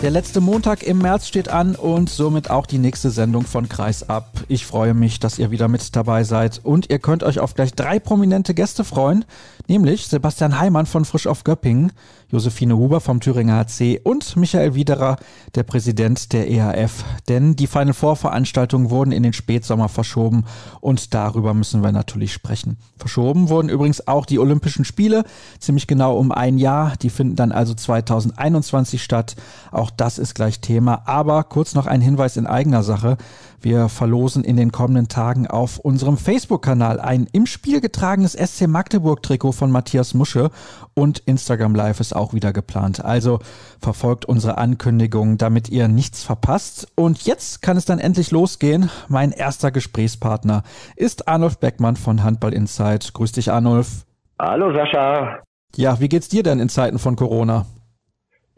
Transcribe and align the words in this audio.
Der 0.00 0.12
letzte 0.12 0.40
Montag 0.40 0.84
im 0.84 0.98
März 0.98 1.26
steht 1.26 1.48
an 1.48 1.74
und 1.74 2.08
somit 2.08 2.50
auch 2.50 2.66
die 2.66 2.78
nächste 2.78 3.10
Sendung 3.10 3.42
von 3.42 3.68
Kreis 3.68 4.08
ab. 4.08 4.30
Ich 4.46 4.64
freue 4.64 4.94
mich, 4.94 5.18
dass 5.18 5.40
ihr 5.40 5.50
wieder 5.50 5.66
mit 5.66 5.96
dabei 5.96 6.22
seid 6.22 6.60
und 6.62 6.88
ihr 6.88 7.00
könnt 7.00 7.24
euch 7.24 7.40
auf 7.40 7.54
gleich 7.54 7.74
drei 7.74 7.98
prominente 7.98 8.54
Gäste 8.54 8.84
freuen, 8.84 9.24
nämlich 9.66 10.06
Sebastian 10.06 10.60
Heimann 10.60 10.86
von 10.86 11.04
Frisch 11.04 11.26
auf 11.26 11.42
Göppingen, 11.42 11.90
Josephine 12.30 12.76
Huber 12.76 13.00
vom 13.00 13.20
Thüringer 13.20 13.64
HC 13.64 14.00
und 14.04 14.36
Michael 14.36 14.74
Wiederer, 14.74 15.16
der 15.54 15.62
Präsident 15.62 16.34
der 16.34 16.50
EHF. 16.50 17.02
Denn 17.28 17.56
die 17.56 17.66
Final 17.66 17.94
Four 17.94 18.16
Veranstaltungen 18.16 18.90
wurden 18.90 19.12
in 19.12 19.22
den 19.22 19.32
Spätsommer 19.32 19.88
verschoben 19.88 20.44
und 20.80 21.14
darüber 21.14 21.54
müssen 21.54 21.82
wir 21.82 21.90
natürlich 21.90 22.34
sprechen. 22.34 22.76
Verschoben 22.98 23.48
wurden 23.48 23.70
übrigens 23.70 24.06
auch 24.06 24.26
die 24.26 24.38
Olympischen 24.38 24.84
Spiele, 24.84 25.24
ziemlich 25.58 25.86
genau 25.86 26.18
um 26.18 26.30
ein 26.30 26.58
Jahr. 26.58 26.94
Die 27.00 27.10
finden 27.10 27.36
dann 27.36 27.50
also 27.50 27.72
2021 27.72 29.02
statt. 29.02 29.36
Auch 29.70 29.90
das 29.90 30.18
ist 30.18 30.34
gleich 30.34 30.60
Thema. 30.60 31.02
Aber 31.06 31.44
kurz 31.44 31.74
noch 31.74 31.86
ein 31.86 32.02
Hinweis 32.02 32.36
in 32.36 32.46
eigener 32.46 32.82
Sache. 32.82 33.16
Wir 33.60 33.88
verlosen 33.88 34.44
in 34.44 34.56
den 34.56 34.70
kommenden 34.70 35.08
Tagen 35.08 35.48
auf 35.48 35.78
unserem 35.78 36.16
Facebook-Kanal 36.16 37.00
ein 37.00 37.26
im 37.32 37.46
Spiel 37.46 37.80
getragenes 37.80 38.34
SC 38.34 38.68
Magdeburg-Trikot 38.68 39.52
von 39.52 39.72
Matthias 39.72 40.14
Musche 40.14 40.50
und 40.94 41.18
Instagram 41.20 41.74
Live 41.74 41.98
ist 41.98 42.14
auch 42.14 42.34
wieder 42.34 42.52
geplant. 42.52 43.04
Also 43.04 43.40
verfolgt 43.80 44.26
unsere 44.26 44.58
Ankündigungen, 44.58 45.38
damit 45.38 45.68
ihr 45.68 45.88
nichts 45.88 46.22
verpasst. 46.22 46.86
Und 46.94 47.22
jetzt 47.22 47.60
kann 47.60 47.76
es 47.76 47.84
dann 47.84 47.98
endlich 47.98 48.30
losgehen. 48.30 48.90
Mein 49.08 49.32
erster 49.32 49.72
Gesprächspartner 49.72 50.62
ist 50.94 51.26
Arnulf 51.26 51.58
Beckmann 51.58 51.96
von 51.96 52.22
Handball 52.22 52.54
Insight. 52.54 53.12
Grüß 53.12 53.32
dich, 53.32 53.50
Arnulf. 53.50 54.06
Hallo, 54.40 54.72
Sascha. 54.72 55.40
Ja, 55.74 55.98
wie 56.00 56.08
geht's 56.08 56.28
dir 56.28 56.44
denn 56.44 56.60
in 56.60 56.68
Zeiten 56.68 56.98
von 56.98 57.16
Corona? 57.16 57.66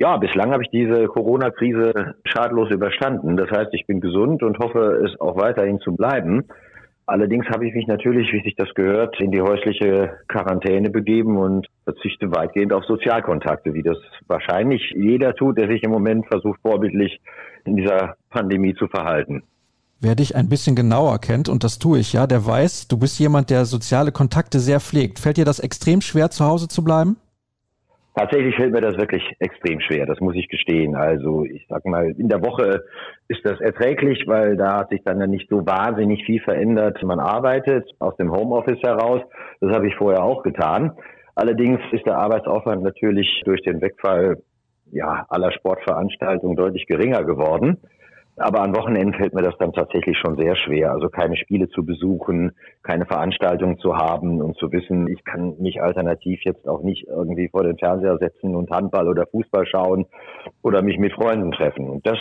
Ja, 0.01 0.17
bislang 0.17 0.51
habe 0.51 0.62
ich 0.62 0.70
diese 0.70 1.09
Corona-Krise 1.09 2.15
schadlos 2.25 2.70
überstanden. 2.70 3.37
Das 3.37 3.51
heißt, 3.51 3.69
ich 3.75 3.87
bin 3.87 4.01
gesund 4.01 4.43
und 4.43 4.59
hoffe, 4.59 5.05
es 5.05 5.20
auch 5.20 5.37
weiterhin 5.37 5.79
zu 5.81 5.95
bleiben. 5.95 6.47
Allerdings 7.05 7.45
habe 7.51 7.69
ich 7.69 7.75
mich 7.75 7.87
natürlich, 7.87 8.33
wie 8.33 8.43
sich 8.43 8.56
das 8.56 8.73
gehört, 8.73 9.21
in 9.21 9.31
die 9.31 9.43
häusliche 9.43 10.17
Quarantäne 10.27 10.89
begeben 10.89 11.37
und 11.37 11.67
verzichte 11.84 12.34
weitgehend 12.34 12.73
auf 12.73 12.83
Sozialkontakte, 12.87 13.75
wie 13.75 13.83
das 13.83 13.98
wahrscheinlich 14.27 14.81
jeder 14.97 15.34
tut, 15.34 15.59
der 15.59 15.69
sich 15.69 15.83
im 15.83 15.91
Moment 15.91 16.27
versucht, 16.28 16.59
vorbildlich 16.62 17.21
in 17.67 17.77
dieser 17.77 18.15
Pandemie 18.31 18.75
zu 18.75 18.87
verhalten. 18.87 19.43
Wer 20.01 20.15
dich 20.15 20.34
ein 20.34 20.48
bisschen 20.48 20.77
genauer 20.77 21.19
kennt, 21.19 21.51
und 21.51 21.62
das 21.62 21.78
tue 21.78 21.98
ich 21.98 22.15
ja, 22.15 22.27
der 22.27 22.47
weiß, 22.47 22.89
du 22.89 22.97
bist 22.97 23.19
jemand, 23.19 23.51
der 23.51 23.67
soziale 23.67 24.12
Kontakte 24.12 24.61
sehr 24.61 24.81
pflegt. 24.81 25.19
Fällt 25.19 25.37
dir 25.37 25.45
das 25.45 25.59
extrem 25.59 26.01
schwer, 26.01 26.31
zu 26.31 26.47
Hause 26.47 26.69
zu 26.69 26.83
bleiben? 26.83 27.19
Tatsächlich 28.14 28.56
fällt 28.56 28.72
mir 28.72 28.80
das 28.80 28.97
wirklich 28.97 29.22
extrem 29.39 29.80
schwer, 29.80 30.05
das 30.05 30.19
muss 30.20 30.34
ich 30.34 30.48
gestehen. 30.48 30.97
Also 30.97 31.44
ich 31.44 31.64
sag 31.69 31.84
mal, 31.86 32.11
in 32.11 32.28
der 32.28 32.42
Woche 32.42 32.83
ist 33.28 33.41
das 33.44 33.61
erträglich, 33.61 34.25
weil 34.27 34.56
da 34.56 34.78
hat 34.78 34.91
sich 34.91 35.03
dann 35.05 35.19
nicht 35.30 35.48
so 35.48 35.64
wahnsinnig 35.64 36.25
viel 36.25 36.41
verändert. 36.41 37.00
Man 37.05 37.20
arbeitet 37.20 37.88
aus 38.00 38.16
dem 38.16 38.33
Homeoffice 38.33 38.82
heraus. 38.82 39.22
Das 39.60 39.72
habe 39.72 39.87
ich 39.87 39.94
vorher 39.94 40.25
auch 40.25 40.43
getan. 40.43 40.93
Allerdings 41.37 41.81
ist 41.93 42.04
der 42.04 42.19
Arbeitsaufwand 42.19 42.82
natürlich 42.82 43.43
durch 43.44 43.62
den 43.62 43.81
Wegfall 43.81 44.38
ja, 44.91 45.25
aller 45.28 45.53
Sportveranstaltungen 45.53 46.56
deutlich 46.56 46.87
geringer 46.87 47.22
geworden. 47.22 47.78
Aber 48.41 48.62
an 48.62 48.75
Wochenenden 48.75 49.12
fällt 49.12 49.34
mir 49.34 49.43
das 49.43 49.55
dann 49.59 49.75
tatsächlich 49.75 50.17
schon 50.17 50.39
sehr 50.39 50.56
schwer. 50.56 50.93
Also 50.93 51.11
keine 51.11 51.37
Spiele 51.37 51.69
zu 51.69 51.84
besuchen, 51.84 52.53
keine 52.83 53.05
Veranstaltungen 53.05 53.78
zu 53.78 53.99
haben 53.99 54.41
und 54.41 54.56
zu 54.56 54.73
wissen, 54.73 55.09
ich 55.09 55.23
kann 55.25 55.56
mich 55.59 55.83
alternativ 55.83 56.41
jetzt 56.45 56.67
auch 56.67 56.83
nicht 56.83 57.06
irgendwie 57.06 57.51
vor 57.51 57.65
den 57.65 57.77
Fernseher 57.77 58.17
setzen 58.17 58.55
und 58.56 58.71
Handball 58.71 59.09
oder 59.09 59.27
Fußball 59.27 59.67
schauen 59.67 60.06
oder 60.62 60.81
mich 60.81 60.99
mit 60.99 61.12
Freunden 61.12 61.53
treffen. 61.53 61.91
Und 61.91 62.06
das 62.06 62.19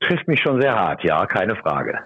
trifft 0.00 0.26
mich 0.26 0.40
schon 0.40 0.58
sehr 0.58 0.74
hart, 0.74 1.04
ja, 1.04 1.26
keine 1.26 1.54
Frage. 1.54 1.98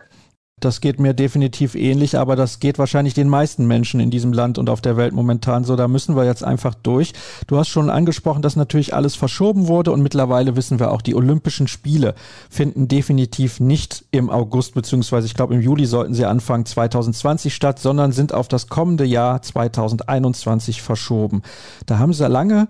Das 0.61 0.81
geht 0.81 0.99
mir 0.99 1.13
definitiv 1.13 1.75
ähnlich, 1.75 2.17
aber 2.17 2.37
das 2.37 2.59
geht 2.59 2.79
wahrscheinlich 2.79 3.13
den 3.13 3.29
meisten 3.29 3.67
Menschen 3.67 4.01
in 4.01 4.11
diesem 4.11 4.33
Land 4.33 4.57
und 4.57 4.71
auf 4.71 4.81
der 4.81 4.97
Welt 4.97 5.13
momentan 5.13 5.65
so. 5.65 5.77
Da 5.77 5.89
müssen 5.89 6.17
wir 6.17 6.25
jetzt 6.25 6.43
einfach 6.43 6.75
durch. 6.75 7.13
Du 7.49 7.59
hast 7.59 7.69
schon 7.69 7.91
angesprochen, 7.91 8.41
dass 8.41 8.57
natürlich 8.57 8.95
alles 8.95 9.15
verschoben 9.15 9.67
wurde 9.67 9.93
und 9.93 10.01
mittlerweile 10.01 10.57
wissen 10.57 10.79
wir 10.79 10.91
auch, 10.91 11.03
die 11.03 11.17
Olympischen 11.17 11.69
Spiele 11.69 12.15
finden 12.49 12.89
definitiv 12.89 13.61
nicht 13.61 14.07
im 14.11 14.31
August 14.31 14.75
beziehungsweise 14.75 15.27
ich 15.27 15.35
glaube 15.35 15.55
im 15.55 15.61
Juli 15.61 15.85
sollten 15.85 16.15
sie 16.15 16.25
Anfang 16.25 16.65
2020 16.65 17.55
statt, 17.55 17.79
sondern 17.79 18.13
sind 18.13 18.33
auf 18.33 18.49
das 18.49 18.69
kommende 18.69 19.05
Jahr 19.05 19.43
2021 19.43 20.81
verschoben. 20.81 21.43
Da 21.85 21.99
haben 21.99 22.15
sie 22.15 22.27
lange 22.27 22.69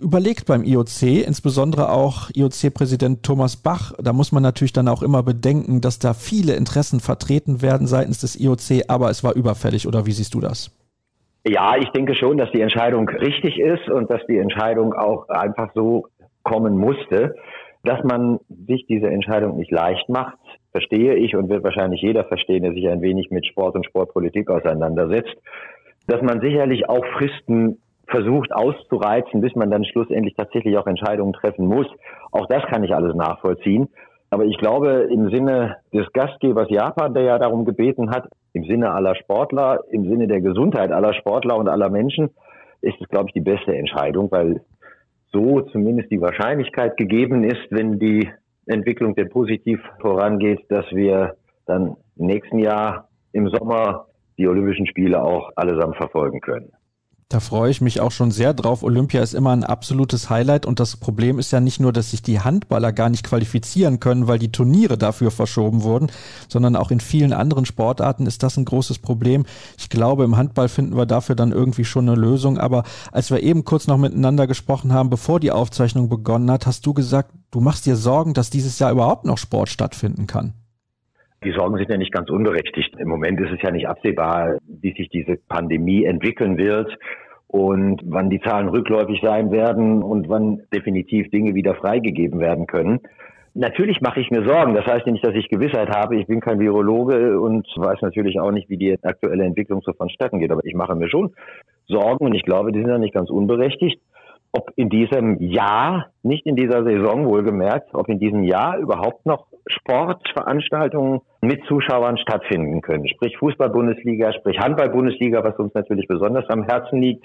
überlegt 0.00 0.46
beim 0.46 0.64
IOC, 0.64 1.26
insbesondere 1.26 1.90
auch 1.90 2.30
IOC-Präsident 2.34 3.22
Thomas 3.22 3.56
Bach. 3.56 3.92
Da 4.02 4.12
muss 4.12 4.32
man 4.32 4.42
natürlich 4.42 4.72
dann 4.72 4.88
auch 4.88 5.02
immer 5.02 5.22
bedenken, 5.22 5.80
dass 5.80 5.98
da 5.98 6.14
viele 6.14 6.54
Interessen 6.54 7.00
vertreten 7.00 7.62
werden 7.62 7.86
seitens 7.86 8.20
des 8.20 8.38
IOC, 8.38 8.88
aber 8.88 9.10
es 9.10 9.22
war 9.24 9.34
überfällig, 9.34 9.86
oder 9.86 10.06
wie 10.06 10.12
siehst 10.12 10.34
du 10.34 10.40
das? 10.40 10.70
Ja, 11.46 11.76
ich 11.76 11.90
denke 11.90 12.14
schon, 12.14 12.38
dass 12.38 12.50
die 12.52 12.62
Entscheidung 12.62 13.08
richtig 13.08 13.58
ist 13.58 13.88
und 13.90 14.10
dass 14.10 14.22
die 14.26 14.38
Entscheidung 14.38 14.94
auch 14.94 15.28
einfach 15.28 15.70
so 15.74 16.06
kommen 16.42 16.76
musste. 16.78 17.34
Dass 17.82 18.02
man 18.02 18.40
sich 18.48 18.86
diese 18.86 19.08
Entscheidung 19.08 19.58
nicht 19.58 19.70
leicht 19.70 20.08
macht, 20.08 20.38
verstehe 20.72 21.16
ich 21.16 21.36
und 21.36 21.50
wird 21.50 21.62
wahrscheinlich 21.62 22.00
jeder 22.00 22.24
verstehen, 22.24 22.62
der 22.62 22.72
sich 22.72 22.88
ein 22.88 23.02
wenig 23.02 23.30
mit 23.30 23.46
Sport 23.46 23.74
und 23.74 23.84
Sportpolitik 23.84 24.48
auseinandersetzt. 24.48 25.36
Dass 26.06 26.22
man 26.22 26.40
sicherlich 26.40 26.88
auch 26.88 27.04
Fristen 27.18 27.78
versucht 28.06 28.52
auszureizen, 28.52 29.40
bis 29.40 29.54
man 29.54 29.70
dann 29.70 29.84
schlussendlich 29.84 30.34
tatsächlich 30.36 30.76
auch 30.76 30.86
Entscheidungen 30.86 31.32
treffen 31.32 31.66
muss. 31.66 31.86
Auch 32.32 32.46
das 32.46 32.62
kann 32.66 32.84
ich 32.84 32.94
alles 32.94 33.14
nachvollziehen. 33.14 33.88
Aber 34.30 34.44
ich 34.44 34.58
glaube, 34.58 35.08
im 35.10 35.30
Sinne 35.30 35.76
des 35.92 36.12
Gastgebers 36.12 36.68
Japan, 36.68 37.14
der 37.14 37.22
ja 37.22 37.38
darum 37.38 37.64
gebeten 37.64 38.10
hat, 38.10 38.28
im 38.52 38.64
Sinne 38.64 38.92
aller 38.92 39.14
Sportler, 39.14 39.80
im 39.90 40.08
Sinne 40.08 40.26
der 40.26 40.40
Gesundheit 40.40 40.90
aller 40.90 41.14
Sportler 41.14 41.56
und 41.56 41.68
aller 41.68 41.88
Menschen, 41.88 42.30
ist 42.80 43.00
es, 43.00 43.08
glaube 43.08 43.26
ich, 43.28 43.32
die 43.32 43.40
beste 43.40 43.76
Entscheidung, 43.76 44.30
weil 44.30 44.60
so 45.32 45.60
zumindest 45.60 46.10
die 46.10 46.20
Wahrscheinlichkeit 46.20 46.96
gegeben 46.96 47.44
ist, 47.44 47.66
wenn 47.70 47.98
die 47.98 48.28
Entwicklung 48.66 49.14
denn 49.14 49.28
positiv 49.28 49.80
vorangeht, 50.00 50.60
dass 50.68 50.86
wir 50.90 51.36
dann 51.66 51.96
im 52.16 52.26
nächsten 52.26 52.58
Jahr 52.58 53.08
im 53.32 53.48
Sommer 53.48 54.06
die 54.38 54.48
Olympischen 54.48 54.86
Spiele 54.86 55.22
auch 55.22 55.50
allesamt 55.56 55.96
verfolgen 55.96 56.40
können. 56.40 56.72
Da 57.30 57.40
freue 57.40 57.70
ich 57.70 57.80
mich 57.80 58.00
auch 58.00 58.12
schon 58.12 58.30
sehr 58.30 58.52
drauf. 58.52 58.82
Olympia 58.82 59.22
ist 59.22 59.34
immer 59.34 59.50
ein 59.50 59.64
absolutes 59.64 60.28
Highlight 60.28 60.66
und 60.66 60.78
das 60.78 60.96
Problem 60.96 61.38
ist 61.38 61.52
ja 61.52 61.60
nicht 61.60 61.80
nur, 61.80 61.92
dass 61.92 62.10
sich 62.10 62.22
die 62.22 62.40
Handballer 62.40 62.92
gar 62.92 63.08
nicht 63.08 63.24
qualifizieren 63.24 63.98
können, 63.98 64.28
weil 64.28 64.38
die 64.38 64.52
Turniere 64.52 64.98
dafür 64.98 65.30
verschoben 65.30 65.82
wurden, 65.82 66.12
sondern 66.48 66.76
auch 66.76 66.90
in 66.90 67.00
vielen 67.00 67.32
anderen 67.32 67.64
Sportarten 67.64 68.26
ist 68.26 68.42
das 68.42 68.58
ein 68.58 68.66
großes 68.66 68.98
Problem. 68.98 69.46
Ich 69.78 69.88
glaube, 69.88 70.24
im 70.24 70.36
Handball 70.36 70.68
finden 70.68 70.96
wir 70.96 71.06
dafür 71.06 71.34
dann 71.34 71.50
irgendwie 71.50 71.86
schon 71.86 72.08
eine 72.08 72.20
Lösung. 72.20 72.58
Aber 72.58 72.84
als 73.10 73.30
wir 73.30 73.42
eben 73.42 73.64
kurz 73.64 73.86
noch 73.86 73.98
miteinander 73.98 74.46
gesprochen 74.46 74.92
haben, 74.92 75.08
bevor 75.08 75.40
die 75.40 75.50
Aufzeichnung 75.50 76.10
begonnen 76.10 76.50
hat, 76.50 76.66
hast 76.66 76.84
du 76.84 76.92
gesagt, 76.92 77.32
du 77.50 77.60
machst 77.60 77.86
dir 77.86 77.96
Sorgen, 77.96 78.34
dass 78.34 78.50
dieses 78.50 78.78
Jahr 78.78 78.92
überhaupt 78.92 79.24
noch 79.24 79.38
Sport 79.38 79.70
stattfinden 79.70 80.26
kann. 80.26 80.52
Die 81.44 81.52
Sorgen 81.52 81.76
sind 81.76 81.90
ja 81.90 81.98
nicht 81.98 82.12
ganz 82.12 82.30
unberechtigt. 82.30 82.94
Im 82.98 83.08
Moment 83.08 83.40
ist 83.40 83.52
es 83.52 83.62
ja 83.62 83.70
nicht 83.70 83.86
absehbar, 83.86 84.56
wie 84.66 84.92
sich 84.94 85.08
diese 85.10 85.36
Pandemie 85.48 86.04
entwickeln 86.04 86.56
wird 86.56 86.96
und 87.48 88.00
wann 88.04 88.30
die 88.30 88.40
Zahlen 88.40 88.68
rückläufig 88.68 89.20
sein 89.22 89.52
werden 89.52 90.02
und 90.02 90.28
wann 90.28 90.62
definitiv 90.72 91.30
Dinge 91.30 91.54
wieder 91.54 91.74
freigegeben 91.74 92.40
werden 92.40 92.66
können. 92.66 93.00
Natürlich 93.52 94.00
mache 94.00 94.20
ich 94.20 94.30
mir 94.30 94.44
Sorgen. 94.44 94.74
Das 94.74 94.86
heißt 94.86 95.06
nicht, 95.06 95.24
dass 95.24 95.34
ich 95.34 95.48
Gewissheit 95.48 95.90
habe. 95.90 96.16
Ich 96.16 96.26
bin 96.26 96.40
kein 96.40 96.58
Virologe 96.58 97.38
und 97.38 97.66
weiß 97.76 98.00
natürlich 98.00 98.40
auch 98.40 98.50
nicht, 98.50 98.68
wie 98.70 98.78
die 98.78 98.98
aktuelle 99.02 99.44
Entwicklung 99.44 99.82
so 99.82 99.92
vonstatten 99.92 100.40
geht. 100.40 100.50
Aber 100.50 100.64
ich 100.64 100.74
mache 100.74 100.96
mir 100.96 101.08
schon 101.08 101.34
Sorgen 101.86 102.24
und 102.24 102.34
ich 102.34 102.42
glaube, 102.42 102.72
die 102.72 102.80
sind 102.80 102.88
ja 102.88 102.98
nicht 102.98 103.14
ganz 103.14 103.30
unberechtigt 103.30 104.00
ob 104.54 104.70
in 104.76 104.88
diesem 104.88 105.42
Jahr, 105.42 106.06
nicht 106.22 106.46
in 106.46 106.54
dieser 106.54 106.84
Saison 106.84 107.26
wohlgemerkt, 107.26 107.92
ob 107.92 108.08
in 108.08 108.20
diesem 108.20 108.44
Jahr 108.44 108.78
überhaupt 108.78 109.26
noch 109.26 109.46
Sportveranstaltungen 109.66 111.22
mit 111.46 111.64
Zuschauern 111.66 112.18
stattfinden 112.18 112.80
können. 112.80 113.08
Sprich 113.08 113.36
Fußball-Bundesliga, 113.38 114.32
sprich 114.32 114.58
Handball-Bundesliga, 114.58 115.44
was 115.44 115.56
uns 115.58 115.74
natürlich 115.74 116.08
besonders 116.08 116.48
am 116.48 116.64
Herzen 116.64 117.00
liegt, 117.00 117.24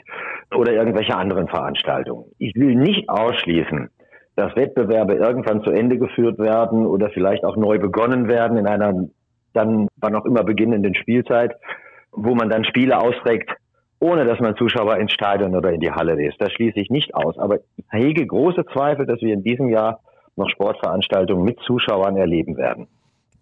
oder 0.55 0.73
irgendwelche 0.73 1.15
anderen 1.15 1.47
Veranstaltungen. 1.47 2.25
Ich 2.37 2.55
will 2.55 2.75
nicht 2.75 3.09
ausschließen, 3.09 3.89
dass 4.35 4.55
Wettbewerbe 4.55 5.15
irgendwann 5.15 5.63
zu 5.63 5.71
Ende 5.71 5.97
geführt 5.97 6.39
werden 6.39 6.85
oder 6.85 7.09
vielleicht 7.09 7.43
auch 7.43 7.57
neu 7.57 7.79
begonnen 7.79 8.27
werden 8.27 8.57
in 8.57 8.67
einer 8.67 9.07
dann 9.53 9.87
wann 9.97 10.15
auch 10.15 10.25
immer 10.25 10.43
beginnenden 10.43 10.95
Spielzeit. 10.95 11.55
wo 12.11 12.35
man 12.35 12.49
dann 12.49 12.65
Spiele 12.65 12.99
austrägt, 12.99 13.51
ohne 13.99 14.25
dass 14.25 14.39
man 14.39 14.55
Zuschauer 14.55 14.97
ins 14.97 15.11
Stadion 15.11 15.55
oder 15.55 15.71
in 15.71 15.81
die 15.81 15.91
Halle 15.91 16.15
lässt. 16.15 16.41
Das 16.41 16.51
schließe 16.53 16.79
ich 16.79 16.89
nicht 16.89 17.13
aus. 17.15 17.37
Aber 17.37 17.57
ich 17.77 17.85
hege 17.91 18.25
große 18.25 18.65
Zweifel, 18.73 19.05
dass 19.05 19.21
wir 19.21 19.33
in 19.33 19.43
diesem 19.43 19.69
Jahr 19.69 19.99
noch 20.35 20.49
Sportveranstaltungen 20.49 21.43
mit 21.43 21.59
Zuschauern 21.61 22.15
erleben 22.15 22.55
werden. 22.57 22.87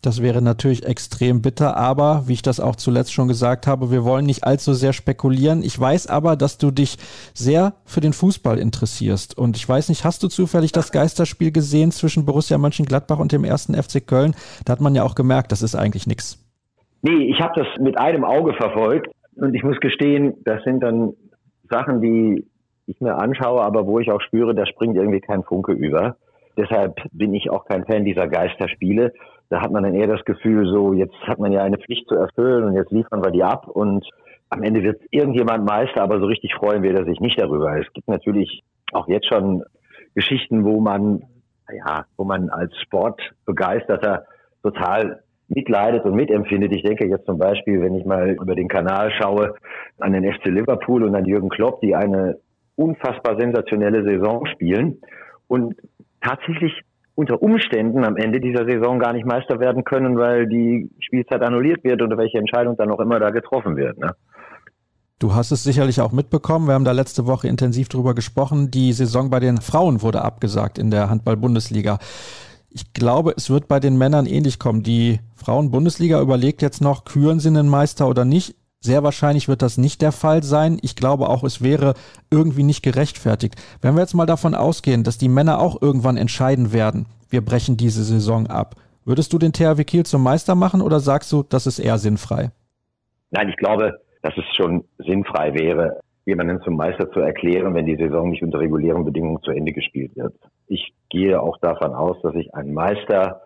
Das 0.03 0.21
wäre 0.21 0.44
natürlich 0.44 0.85
extrem 0.85 1.41
bitter, 1.41 1.75
aber 1.75 2.23
wie 2.27 2.33
ich 2.33 2.44
das 2.44 2.59
auch 2.59 2.75
zuletzt 2.75 3.11
schon 3.11 3.27
gesagt 3.27 3.65
habe, 3.65 3.91
wir 3.91 4.03
wollen 4.03 4.25
nicht 4.25 4.44
allzu 4.44 4.73
sehr 4.73 4.94
spekulieren. 4.94 5.63
Ich 5.63 5.77
weiß 5.79 6.07
aber, 6.07 6.35
dass 6.35 6.59
du 6.59 6.69
dich 6.69 6.97
sehr 7.33 7.73
für 7.83 7.99
den 7.99 8.13
Fußball 8.13 8.59
interessierst. 8.59 9.38
Und 9.38 9.57
ich 9.57 9.67
weiß 9.67 9.89
nicht, 9.89 10.05
hast 10.05 10.21
du 10.21 10.27
zufällig 10.27 10.71
das 10.71 10.91
Geisterspiel 10.91 11.51
gesehen 11.51 11.91
zwischen 11.91 12.25
Borussia 12.25 12.57
Mönchengladbach 12.59 13.17
und 13.17 13.31
dem 13.31 13.44
ersten 13.44 13.73
FC 13.73 14.05
Köln? 14.05 14.35
Da 14.65 14.73
hat 14.73 14.81
man 14.81 14.94
ja 14.94 15.03
auch 15.03 15.15
gemerkt, 15.15 15.51
das 15.51 15.63
ist 15.63 15.75
eigentlich 15.75 16.05
nichts. 16.05 16.44
Nee, 17.01 17.31
ich 17.31 17.39
habe 17.41 17.53
das 17.55 17.67
mit 17.79 17.97
einem 17.97 18.23
Auge 18.23 18.53
verfolgt 18.53 19.09
und 19.35 19.55
ich 19.55 19.63
muss 19.63 19.79
gestehen, 19.79 20.35
das 20.45 20.63
sind 20.63 20.81
dann 20.81 21.13
Sachen, 21.69 22.01
die 22.01 22.45
ich 22.85 23.01
mir 23.01 23.15
anschaue, 23.15 23.61
aber 23.61 23.85
wo 23.85 23.99
ich 23.99 24.11
auch 24.11 24.21
spüre, 24.21 24.55
da 24.55 24.65
springt 24.65 24.95
irgendwie 24.95 25.21
kein 25.21 25.44
Funke 25.44 25.73
über. 25.73 26.17
Deshalb 26.57 26.95
bin 27.11 27.33
ich 27.33 27.49
auch 27.51 27.65
kein 27.65 27.85
Fan 27.85 28.05
dieser 28.05 28.27
Geisterspiele. 28.27 29.13
Da 29.49 29.61
hat 29.61 29.71
man 29.71 29.83
dann 29.83 29.94
eher 29.94 30.07
das 30.07 30.23
Gefühl, 30.25 30.67
so 30.67 30.94
jetzt 30.94 31.15
hat 31.25 31.39
man 31.39 31.51
ja 31.51 31.63
eine 31.63 31.77
Pflicht 31.77 32.07
zu 32.07 32.15
erfüllen 32.15 32.65
und 32.65 32.73
jetzt 32.73 32.91
liefern 32.91 33.23
wir 33.23 33.31
die 33.31 33.44
ab 33.44 33.67
und 33.67 34.05
am 34.49 34.63
Ende 34.63 34.83
wird 34.83 35.01
irgendjemand 35.11 35.65
Meister, 35.65 36.01
aber 36.01 36.19
so 36.19 36.25
richtig 36.25 36.53
freuen 36.55 36.83
wir 36.83 37.05
sich 37.05 37.19
nicht 37.19 37.39
darüber. 37.39 37.77
Es 37.77 37.91
gibt 37.94 38.07
natürlich 38.07 38.63
auch 38.94 39.07
jetzt 39.07 39.27
schon 39.27 39.63
Geschichten, 40.15 40.63
wo 40.63 40.79
man, 40.79 41.23
ja, 41.71 42.05
wo 42.15 42.23
man 42.23 42.49
als 42.49 42.73
Sportbegeisterter 42.81 44.25
total 44.63 45.21
mitleidet 45.49 46.05
und 46.05 46.15
mitempfindet. 46.15 46.75
Ich 46.75 46.83
denke 46.83 47.07
jetzt 47.07 47.25
zum 47.25 47.38
Beispiel, 47.38 47.81
wenn 47.81 47.95
ich 47.95 48.05
mal 48.05 48.31
über 48.31 48.55
den 48.55 48.67
Kanal 48.67 49.11
schaue, 49.11 49.55
an 49.99 50.13
den 50.13 50.23
FC 50.23 50.45
Liverpool 50.45 51.03
und 51.03 51.15
an 51.15 51.25
Jürgen 51.25 51.49
Klopp, 51.49 51.81
die 51.81 51.95
eine 51.95 52.38
unfassbar 52.75 53.39
sensationelle 53.39 54.03
Saison 54.03 54.45
spielen 54.45 55.01
und 55.47 55.75
tatsächlich 56.21 56.73
unter 57.17 57.41
Umständen 57.41 58.05
am 58.05 58.15
Ende 58.15 58.39
dieser 58.39 58.65
Saison 58.65 58.99
gar 58.99 59.11
nicht 59.11 59.25
Meister 59.25 59.59
werden 59.59 59.83
können, 59.83 60.19
weil 60.19 60.47
die 60.47 60.91
Spielzeit 60.99 61.41
annulliert 61.41 61.83
wird 61.83 62.03
oder 62.03 62.15
welche 62.15 62.37
Entscheidung 62.37 62.77
dann 62.77 62.91
auch 62.91 62.99
immer 62.99 63.19
da 63.19 63.31
getroffen 63.31 63.75
wird. 63.75 63.97
Ne? 63.97 64.11
Du 65.17 65.33
hast 65.33 65.49
es 65.49 65.63
sicherlich 65.63 65.99
auch 65.99 66.11
mitbekommen. 66.11 66.67
Wir 66.67 66.75
haben 66.75 66.85
da 66.85 66.91
letzte 66.91 67.25
Woche 67.25 67.47
intensiv 67.47 67.89
drüber 67.89 68.13
gesprochen. 68.13 68.69
Die 68.69 68.93
Saison 68.93 69.31
bei 69.31 69.39
den 69.39 69.57
Frauen 69.57 70.03
wurde 70.03 70.21
abgesagt 70.21 70.77
in 70.77 70.91
der 70.91 71.09
Handball-Bundesliga. 71.09 71.97
Ich 72.69 72.93
glaube, 72.93 73.33
es 73.35 73.49
wird 73.49 73.67
bei 73.67 73.79
den 73.79 73.97
Männern 73.97 74.27
ähnlich 74.27 74.59
kommen. 74.59 74.83
Die 74.83 75.19
Frauen-Bundesliga 75.33 76.21
überlegt 76.21 76.61
jetzt 76.61 76.81
noch, 76.81 77.03
küren 77.03 77.39
sie 77.39 77.49
einen 77.49 77.67
Meister 77.67 78.07
oder 78.07 78.25
nicht. 78.25 78.56
Sehr 78.79 79.03
wahrscheinlich 79.03 79.47
wird 79.47 79.62
das 79.62 79.77
nicht 79.77 80.01
der 80.01 80.12
Fall 80.12 80.44
sein. 80.44 80.77
Ich 80.81 80.95
glaube 80.95 81.29
auch, 81.29 81.44
es 81.44 81.63
wäre 81.63 81.95
irgendwie 82.29 82.63
nicht 82.63 82.83
gerechtfertigt. 82.83 83.56
Wenn 83.81 83.95
wir 83.95 84.01
jetzt 84.01 84.13
mal 84.13 84.25
davon 84.25 84.53
ausgehen, 84.53 85.03
dass 85.03 85.18
die 85.18 85.29
Männer 85.29 85.59
auch 85.59 85.81
irgendwann 85.81 86.18
entscheiden 86.18 86.74
werden, 86.74 87.07
wir 87.29 87.44
brechen 87.44 87.75
diese 87.75 88.03
Saison 88.03 88.47
ab, 88.47 88.75
würdest 89.03 89.33
du 89.33 89.39
den 89.39 89.51
THW 89.51 89.83
Kiel 89.83 90.06
zum 90.06 90.21
Meister 90.21 90.56
machen 90.56 90.81
oder 90.81 91.00
sagst 91.00 91.31
du, 91.31 91.44
das 91.44 91.65
ist 91.65 91.79
eher 91.79 91.97
sinnfrei? 91.97 92.51
Nein, 93.31 93.50
ich 93.50 93.57
glaube, 93.57 94.00
dass 94.21 94.38
es 94.38 94.45
schon 94.56 94.83
sinnfrei 95.00 95.53
wäre, 95.53 96.00
jemanden 96.25 96.62
zum 96.62 96.75
Meister 96.75 97.09
zu 97.12 97.19
erklären, 97.19 97.73
wenn 97.73 97.85
die 97.85 97.95
Saison 97.95 98.30
nicht 98.30 98.44
unter 98.44 98.59
regulären 98.59 99.06
Bedingungen 99.06 99.41
zu 99.44 99.51
Ende 99.51 99.71
gespielt 99.71 100.15
wird. 100.15 100.33
Ich 100.68 100.94
gehe 101.09 101.41
auch 101.41 101.57
davon 101.59 101.94
aus, 101.94 102.18
dass 102.21 102.33
sich 102.33 102.53
ein 102.53 102.73
Meister, 102.73 103.41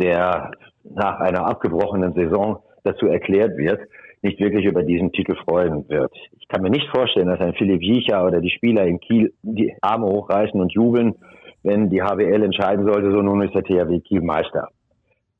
der 0.00 0.50
nach 0.82 1.20
einer 1.20 1.46
abgebrochenen 1.46 2.14
Saison 2.14 2.58
dazu 2.84 3.06
erklärt 3.06 3.56
wird, 3.56 3.80
nicht 4.22 4.38
wirklich 4.40 4.64
über 4.64 4.82
diesen 4.82 5.12
Titel 5.12 5.34
freuen 5.44 5.88
wird. 5.88 6.12
Ich 6.38 6.48
kann 6.48 6.62
mir 6.62 6.70
nicht 6.70 6.88
vorstellen, 6.94 7.28
dass 7.28 7.40
ein 7.40 7.54
Philipp 7.54 7.82
Jiecher 7.82 8.24
oder 8.24 8.40
die 8.40 8.50
Spieler 8.50 8.86
in 8.86 9.00
Kiel 9.00 9.32
die 9.42 9.74
Arme 9.80 10.06
hochreißen 10.06 10.60
und 10.60 10.72
jubeln, 10.72 11.14
wenn 11.62 11.90
die 11.90 12.02
HWL 12.02 12.42
entscheiden 12.42 12.84
sollte, 12.84 13.10
so 13.10 13.22
nun 13.22 13.42
ist 13.42 13.54
der 13.54 13.62
THW 13.62 14.00
Kiel 14.00 14.22
Meister. 14.22 14.68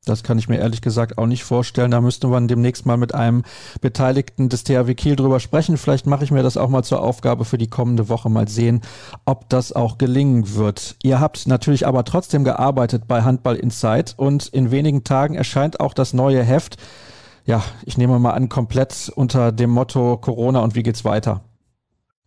Das 0.05 0.21
kann 0.21 0.37
ich 0.37 0.49
mir 0.49 0.57
ehrlich 0.59 0.81
gesagt 0.81 1.17
auch 1.17 1.27
nicht 1.27 1.45
vorstellen. 1.45 1.91
Da 1.91 2.01
müsste 2.01 2.27
man 2.27 2.49
demnächst 2.49 2.85
mal 2.85 2.97
mit 2.97 3.15
einem 3.15 3.43
Beteiligten 3.79 4.49
des 4.49 4.65
THW 4.65 4.95
Kiel 4.95 5.15
drüber 5.15 5.39
sprechen. 5.39 5.77
Vielleicht 5.77 6.07
mache 6.07 6.25
ich 6.25 6.31
mir 6.31 6.43
das 6.43 6.57
auch 6.57 6.67
mal 6.67 6.83
zur 6.83 7.01
Aufgabe 7.01 7.45
für 7.45 7.57
die 7.57 7.69
kommende 7.69 8.09
Woche 8.09 8.29
mal 8.29 8.49
sehen, 8.49 8.81
ob 9.23 9.47
das 9.47 9.71
auch 9.71 9.97
gelingen 9.97 10.55
wird. 10.57 10.97
Ihr 11.03 11.21
habt 11.21 11.47
natürlich 11.47 11.87
aber 11.87 12.03
trotzdem 12.03 12.43
gearbeitet 12.43 13.03
bei 13.07 13.21
Handball 13.21 13.55
Insight 13.55 14.13
und 14.17 14.47
in 14.47 14.71
wenigen 14.71 15.05
Tagen 15.05 15.35
erscheint 15.35 15.79
auch 15.79 15.93
das 15.93 16.13
neue 16.13 16.43
Heft 16.43 16.77
ja, 17.45 17.61
ich 17.85 17.97
nehme 17.97 18.19
mal 18.19 18.31
an, 18.31 18.49
komplett 18.49 19.11
unter 19.15 19.51
dem 19.51 19.69
Motto 19.69 20.17
Corona 20.17 20.59
und 20.63 20.75
wie 20.75 20.83
geht's 20.83 21.05
weiter? 21.05 21.41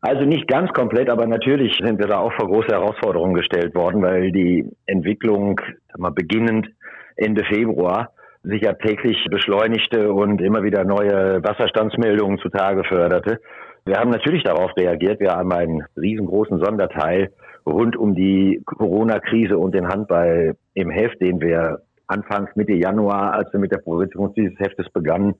Also 0.01 0.25
nicht 0.25 0.47
ganz 0.47 0.71
komplett, 0.73 1.09
aber 1.09 1.27
natürlich 1.27 1.73
sind 1.83 1.99
wir 1.99 2.07
da 2.07 2.19
auch 2.19 2.33
vor 2.35 2.47
große 2.47 2.69
Herausforderungen 2.69 3.35
gestellt 3.35 3.75
worden, 3.75 4.03
weil 4.03 4.31
die 4.31 4.71
Entwicklung, 4.87 5.61
mal 5.97 6.11
beginnend 6.11 6.69
Ende 7.17 7.45
Februar, 7.45 8.11
sich 8.43 8.63
ja 8.63 8.75
täglich 8.75 9.17
beschleunigte 9.31 10.13
und 10.13 10.41
immer 10.41 10.63
wieder 10.63 10.85
neue 10.85 11.43
Wasserstandsmeldungen 11.43 12.39
zutage 12.39 12.85
förderte. 12.85 13.41
Wir 13.85 13.97
haben 13.97 14.11
natürlich 14.11 14.45
darauf 14.45 14.71
reagiert. 14.77 15.19
Wir 15.19 15.33
haben 15.33 15.53
einen 15.53 15.83
riesengroßen 15.97 16.61
Sonderteil 16.63 17.33
rund 17.65 17.97
um 17.97 18.15
die 18.15 18.63
Corona-Krise 18.65 19.59
und 19.59 19.75
den 19.75 19.89
Handball 19.89 20.57
im 20.75 20.91
Heft, 20.91 21.21
den 21.21 21.41
wir 21.41 21.81
Anfangs 22.07 22.55
Mitte 22.55 22.73
Januar, 22.73 23.35
als 23.35 23.53
wir 23.53 23.61
mit 23.61 23.73
der 23.73 23.79
Produktion 23.79 24.33
dieses 24.35 24.59
Heftes 24.59 24.89
begannen, 24.91 25.35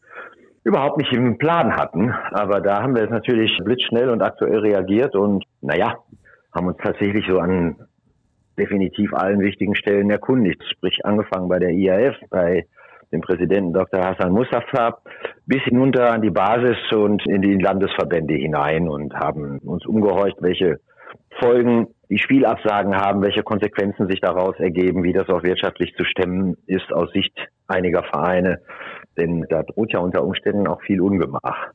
überhaupt 0.65 0.99
nicht 0.99 1.13
im 1.13 1.39
Plan 1.39 1.77
hatten. 1.77 2.13
Aber 2.33 2.61
da 2.61 2.83
haben 2.83 2.95
wir 2.95 3.03
jetzt 3.03 3.13
natürlich 3.13 3.57
blitzschnell 3.65 4.11
und 4.11 4.23
aktuell 4.23 4.59
reagiert 4.59 5.15
und 5.15 5.45
naja, 5.61 5.97
haben 6.53 6.67
uns 6.67 6.79
tatsächlich 6.83 7.25
so 7.29 7.39
an 7.39 7.77
definitiv 8.59 9.13
allen 9.15 9.41
wichtigen 9.41 9.77
Stellen 9.77 10.11
erkundigt. 10.11 10.63
Sprich, 10.73 11.05
angefangen 11.05 11.49
bei 11.49 11.59
der 11.59 11.71
IAF, 11.71 12.17
bei 12.31 12.67
dem 13.13 13.21
Präsidenten 13.21 13.73
Dr. 13.73 14.03
Hassan 14.03 14.33
Mustafa, 14.33 14.99
bis 15.47 15.63
hinunter 15.63 16.11
an 16.11 16.23
die 16.23 16.31
Basis 16.31 16.77
und 16.93 17.25
in 17.27 17.43
die 17.43 17.55
Landesverbände 17.55 18.35
hinein 18.35 18.89
und 18.89 19.15
haben 19.15 19.59
uns 19.59 19.87
umgehorcht, 19.87 20.37
welche 20.41 20.81
Folgen 21.39 21.89
die 22.09 22.19
Spielabsagen 22.19 22.95
haben, 22.97 23.23
welche 23.23 23.43
Konsequenzen 23.43 24.09
sich 24.09 24.21
daraus 24.21 24.57
ergeben, 24.59 25.03
wie 25.03 25.13
das 25.13 25.29
auch 25.29 25.43
wirtschaftlich 25.43 25.95
zu 25.97 26.05
stemmen 26.05 26.57
ist 26.67 26.93
aus 26.93 27.11
Sicht 27.13 27.37
einiger 27.67 28.03
Vereine. 28.05 28.61
Denn 29.17 29.47
da 29.49 29.63
droht 29.63 29.93
ja 29.93 29.99
unter 29.99 30.23
Umständen 30.25 30.67
auch 30.69 30.81
viel 30.83 31.01
Ungemach. 31.01 31.73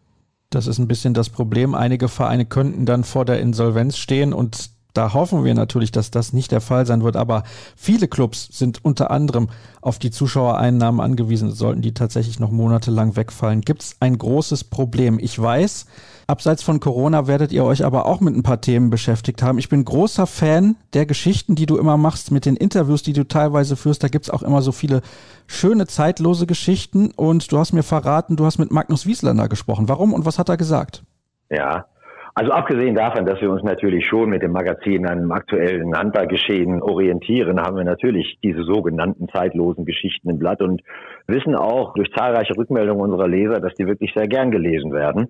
Das 0.49 0.67
ist 0.67 0.79
ein 0.79 0.87
bisschen 0.87 1.13
das 1.13 1.29
Problem. 1.29 1.75
Einige 1.75 2.07
Vereine 2.07 2.45
könnten 2.45 2.85
dann 2.85 3.03
vor 3.03 3.25
der 3.25 3.39
Insolvenz 3.39 3.97
stehen 3.97 4.33
und 4.33 4.70
da 4.93 5.13
hoffen 5.13 5.43
wir 5.43 5.53
natürlich, 5.53 5.91
dass 5.91 6.11
das 6.11 6.33
nicht 6.33 6.51
der 6.51 6.61
Fall 6.61 6.85
sein 6.85 7.03
wird. 7.03 7.15
Aber 7.15 7.43
viele 7.75 8.07
Clubs 8.07 8.49
sind 8.51 8.83
unter 8.83 9.11
anderem 9.11 9.49
auf 9.81 9.99
die 9.99 10.11
Zuschauereinnahmen 10.11 11.01
angewiesen. 11.01 11.51
Sollten 11.51 11.81
die 11.81 11.93
tatsächlich 11.93 12.39
noch 12.39 12.51
monatelang 12.51 13.15
wegfallen, 13.15 13.61
gibt 13.61 13.83
es 13.83 13.95
ein 13.99 14.17
großes 14.17 14.65
Problem. 14.65 15.19
Ich 15.19 15.39
weiß, 15.39 15.85
Abseits 16.31 16.63
von 16.63 16.79
Corona 16.79 17.27
werdet 17.27 17.51
ihr 17.51 17.65
euch 17.65 17.83
aber 17.83 18.05
auch 18.05 18.21
mit 18.21 18.33
ein 18.33 18.43
paar 18.43 18.61
Themen 18.61 18.89
beschäftigt 18.89 19.43
haben. 19.43 19.57
Ich 19.57 19.67
bin 19.67 19.83
großer 19.83 20.25
Fan 20.25 20.77
der 20.93 21.05
Geschichten, 21.05 21.55
die 21.55 21.65
du 21.65 21.77
immer 21.77 21.97
machst, 21.97 22.31
mit 22.31 22.45
den 22.45 22.55
Interviews, 22.55 23.03
die 23.03 23.11
du 23.11 23.27
teilweise 23.27 23.75
führst. 23.75 24.01
Da 24.01 24.07
gibt 24.07 24.25
es 24.25 24.29
auch 24.29 24.41
immer 24.41 24.61
so 24.61 24.71
viele 24.71 25.01
schöne, 25.47 25.87
zeitlose 25.87 26.47
Geschichten. 26.47 27.11
Und 27.11 27.51
du 27.51 27.57
hast 27.57 27.73
mir 27.73 27.83
verraten, 27.83 28.37
du 28.37 28.45
hast 28.45 28.59
mit 28.59 28.71
Magnus 28.71 29.05
Wieslander 29.05 29.49
gesprochen. 29.49 29.89
Warum 29.89 30.13
und 30.13 30.25
was 30.25 30.39
hat 30.39 30.47
er 30.47 30.55
gesagt? 30.55 31.03
Ja, 31.49 31.85
also 32.33 32.51
abgesehen 32.51 32.95
davon, 32.95 33.25
dass 33.25 33.41
wir 33.41 33.51
uns 33.51 33.63
natürlich 33.63 34.05
schon 34.05 34.29
mit 34.29 34.41
dem 34.41 34.51
Magazin 34.51 35.05
an 35.05 35.19
einem 35.19 35.31
aktuellen 35.31 35.95
Handballgeschehen 35.95 36.81
orientieren, 36.81 37.59
haben 37.59 37.77
wir 37.77 37.83
natürlich 37.83 38.37
diese 38.41 38.63
sogenannten 38.63 39.27
zeitlosen 39.29 39.85
Geschichten 39.85 40.29
im 40.29 40.39
Blatt 40.39 40.61
und 40.61 40.81
wissen 41.27 41.55
auch 41.55 41.93
durch 41.93 42.11
zahlreiche 42.13 42.55
Rückmeldungen 42.57 43.01
unserer 43.03 43.27
Leser, 43.27 43.59
dass 43.59 43.73
die 43.73 43.85
wirklich 43.85 44.13
sehr 44.15 44.27
gern 44.27 44.51
gelesen 44.51 44.93
werden. 44.93 45.27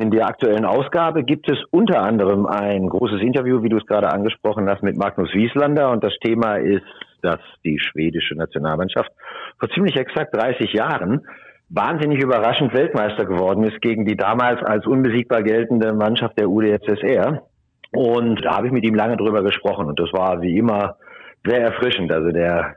In 0.00 0.10
der 0.10 0.26
aktuellen 0.26 0.64
Ausgabe 0.64 1.24
gibt 1.24 1.50
es 1.50 1.58
unter 1.70 2.00
anderem 2.00 2.46
ein 2.46 2.88
großes 2.88 3.20
Interview, 3.20 3.62
wie 3.64 3.68
du 3.68 3.78
es 3.78 3.86
gerade 3.86 4.08
angesprochen 4.08 4.68
hast, 4.70 4.82
mit 4.82 4.96
Magnus 4.96 5.34
Wieslander. 5.34 5.90
Und 5.90 6.04
das 6.04 6.14
Thema 6.22 6.54
ist, 6.54 6.84
dass 7.20 7.40
die 7.64 7.80
schwedische 7.80 8.36
Nationalmannschaft 8.36 9.10
vor 9.58 9.68
ziemlich 9.70 9.96
exakt 9.96 10.34
30 10.36 10.72
Jahren 10.72 11.26
wahnsinnig 11.70 12.22
überraschend 12.22 12.72
Weltmeister 12.72 13.24
geworden 13.24 13.64
ist 13.64 13.80
gegen 13.80 14.04
die 14.04 14.16
damals 14.16 14.62
als 14.62 14.86
unbesiegbar 14.86 15.42
geltende 15.42 15.92
Mannschaft 15.92 16.38
der 16.38 16.48
UdSSR. 16.48 17.42
Und 17.92 18.44
da 18.44 18.56
habe 18.56 18.66
ich 18.66 18.72
mit 18.72 18.84
ihm 18.84 18.94
lange 18.94 19.16
drüber 19.16 19.42
gesprochen. 19.42 19.86
Und 19.86 19.98
das 19.98 20.12
war 20.12 20.40
wie 20.42 20.56
immer 20.58 20.96
sehr 21.44 21.60
erfrischend. 21.60 22.12
Also 22.12 22.30
der 22.30 22.76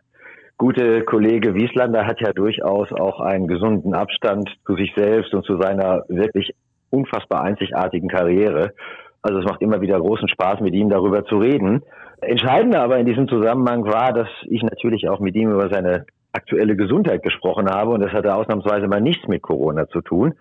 gute 0.58 1.04
Kollege 1.04 1.54
Wieslander 1.56 2.06
hat 2.06 2.22
ja 2.22 2.34
durchaus 2.34 2.92
auch 2.92 3.20
einen 3.20 3.48
gesunden 3.48 3.94
Abstand 3.94 4.50
zu 4.66 4.76
sich 4.76 4.94
selbst 4.96 5.34
und 5.34 5.46
zu 5.46 5.60
seiner 5.60 6.04
wirklich 6.08 6.54
unfassbar 6.90 7.42
einzigartigen 7.44 8.10
Karriere. 8.10 8.74
Also 9.22 9.40
es 9.40 9.46
macht 9.46 9.62
immer 9.62 9.82
wieder 9.82 10.00
großen 10.00 10.28
Spaß, 10.28 10.62
mit 10.62 10.74
ihm 10.74 10.90
darüber 10.90 11.26
zu 11.26 11.38
reden. 11.38 11.84
Entscheidender 12.22 12.82
aber 12.82 13.00
in 13.00 13.06
diesem 13.06 13.28
Zusammenhang 13.28 13.86
war, 13.86 14.14
dass 14.14 14.28
ich 14.48 14.62
natürlich 14.64 15.10
auch 15.10 15.20
mit 15.20 15.36
ihm 15.36 15.52
über 15.52 15.70
seine 15.70 16.06
aktuelle 16.34 16.76
Gesundheit 16.76 17.24
gesprochen 17.24 17.70
habe 17.70 17.92
und 17.92 18.02
das 18.02 18.12
hatte 18.12 18.34
ausnahmsweise 18.34 18.88
mal 18.88 19.02
nichts 19.02 19.28
mit 19.28 19.42
Corona 19.42 19.88
zu 19.88 20.02
tun. 20.02 20.34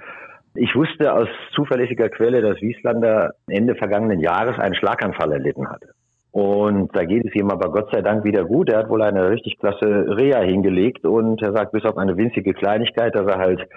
Ich 0.55 0.75
wusste 0.75 1.13
aus 1.13 1.29
zuverlässiger 1.55 2.09
Quelle, 2.09 2.43
dass 2.43 2.61
Wieslander 2.61 3.35
Ende 3.47 3.75
vergangenen 3.77 4.19
Jahres 4.19 4.59
einen 4.59 4.75
Schlaganfall 4.75 5.33
erlitten 5.33 5.69
hatte. 5.69 5.91
Und 6.33 6.95
da 6.95 7.05
geht 7.05 7.25
es 7.25 7.35
ihm 7.35 7.51
aber 7.51 7.73
Gott 7.73 7.91
sei 7.93 8.03
Dank 8.03 8.25
wieder 8.25 8.45
gut. 8.45 8.71
Er 8.71 8.79
hat 8.79 8.89
wohl 8.89 9.03
eine 9.03 9.31
richtig 9.31 9.59
klasse 9.59 10.17
Reha 10.17 10.41
hingelegt 10.41 11.05
und 11.05 11.43
er 11.43 11.53
sagt, 11.53 11.73
bis 11.73 11.85
auf 11.85 11.97
eine 11.97 12.17
winzige 12.17 12.55
Kleinigkeit, 12.55 13.15
dass 13.15 13.27
er 13.27 13.39
halt 13.39 13.69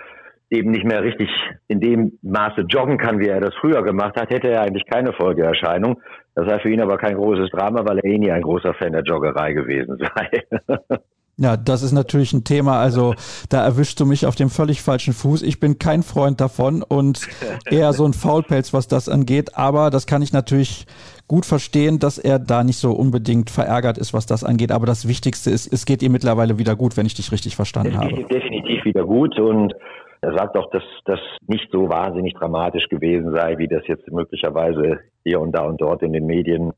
eben 0.50 0.70
nicht 0.70 0.86
mehr 0.86 1.04
richtig 1.04 1.30
in 1.68 1.80
dem 1.80 2.20
Maße 2.22 2.62
joggen 2.70 3.00
kann, 3.00 3.20
wie 3.20 3.28
er 3.28 3.40
das 3.40 3.56
früher 3.56 3.82
gemacht 3.84 4.20
hat, 4.20 4.30
hätte 4.30 4.50
er 4.50 4.62
eigentlich 4.62 4.86
keine 4.86 5.14
Folgeerscheinung. 5.14 6.00
Das 6.36 6.48
sei 6.48 6.60
für 6.60 6.70
ihn 6.70 6.82
aber 6.82 6.98
kein 6.98 7.16
großes 7.16 7.50
Drama, 7.50 7.86
weil 7.86 8.00
er 8.00 8.06
eh 8.06 8.18
nie 8.20 8.32
ein 8.32 8.44
großer 8.44 8.76
Fan 8.76 8.94
der 8.94 9.04
Joggerei 9.04 9.54
gewesen 9.54 9.98
sei. 9.98 10.44
Ja, 11.38 11.58
das 11.58 11.82
ist 11.82 11.94
natürlich 11.94 12.34
ein 12.34 12.44
Thema. 12.44 12.80
Also 12.80 13.16
da 13.50 13.64
erwischst 13.64 14.00
du 14.00 14.06
mich 14.06 14.26
auf 14.26 14.36
dem 14.36 14.50
völlig 14.50 14.82
falschen 14.82 15.14
Fuß. 15.14 15.42
Ich 15.42 15.60
bin 15.60 15.80
kein 15.80 16.04
Freund 16.04 16.40
davon 16.40 16.84
und 16.84 17.28
eher 17.70 17.94
so 17.94 18.06
ein 18.06 18.14
Faulpelz, 18.14 18.74
was 18.74 18.88
das 18.88 19.10
angeht. 19.10 19.58
Aber 19.58 19.90
das 19.90 20.06
kann 20.06 20.22
ich 20.22 20.34
natürlich 20.34 20.86
gut 21.28 21.46
verstehen, 21.46 22.00
dass 22.00 22.18
er 22.18 22.38
da 22.38 22.64
nicht 22.64 22.78
so 22.78 22.92
unbedingt 22.92 23.50
verärgert 23.50 23.98
ist, 23.98 24.14
was 24.14 24.26
das 24.26 24.44
angeht. 24.44 24.72
Aber 24.72 24.86
das 24.86 25.08
Wichtigste 25.08 25.50
ist, 25.50 25.72
es 25.72 25.86
geht 25.86 26.04
ihm 26.04 26.12
mittlerweile 26.12 26.60
wieder 26.60 26.76
gut, 26.76 26.98
wenn 26.98 27.06
ich 27.06 27.16
dich 27.16 27.32
richtig 27.32 27.56
verstanden 27.56 27.98
habe. 27.98 28.24
Definitiv 28.26 28.86
wieder 28.86 29.04
gut 29.06 29.40
und 29.40 29.74
er 30.22 30.38
sagt 30.38 30.56
auch, 30.56 30.70
dass 30.70 30.84
das 31.04 31.20
nicht 31.48 31.70
so 31.72 31.90
wahnsinnig 31.90 32.34
dramatisch 32.36 32.88
gewesen 32.88 33.34
sei, 33.34 33.58
wie 33.58 33.68
das 33.68 33.86
jetzt 33.88 34.10
möglicherweise 34.10 35.00
hier 35.26 35.42
und 35.42 35.52
da 35.52 35.64
und 35.66 35.82
dort 35.82 36.02
in 36.02 36.14
den 36.14 36.26
Medien 36.26 36.72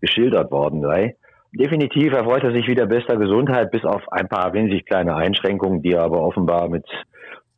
geschildert 0.00 0.50
worden 0.50 0.80
sei. 0.80 1.16
Definitiv 1.58 2.12
erfreut 2.12 2.44
er 2.44 2.52
sich 2.52 2.68
wieder 2.68 2.86
bester 2.86 3.16
Gesundheit, 3.16 3.70
bis 3.70 3.84
auf 3.84 4.02
ein 4.12 4.28
paar 4.28 4.52
winzig 4.52 4.84
kleine 4.84 5.16
Einschränkungen, 5.16 5.80
die 5.80 5.92
er 5.92 6.02
aber 6.02 6.20
offenbar 6.20 6.68
mit 6.68 6.84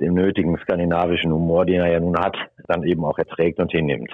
dem 0.01 0.15
nötigen 0.15 0.57
skandinavischen 0.59 1.33
Humor, 1.33 1.67
den 1.67 1.81
er 1.81 1.91
ja 1.91 1.99
nun 1.99 2.17
hat, 2.17 2.37
dann 2.69 2.85
eben 2.85 3.05
auch 3.05 3.19
erträgt 3.19 3.59
und 3.59 3.73
hinnimmt. 3.73 4.13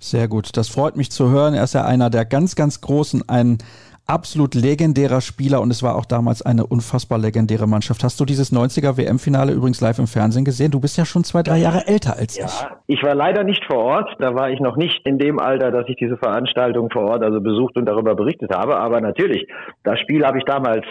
Sehr 0.00 0.26
gut, 0.26 0.56
das 0.56 0.68
freut 0.68 0.96
mich 0.96 1.12
zu 1.12 1.30
hören. 1.30 1.54
Er 1.54 1.62
ist 1.62 1.74
ja 1.74 1.84
einer 1.84 2.10
der 2.10 2.24
ganz, 2.24 2.56
ganz 2.56 2.80
Großen, 2.80 3.22
ein 3.28 3.58
absolut 4.06 4.54
legendärer 4.54 5.20
Spieler 5.20 5.60
und 5.60 5.70
es 5.70 5.82
war 5.82 5.96
auch 5.96 6.04
damals 6.04 6.42
eine 6.42 6.66
unfassbar 6.66 7.18
legendäre 7.18 7.66
Mannschaft. 7.66 8.02
Hast 8.04 8.18
du 8.20 8.24
dieses 8.24 8.52
90er 8.52 8.96
WM-Finale 8.96 9.52
übrigens 9.52 9.80
live 9.80 9.98
im 9.98 10.06
Fernsehen 10.06 10.44
gesehen? 10.44 10.70
Du 10.70 10.80
bist 10.80 10.98
ja 10.98 11.04
schon 11.04 11.24
zwei, 11.24 11.42
drei 11.42 11.58
Jahre 11.58 11.86
älter 11.86 12.16
als 12.16 12.36
ja, 12.36 12.46
ich. 12.46 12.96
Ich 12.96 13.02
war 13.02 13.14
leider 13.14 13.44
nicht 13.44 13.64
vor 13.64 13.78
Ort. 13.78 14.10
Da 14.18 14.34
war 14.34 14.50
ich 14.50 14.60
noch 14.60 14.76
nicht 14.76 15.06
in 15.06 15.18
dem 15.18 15.38
Alter, 15.38 15.70
dass 15.70 15.88
ich 15.88 15.96
diese 15.96 16.16
Veranstaltung 16.16 16.90
vor 16.90 17.10
Ort 17.10 17.22
also 17.22 17.40
besucht 17.40 17.76
und 17.76 17.86
darüber 17.86 18.14
berichtet 18.14 18.54
habe. 18.54 18.76
Aber 18.76 19.00
natürlich, 19.00 19.46
das 19.84 19.98
Spiel 20.00 20.26
habe 20.26 20.38
ich 20.38 20.44
damals 20.44 20.84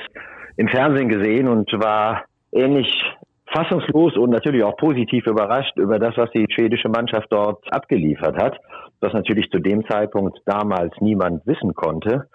im 0.58 0.68
Fernsehen 0.68 1.10
gesehen 1.10 1.48
und 1.48 1.72
war 1.74 2.24
ähnlich 2.51 2.88
fassungslos 3.53 4.15
und 4.15 4.30
natürlich 4.30 4.63
auch 4.63 4.77
positiv 4.77 5.27
überrascht 5.27 5.77
über 5.77 6.00
das, 6.00 6.15
was 6.15 6.30
die 6.32 6.46
schwedische 6.50 6.88
Mannschaft 6.88 7.27
dort 7.30 7.62
abgeliefert 7.74 8.41
hat, 8.41 8.58
was 9.01 9.12
natürlich 9.12 9.50
zu 9.50 9.60
dem 9.60 9.86
Zeitpunkt 9.89 10.39
damals 10.46 10.94
niemand 11.01 11.46
wissen 11.46 11.74
konnte 11.74 12.27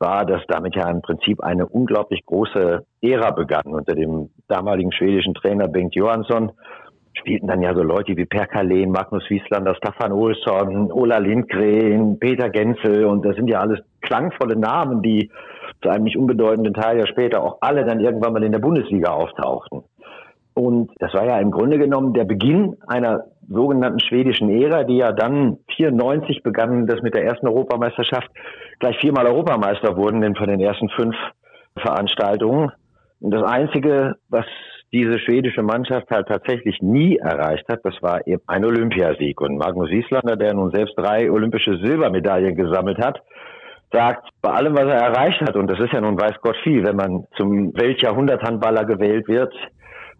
war, 0.00 0.24
dass 0.24 0.42
damit 0.48 0.74
ja 0.74 0.88
im 0.90 1.02
Prinzip 1.02 1.42
eine 1.42 1.66
unglaublich 1.66 2.24
große 2.26 2.84
Ära 3.02 3.30
begann. 3.30 3.66
Unter 3.66 3.94
dem 3.94 4.30
damaligen 4.48 4.92
schwedischen 4.92 5.34
Trainer 5.34 5.68
Bengt 5.68 5.94
Johansson 5.94 6.52
spielten 7.12 7.48
dann 7.48 7.62
ja 7.62 7.74
so 7.74 7.82
Leute 7.82 8.16
wie 8.16 8.24
Per 8.24 8.46
Kalén, 8.46 8.90
Magnus 8.90 9.28
Wieslander, 9.28 9.74
Staffan 9.74 10.12
Olsson, 10.12 10.90
Ola 10.90 11.18
Lindgren, 11.18 12.18
Peter 12.18 12.48
Genzel 12.48 13.04
und 13.04 13.24
das 13.24 13.36
sind 13.36 13.48
ja 13.48 13.60
alles 13.60 13.80
klangvolle 14.00 14.56
Namen, 14.56 15.02
die 15.02 15.30
zu 15.82 15.88
einem 15.88 16.04
nicht 16.04 16.16
unbedeutenden 16.16 16.74
Teil 16.74 16.98
ja 16.98 17.06
später 17.06 17.42
auch 17.42 17.58
alle 17.60 17.84
dann 17.84 18.00
irgendwann 18.00 18.32
mal 18.32 18.42
in 18.42 18.52
der 18.52 18.58
Bundesliga 18.58 19.10
auftauchten. 19.10 19.82
Und 20.54 20.90
das 20.98 21.14
war 21.14 21.26
ja 21.26 21.38
im 21.38 21.50
Grunde 21.50 21.78
genommen 21.78 22.12
der 22.12 22.24
Beginn 22.24 22.76
einer 22.86 23.24
sogenannten 23.48 24.00
schwedischen 24.00 24.50
Ära, 24.50 24.84
die 24.84 24.96
ja 24.96 25.12
dann 25.12 25.58
94 25.76 26.42
begann, 26.42 26.86
das 26.86 27.02
mit 27.02 27.14
der 27.14 27.24
ersten 27.24 27.48
Europameisterschaft 27.48 28.30
gleich 28.78 28.98
viermal 28.98 29.26
Europameister 29.26 29.96
wurden 29.96 30.20
denn 30.20 30.34
von 30.34 30.48
den 30.48 30.60
ersten 30.60 30.88
fünf 30.90 31.16
Veranstaltungen. 31.76 32.72
Und 33.20 33.32
das 33.32 33.42
Einzige, 33.42 34.16
was 34.28 34.46
diese 34.92 35.18
schwedische 35.20 35.62
Mannschaft 35.62 36.10
halt 36.10 36.26
tatsächlich 36.28 36.80
nie 36.80 37.16
erreicht 37.16 37.68
hat, 37.68 37.80
das 37.84 37.94
war 38.00 38.26
eben 38.26 38.42
ein 38.46 38.64
Olympiasieg. 38.64 39.40
Und 39.40 39.56
Magnus 39.56 39.90
Wieslander, 39.90 40.36
der 40.36 40.54
nun 40.54 40.70
selbst 40.70 40.94
drei 40.96 41.30
olympische 41.30 41.76
Silbermedaillen 41.78 42.56
gesammelt 42.56 42.98
hat, 42.98 43.20
sagt, 43.92 44.28
bei 44.40 44.50
allem, 44.50 44.74
was 44.74 44.86
er 44.86 45.00
erreicht 45.00 45.40
hat, 45.42 45.56
und 45.56 45.68
das 45.68 45.78
ist 45.80 45.92
ja 45.92 46.00
nun 46.00 46.20
weiß 46.20 46.36
Gott 46.42 46.56
viel, 46.62 46.84
wenn 46.84 46.96
man 46.96 47.24
zum 47.36 47.72
Weltjahrhunderthandballer 47.74 48.84
gewählt 48.84 49.28
wird, 49.28 49.52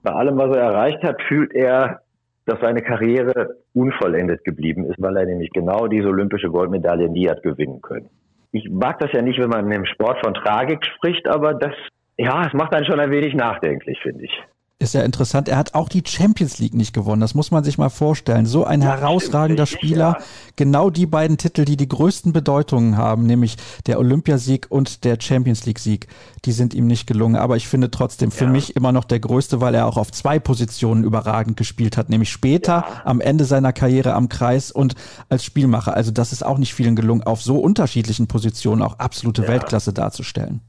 bei 0.02 0.12
allem, 0.12 0.36
was 0.38 0.56
er 0.56 0.62
erreicht 0.62 1.02
hat, 1.02 1.20
fühlt 1.22 1.52
er, 1.52 2.00
dass 2.46 2.60
seine 2.60 2.82
Karriere 2.82 3.56
unvollendet 3.74 4.44
geblieben 4.44 4.84
ist, 4.86 5.00
weil 5.00 5.16
er 5.16 5.26
nämlich 5.26 5.50
genau 5.50 5.86
diese 5.86 6.08
olympische 6.08 6.48
Goldmedaille 6.48 7.08
nie 7.08 7.28
hat 7.28 7.42
gewinnen 7.42 7.80
können. 7.80 8.08
Ich 8.52 8.68
mag 8.68 8.98
das 8.98 9.12
ja 9.12 9.22
nicht, 9.22 9.38
wenn 9.38 9.50
man 9.50 9.70
im 9.70 9.86
Sport 9.86 10.18
von 10.24 10.34
Tragik 10.34 10.84
spricht, 10.84 11.28
aber 11.28 11.54
das, 11.54 11.72
ja, 12.16 12.46
es 12.46 12.52
macht 12.52 12.74
einen 12.74 12.86
schon 12.86 12.98
ein 12.98 13.10
wenig 13.10 13.34
nachdenklich, 13.34 13.98
finde 14.02 14.24
ich. 14.24 14.42
Ist 14.82 14.94
ja 14.94 15.02
interessant. 15.02 15.46
Er 15.46 15.58
hat 15.58 15.74
auch 15.74 15.90
die 15.90 16.02
Champions 16.06 16.58
League 16.58 16.72
nicht 16.72 16.94
gewonnen. 16.94 17.20
Das 17.20 17.34
muss 17.34 17.50
man 17.50 17.62
sich 17.62 17.76
mal 17.76 17.90
vorstellen. 17.90 18.46
So 18.46 18.64
ein 18.64 18.80
ja, 18.80 18.96
herausragender 18.96 19.66
stimmt, 19.66 19.82
Spieler. 19.82 20.16
Ja. 20.18 20.24
Genau 20.56 20.88
die 20.88 21.04
beiden 21.04 21.36
Titel, 21.36 21.66
die 21.66 21.76
die 21.76 21.86
größten 21.86 22.32
Bedeutungen 22.32 22.96
haben, 22.96 23.26
nämlich 23.26 23.58
der 23.84 23.98
Olympiasieg 23.98 24.68
und 24.70 25.04
der 25.04 25.18
Champions 25.20 25.66
League 25.66 25.80
Sieg, 25.80 26.06
die 26.46 26.52
sind 26.52 26.72
ihm 26.72 26.86
nicht 26.86 27.06
gelungen. 27.06 27.36
Aber 27.36 27.58
ich 27.58 27.68
finde 27.68 27.90
trotzdem 27.90 28.30
für 28.30 28.46
ja. 28.46 28.50
mich 28.50 28.74
immer 28.74 28.90
noch 28.90 29.04
der 29.04 29.20
größte, 29.20 29.60
weil 29.60 29.74
er 29.74 29.84
auch 29.84 29.98
auf 29.98 30.12
zwei 30.12 30.38
Positionen 30.38 31.04
überragend 31.04 31.58
gespielt 31.58 31.98
hat, 31.98 32.08
nämlich 32.08 32.30
später 32.30 32.86
am 33.04 33.20
Ende 33.20 33.44
seiner 33.44 33.74
Karriere 33.74 34.14
am 34.14 34.30
Kreis 34.30 34.72
und 34.72 34.94
als 35.28 35.44
Spielmacher. 35.44 35.92
Also 35.92 36.10
das 36.10 36.32
ist 36.32 36.42
auch 36.42 36.56
nicht 36.56 36.72
vielen 36.72 36.96
gelungen, 36.96 37.22
auf 37.22 37.42
so 37.42 37.58
unterschiedlichen 37.58 38.28
Positionen 38.28 38.80
auch 38.80 38.98
absolute 38.98 39.46
Weltklasse 39.46 39.92
darzustellen. 39.92 40.62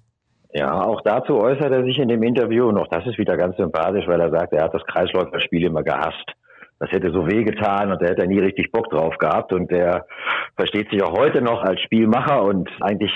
Ja, 0.54 0.82
auch 0.84 1.02
dazu 1.02 1.38
äußert 1.38 1.72
er 1.72 1.84
sich 1.86 1.98
in 1.98 2.10
dem 2.10 2.24
Interview 2.24 2.68
und 2.68 2.78
auch 2.78 2.88
das 2.88 3.06
ist 3.06 3.18
wieder 3.18 3.38
ganz 3.38 3.56
sympathisch, 3.56 4.06
weil 4.08 4.20
er 4.20 4.32
sagt, 4.32 4.52
er 4.54 4.66
hat 4.66 4.74
das 4.74 4.86
Kreisläuferspiel 4.86 5.66
immer 5.66 5.84
gehasst. 5.84 6.34
Das 6.80 6.92
hätte 6.92 7.12
so 7.12 7.28
wehgetan 7.28 7.92
und 7.92 8.02
da 8.02 8.08
hätte 8.08 8.24
er 8.24 8.28
nie 8.28 8.40
richtig 8.40 8.72
Bock 8.72 8.90
drauf 8.90 9.18
gehabt 9.18 9.54
und 9.54 9.72
der 9.72 10.06
versteht 10.58 10.90
sich 10.90 11.04
auch 11.04 11.18
heute 11.18 11.42
noch 11.42 11.62
als 11.62 11.80
Spielmacher 11.82 12.44
und 12.44 12.70
eigentlich 12.82 13.14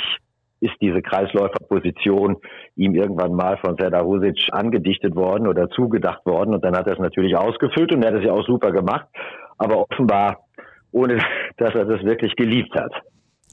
ist 0.61 0.75
diese 0.81 1.01
Kreisläuferposition 1.01 2.37
ihm 2.75 2.95
irgendwann 2.95 3.33
mal 3.33 3.57
von 3.57 3.75
Serdar 3.77 4.05
Husic 4.05 4.47
angedichtet 4.51 5.15
worden 5.15 5.47
oder 5.47 5.69
zugedacht 5.69 6.25
worden 6.25 6.53
und 6.53 6.63
dann 6.63 6.75
hat 6.77 6.87
er 6.87 6.93
es 6.93 6.99
natürlich 6.99 7.35
ausgefüllt 7.35 7.93
und 7.93 8.03
er 8.03 8.13
hat 8.13 8.19
es 8.19 8.25
ja 8.25 8.31
auch 8.31 8.45
super 8.45 8.71
gemacht, 8.71 9.07
aber 9.57 9.79
offenbar 9.79 10.45
ohne, 10.91 11.17
dass 11.57 11.75
er 11.75 11.85
das 11.85 12.03
wirklich 12.03 12.35
geliebt 12.35 12.73
hat. 12.79 12.93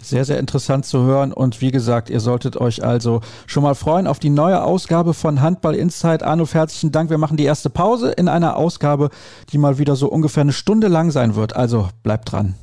Sehr, 0.02 0.24
sehr 0.24 0.38
interessant 0.38 0.84
zu 0.84 1.04
hören. 1.04 1.32
Und 1.32 1.60
wie 1.60 1.70
gesagt, 1.70 2.10
ihr 2.10 2.18
solltet 2.18 2.56
euch 2.56 2.84
also 2.84 3.20
schon 3.46 3.62
mal 3.62 3.76
freuen 3.76 4.08
auf 4.08 4.18
die 4.18 4.30
neue 4.30 4.62
Ausgabe 4.62 5.14
von 5.14 5.40
Handball 5.40 5.76
Insight. 5.76 6.24
Arno, 6.24 6.44
herzlichen 6.46 6.90
Dank. 6.90 7.08
Wir 7.08 7.18
machen 7.18 7.36
die 7.36 7.44
erste 7.44 7.70
Pause 7.70 8.10
in 8.10 8.28
einer 8.28 8.56
Ausgabe, 8.56 9.10
die 9.52 9.58
mal 9.58 9.78
wieder 9.78 9.94
so 9.94 10.08
ungefähr 10.08 10.40
eine 10.40 10.52
Stunde 10.52 10.88
lang 10.88 11.12
sein 11.12 11.36
wird. 11.36 11.54
Also 11.54 11.88
bleibt 12.02 12.32
dran. 12.32 12.56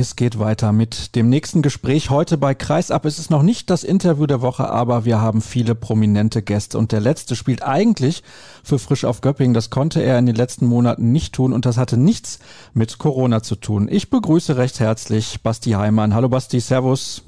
Es 0.00 0.14
geht 0.14 0.38
weiter 0.38 0.70
mit 0.70 1.16
dem 1.16 1.28
nächsten 1.28 1.60
Gespräch. 1.60 2.08
Heute 2.08 2.38
bei 2.38 2.54
Kreisab 2.54 3.04
ist 3.04 3.18
es 3.18 3.30
noch 3.30 3.42
nicht 3.42 3.68
das 3.68 3.82
Interview 3.82 4.26
der 4.26 4.42
Woche, 4.42 4.70
aber 4.70 5.04
wir 5.04 5.20
haben 5.20 5.40
viele 5.40 5.74
prominente 5.74 6.40
Gäste. 6.40 6.78
Und 6.78 6.92
der 6.92 7.00
letzte 7.00 7.34
spielt 7.34 7.64
eigentlich 7.64 8.22
für 8.62 8.78
Frisch 8.78 9.04
auf 9.04 9.22
Göppingen. 9.22 9.54
Das 9.54 9.70
konnte 9.70 10.00
er 10.00 10.16
in 10.16 10.26
den 10.26 10.36
letzten 10.36 10.66
Monaten 10.66 11.10
nicht 11.10 11.34
tun 11.34 11.52
und 11.52 11.66
das 11.66 11.78
hatte 11.78 11.98
nichts 11.98 12.38
mit 12.74 12.98
Corona 12.98 13.42
zu 13.42 13.56
tun. 13.56 13.88
Ich 13.90 14.08
begrüße 14.08 14.56
recht 14.56 14.78
herzlich 14.78 15.42
Basti 15.42 15.70
Heimann. 15.70 16.14
Hallo 16.14 16.28
Basti, 16.28 16.60
Servus. 16.60 17.24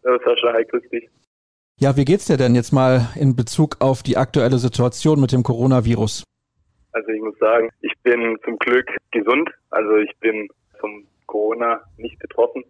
Servus 0.00 0.22
Sascha, 0.24 0.54
hi, 0.54 0.64
grüß 0.64 0.88
dich. 0.90 1.10
Ja, 1.78 1.94
wie 1.98 2.06
geht's 2.06 2.24
dir 2.24 2.38
denn 2.38 2.54
jetzt 2.54 2.72
mal 2.72 3.10
in 3.16 3.36
Bezug 3.36 3.76
auf 3.80 4.02
die 4.02 4.16
aktuelle 4.16 4.56
Situation 4.56 5.20
mit 5.20 5.32
dem 5.32 5.42
Coronavirus? 5.42 6.24
Also 6.92 7.08
ich 7.10 7.20
muss 7.20 7.38
sagen, 7.38 7.68
ich 7.82 7.92
bin 8.02 8.38
zum 8.46 8.56
Glück 8.56 8.88
gesund. 9.10 9.50
Also 9.68 9.96
ich 9.96 10.18
bin 10.20 10.48
vom 10.80 11.04
Corona 11.32 11.80
nicht 11.96 12.18
betroffen. 12.18 12.62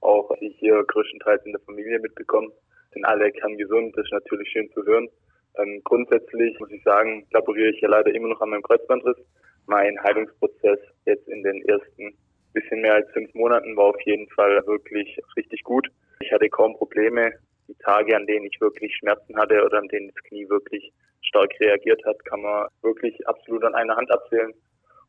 Auch 0.00 0.30
ich 0.40 0.56
hier 0.58 0.82
größtenteils 0.84 1.44
in 1.46 1.52
der 1.52 1.60
Familie 1.60 2.00
mitbekommen, 2.00 2.50
sind 2.92 3.04
alle 3.04 3.30
kerngesund. 3.30 3.96
Das 3.96 4.04
ist 4.04 4.12
natürlich 4.12 4.50
schön 4.50 4.68
zu 4.72 4.84
hören. 4.84 5.08
Ähm, 5.56 5.80
grundsätzlich 5.84 6.58
muss 6.58 6.70
ich 6.72 6.82
sagen, 6.82 7.26
laboriere 7.30 7.70
ich 7.70 7.80
ja 7.80 7.88
leider 7.88 8.12
immer 8.12 8.28
noch 8.28 8.40
an 8.40 8.50
meinem 8.50 8.62
Kreuzbandriss. 8.62 9.16
Mein 9.66 10.02
Heilungsprozess 10.02 10.80
jetzt 11.04 11.28
in 11.28 11.42
den 11.42 11.62
ersten 11.68 12.16
bisschen 12.54 12.80
mehr 12.80 12.94
als 12.94 13.10
fünf 13.12 13.32
Monaten 13.34 13.76
war 13.76 13.86
auf 13.86 14.00
jeden 14.04 14.28
Fall 14.30 14.66
wirklich 14.66 15.20
richtig 15.36 15.62
gut. 15.62 15.86
Ich 16.20 16.32
hatte 16.32 16.48
kaum 16.48 16.74
Probleme. 16.74 17.32
Die 17.68 17.76
Tage, 17.84 18.16
an 18.16 18.26
denen 18.26 18.46
ich 18.46 18.60
wirklich 18.60 18.96
Schmerzen 18.96 19.36
hatte 19.36 19.62
oder 19.64 19.78
an 19.78 19.88
denen 19.88 20.08
das 20.08 20.24
Knie 20.24 20.48
wirklich 20.48 20.92
stark 21.20 21.52
reagiert 21.60 22.02
hat, 22.04 22.24
kann 22.24 22.40
man 22.40 22.66
wirklich 22.82 23.14
absolut 23.28 23.62
an 23.64 23.74
einer 23.74 23.94
Hand 23.94 24.10
abzählen. 24.10 24.54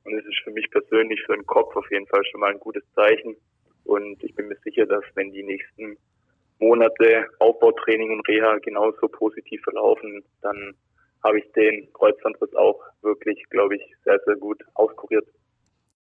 Und 0.03 0.13
es 0.13 0.25
ist 0.25 0.39
für 0.43 0.51
mich 0.51 0.69
persönlich 0.71 1.21
für 1.25 1.33
den 1.33 1.45
Kopf 1.45 1.75
auf 1.75 1.89
jeden 1.91 2.07
Fall 2.07 2.23
schon 2.25 2.41
mal 2.41 2.51
ein 2.51 2.59
gutes 2.59 2.83
Zeichen. 2.95 3.35
Und 3.83 4.23
ich 4.23 4.35
bin 4.35 4.47
mir 4.47 4.57
sicher, 4.63 4.85
dass 4.85 5.03
wenn 5.15 5.31
die 5.31 5.43
nächsten 5.43 5.97
Monate 6.59 7.27
Aufbautraining 7.39 8.11
und 8.11 8.27
Reha 8.27 8.57
genauso 8.59 9.07
positiv 9.07 9.61
verlaufen, 9.63 10.23
dann 10.41 10.75
habe 11.23 11.39
ich 11.39 11.51
den 11.53 11.91
Kreuzbandriss 11.93 12.53
auch 12.55 12.81
wirklich, 13.01 13.43
glaube 13.49 13.75
ich, 13.75 13.81
sehr, 14.03 14.19
sehr 14.25 14.35
gut 14.35 14.61
auskuriert. 14.73 15.27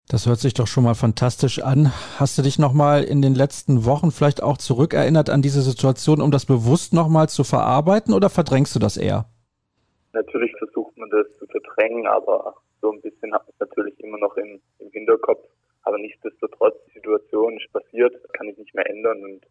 Das 0.08 0.26
hört 0.26 0.40
sich 0.40 0.56
doch 0.56 0.66
schon 0.66 0.84
mal 0.84 0.96
fantastisch 0.96 1.62
an. 1.62 1.92
Hast 2.18 2.36
du 2.38 2.42
dich 2.42 2.58
nochmal 2.58 3.04
in 3.04 3.22
den 3.22 3.36
letzten 3.36 3.86
Wochen 3.86 4.10
vielleicht 4.10 4.42
auch 4.42 4.58
zurückerinnert 4.58 5.30
an 5.30 5.44
diese 5.44 5.62
Situation, 5.62 6.20
um 6.20 6.32
das 6.32 6.48
bewusst 6.48 6.94
nochmal 6.94 7.30
zu 7.30 7.44
verarbeiten 7.44 8.16
oder 8.16 8.32
verdrängst 8.32 8.76
du 8.76 8.80
das 8.80 8.98
eher? 8.98 9.26
Natürlich 10.14 10.52
versucht 10.58 10.98
man 10.98 11.12
das 11.12 11.28
zu 11.38 11.46
verdrängen, 11.46 12.08
aber 12.08 12.56
so 12.82 12.92
ein 12.92 13.02
bisschen 13.02 13.34
hat 13.34 13.44
man 13.44 13.54
es 13.54 13.60
natürlich 13.60 14.00
immer 14.00 14.18
noch 14.18 14.36
im, 14.38 14.62
im 14.80 14.92
Hinterkopf. 14.92 15.46
Aber 15.84 15.98
nichtsdestotrotz, 15.98 16.76
die 16.88 17.00
Situation 17.00 17.58
ist 17.58 17.72
passiert, 17.72 18.14
kann 18.34 18.48
ich 18.48 18.58
nicht 18.58 18.74
mehr 18.76 18.90
ändern 18.90 19.24
und 19.24 19.46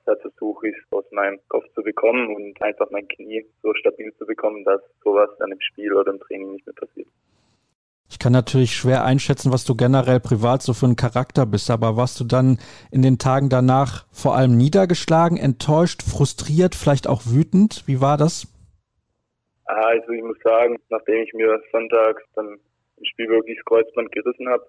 deshalb 0.00 0.22
versuche 0.22 0.68
ich 0.68 0.76
es 0.76 0.92
aus 0.92 1.04
meinem 1.12 1.38
Kopf 1.48 1.64
zu 1.74 1.82
bekommen 1.82 2.34
und 2.34 2.60
einfach 2.62 2.90
mein 2.90 3.06
Knie 3.08 3.44
so 3.62 3.72
stabil 3.74 4.12
zu 4.16 4.26
bekommen, 4.26 4.64
dass 4.64 4.80
sowas 5.02 5.30
dann 5.38 5.52
im 5.52 5.60
Spiel 5.60 5.92
oder 5.92 6.12
im 6.12 6.20
Training 6.20 6.52
nicht 6.52 6.66
mehr 6.66 6.74
passiert. 6.74 7.08
Ich 8.10 8.18
kann 8.18 8.32
natürlich 8.32 8.76
schwer 8.76 9.04
einschätzen, 9.04 9.52
was 9.52 9.64
du 9.64 9.74
generell 9.74 10.20
privat 10.20 10.62
so 10.62 10.74
für 10.74 10.86
ein 10.86 10.96
Charakter 10.96 11.46
bist, 11.46 11.70
aber 11.70 11.96
warst 11.96 12.20
du 12.20 12.24
dann 12.24 12.58
in 12.90 13.02
den 13.02 13.18
Tagen 13.18 13.48
danach 13.48 14.06
vor 14.12 14.36
allem 14.36 14.56
niedergeschlagen, 14.56 15.36
enttäuscht, 15.36 16.02
frustriert, 16.02 16.74
vielleicht 16.74 17.08
auch 17.08 17.22
wütend? 17.26 17.82
Wie 17.86 18.00
war 18.00 18.16
das? 18.16 18.46
Also 19.64 20.12
ich 20.12 20.22
muss 20.22 20.38
sagen, 20.44 20.76
nachdem 20.90 21.22
ich 21.22 21.32
mir 21.32 21.60
sonntags 21.72 22.22
dann 22.34 22.58
im 22.96 23.04
Spiel 23.04 23.28
wirklich 23.28 23.56
das 23.58 23.64
Kreuzband 23.66 24.12
gerissen 24.12 24.48
habe 24.48 24.66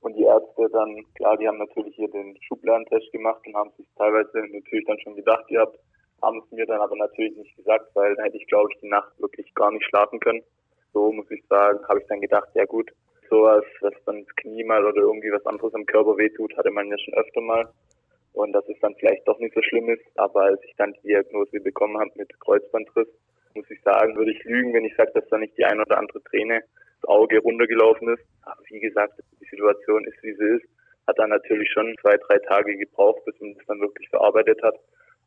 und 0.00 0.16
die 0.16 0.24
Ärzte 0.24 0.68
dann, 0.72 1.02
klar, 1.14 1.36
die 1.36 1.48
haben 1.48 1.58
natürlich 1.58 1.94
hier 1.96 2.08
den 2.08 2.36
Schubladentest 2.42 3.10
gemacht 3.12 3.40
und 3.46 3.54
haben 3.54 3.70
sich 3.76 3.86
teilweise 3.96 4.30
natürlich 4.34 4.86
dann 4.86 5.00
schon 5.00 5.16
gedacht 5.16 5.46
gehabt, 5.48 5.78
haben 6.22 6.42
es 6.44 6.50
mir 6.52 6.66
dann 6.66 6.80
aber 6.80 6.96
natürlich 6.96 7.36
nicht 7.36 7.56
gesagt, 7.56 7.90
weil 7.94 8.14
dann 8.14 8.24
hätte 8.24 8.36
ich, 8.36 8.46
glaube 8.46 8.68
ich, 8.72 8.80
die 8.80 8.88
Nacht 8.88 9.12
wirklich 9.20 9.52
gar 9.54 9.70
nicht 9.70 9.84
schlafen 9.84 10.20
können 10.20 10.42
so, 10.96 11.12
muss 11.12 11.30
ich 11.30 11.44
sagen, 11.50 11.78
habe 11.88 12.00
ich 12.00 12.06
dann 12.06 12.22
gedacht, 12.22 12.48
ja 12.54 12.64
gut, 12.64 12.90
sowas, 13.28 13.62
dass 13.82 13.92
dann 14.06 14.24
das 14.24 14.36
Knie 14.36 14.64
mal 14.64 14.82
oder 14.82 15.02
irgendwie 15.02 15.30
was 15.30 15.44
anderes 15.44 15.74
am 15.74 15.84
Körper 15.84 16.16
wehtut, 16.16 16.56
hatte 16.56 16.70
man 16.70 16.88
ja 16.88 16.98
schon 16.98 17.12
öfter 17.12 17.42
mal. 17.42 17.68
Und 18.32 18.52
dass 18.54 18.66
es 18.66 18.78
dann 18.80 18.94
vielleicht 18.94 19.28
doch 19.28 19.38
nicht 19.38 19.54
so 19.54 19.60
schlimm 19.60 19.90
ist. 19.90 20.04
Aber 20.14 20.44
als 20.44 20.60
ich 20.64 20.74
dann 20.76 20.94
die 20.94 21.08
Diagnose 21.08 21.60
bekommen 21.60 21.98
habe 21.98 22.10
mit 22.14 22.30
Kreuzbandriss, 22.40 23.08
muss 23.54 23.70
ich 23.70 23.82
sagen, 23.82 24.16
würde 24.16 24.32
ich 24.32 24.42
lügen, 24.44 24.72
wenn 24.72 24.86
ich 24.86 24.96
sage, 24.96 25.12
dass 25.12 25.28
da 25.28 25.36
nicht 25.36 25.56
die 25.58 25.66
ein 25.66 25.80
oder 25.80 25.98
andere 25.98 26.22
Träne 26.22 26.60
das 26.60 26.85
Auge 27.06 27.38
runtergelaufen 27.38 28.08
ist. 28.08 28.24
Aber 28.42 28.60
wie 28.68 28.80
gesagt, 28.80 29.14
die 29.40 29.46
Situation 29.46 30.04
ist, 30.04 30.22
wie 30.22 30.34
sie 30.34 30.56
ist. 30.56 30.66
Hat 31.06 31.18
dann 31.18 31.30
natürlich 31.30 31.70
schon 31.70 31.94
zwei, 32.00 32.16
drei 32.16 32.38
Tage 32.38 32.76
gebraucht, 32.76 33.24
bis 33.24 33.40
man 33.40 33.54
das 33.54 33.66
dann 33.66 33.80
wirklich 33.80 34.08
verarbeitet 34.08 34.60
hat. 34.62 34.74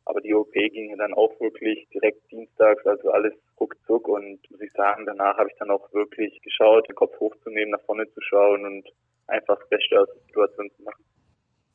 Aber 0.04 0.20
die 0.20 0.34
OP 0.34 0.52
ging 0.52 0.96
dann 0.98 1.14
auch 1.14 1.38
wirklich 1.40 1.88
direkt 1.92 2.30
dienstags, 2.30 2.84
also 2.86 3.10
alles 3.10 3.34
ruckzuck 3.58 4.08
und 4.08 4.38
muss 4.50 4.60
ich 4.60 4.72
sagen, 4.72 5.06
danach 5.06 5.36
habe 5.36 5.50
ich 5.50 5.56
dann 5.58 5.70
auch 5.70 5.92
wirklich 5.92 6.40
geschaut, 6.42 6.88
den 6.88 6.96
Kopf 6.96 7.18
hochzunehmen, 7.20 7.70
nach 7.70 7.82
vorne 7.82 8.10
zu 8.12 8.20
schauen 8.20 8.64
und 8.64 8.88
einfach 9.26 9.58
das 9.58 9.68
Beste 9.68 10.00
aus 10.00 10.08
der 10.08 10.22
Situation 10.26 10.70
zu 10.76 10.82
machen. 10.82 11.04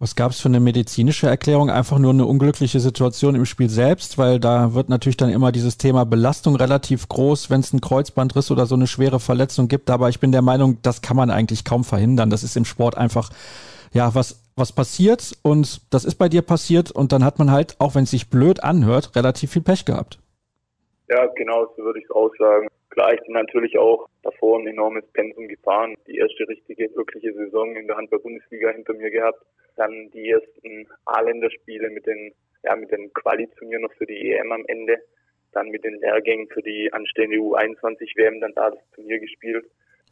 Was 0.05 0.15
gab 0.15 0.29
es 0.33 0.39
für 0.39 0.49
eine 0.49 0.59
medizinische 0.59 1.25
Erklärung? 1.25 1.71
Einfach 1.71 1.97
nur 1.97 2.11
eine 2.11 2.27
unglückliche 2.27 2.79
Situation 2.79 3.33
im 3.33 3.45
Spiel 3.45 3.71
selbst, 3.71 4.19
weil 4.19 4.39
da 4.39 4.75
wird 4.75 4.87
natürlich 4.87 5.17
dann 5.17 5.31
immer 5.31 5.51
dieses 5.51 5.79
Thema 5.79 6.05
Belastung 6.05 6.55
relativ 6.55 7.09
groß, 7.09 7.49
wenn 7.49 7.61
es 7.61 7.73
einen 7.73 7.81
Kreuzbandriss 7.81 8.51
oder 8.51 8.67
so 8.67 8.75
eine 8.75 8.85
schwere 8.85 9.19
Verletzung 9.19 9.67
gibt. 9.67 9.89
Aber 9.89 10.09
ich 10.09 10.19
bin 10.19 10.31
der 10.31 10.43
Meinung, 10.43 10.77
das 10.83 11.01
kann 11.01 11.17
man 11.17 11.31
eigentlich 11.31 11.65
kaum 11.65 11.83
verhindern. 11.83 12.29
Das 12.29 12.43
ist 12.43 12.55
im 12.55 12.65
Sport 12.65 12.95
einfach 12.95 13.31
ja 13.93 14.13
was 14.13 14.43
was 14.55 14.71
passiert 14.73 15.35
und 15.41 15.81
das 15.91 16.05
ist 16.05 16.17
bei 16.17 16.29
dir 16.29 16.43
passiert 16.43 16.91
und 16.91 17.11
dann 17.11 17.25
hat 17.25 17.39
man 17.39 17.49
halt, 17.49 17.75
auch 17.79 17.95
wenn 17.95 18.03
es 18.03 18.11
sich 18.11 18.29
blöd 18.29 18.63
anhört, 18.63 19.15
relativ 19.15 19.53
viel 19.53 19.63
Pech 19.63 19.85
gehabt. 19.85 20.19
Ja, 21.09 21.25
genau, 21.35 21.65
so 21.75 21.83
würde 21.83 21.97
ich 21.97 22.05
es 22.05 22.11
auch 22.11 22.29
sagen. 22.37 22.67
Klar, 22.95 23.13
ich 23.13 23.21
bin 23.23 23.33
natürlich 23.33 23.77
auch 23.77 24.07
davor 24.23 24.57
ein 24.57 24.67
enormes 24.67 25.03
Pensum 25.11 25.49
gefahren. 25.49 25.95
Die 26.07 26.15
erste 26.15 26.47
richtige, 26.47 26.89
wirkliche 26.95 27.33
Saison 27.33 27.75
in 27.75 27.87
der 27.87 27.97
Handball-Bundesliga 27.97 28.69
hinter 28.69 28.93
mir 28.93 29.11
gehabt. 29.11 29.45
Dann 29.75 30.09
die 30.11 30.29
ersten 30.29 30.87
A-Länderspiele 31.03 31.89
mit 31.89 32.05
den, 32.05 32.33
ja, 32.63 32.73
mit 32.77 32.93
den 32.93 33.11
Quali-Turnieren 33.13 33.81
noch 33.81 33.91
für 33.95 34.05
die 34.05 34.31
EM 34.31 34.49
am 34.53 34.63
Ende. 34.67 34.97
Dann 35.51 35.71
mit 35.71 35.83
den 35.83 35.99
Lehrgängen 35.99 36.47
für 36.47 36.61
die 36.61 36.89
anstehende 36.93 37.35
U21-WM 37.35 38.39
dann 38.39 38.53
da 38.53 38.69
das 38.69 38.91
Turnier 38.91 39.19
gespielt. 39.19 39.65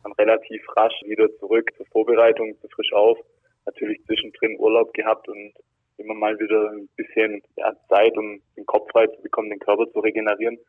Dann 0.04 0.12
relativ 0.20 0.62
rasch 0.76 1.02
wieder 1.06 1.34
zurück 1.38 1.72
zur 1.78 1.86
Vorbereitung, 1.86 2.60
zu 2.60 2.68
frisch 2.68 2.92
auf 2.92 3.18
natürlich 3.66 4.04
zwischendrin 4.04 4.60
Urlaub 4.60 4.94
gehabt 4.94 5.30
und 5.30 5.54
immer 5.96 6.16
mal 6.16 6.38
wieder 6.38 6.72
ein 6.72 6.90
bisschen 6.98 7.42
ja, 7.56 7.74
Zeit, 7.88 8.18
um 8.18 8.42
den 8.58 8.66
Kopf 8.66 8.92
frei 8.92 9.08
zu 9.08 9.22
bekommen, 9.22 9.52
den 9.52 9.60
Körper 9.60 9.90
zu 9.90 10.02
regenerieren. 10.02 10.60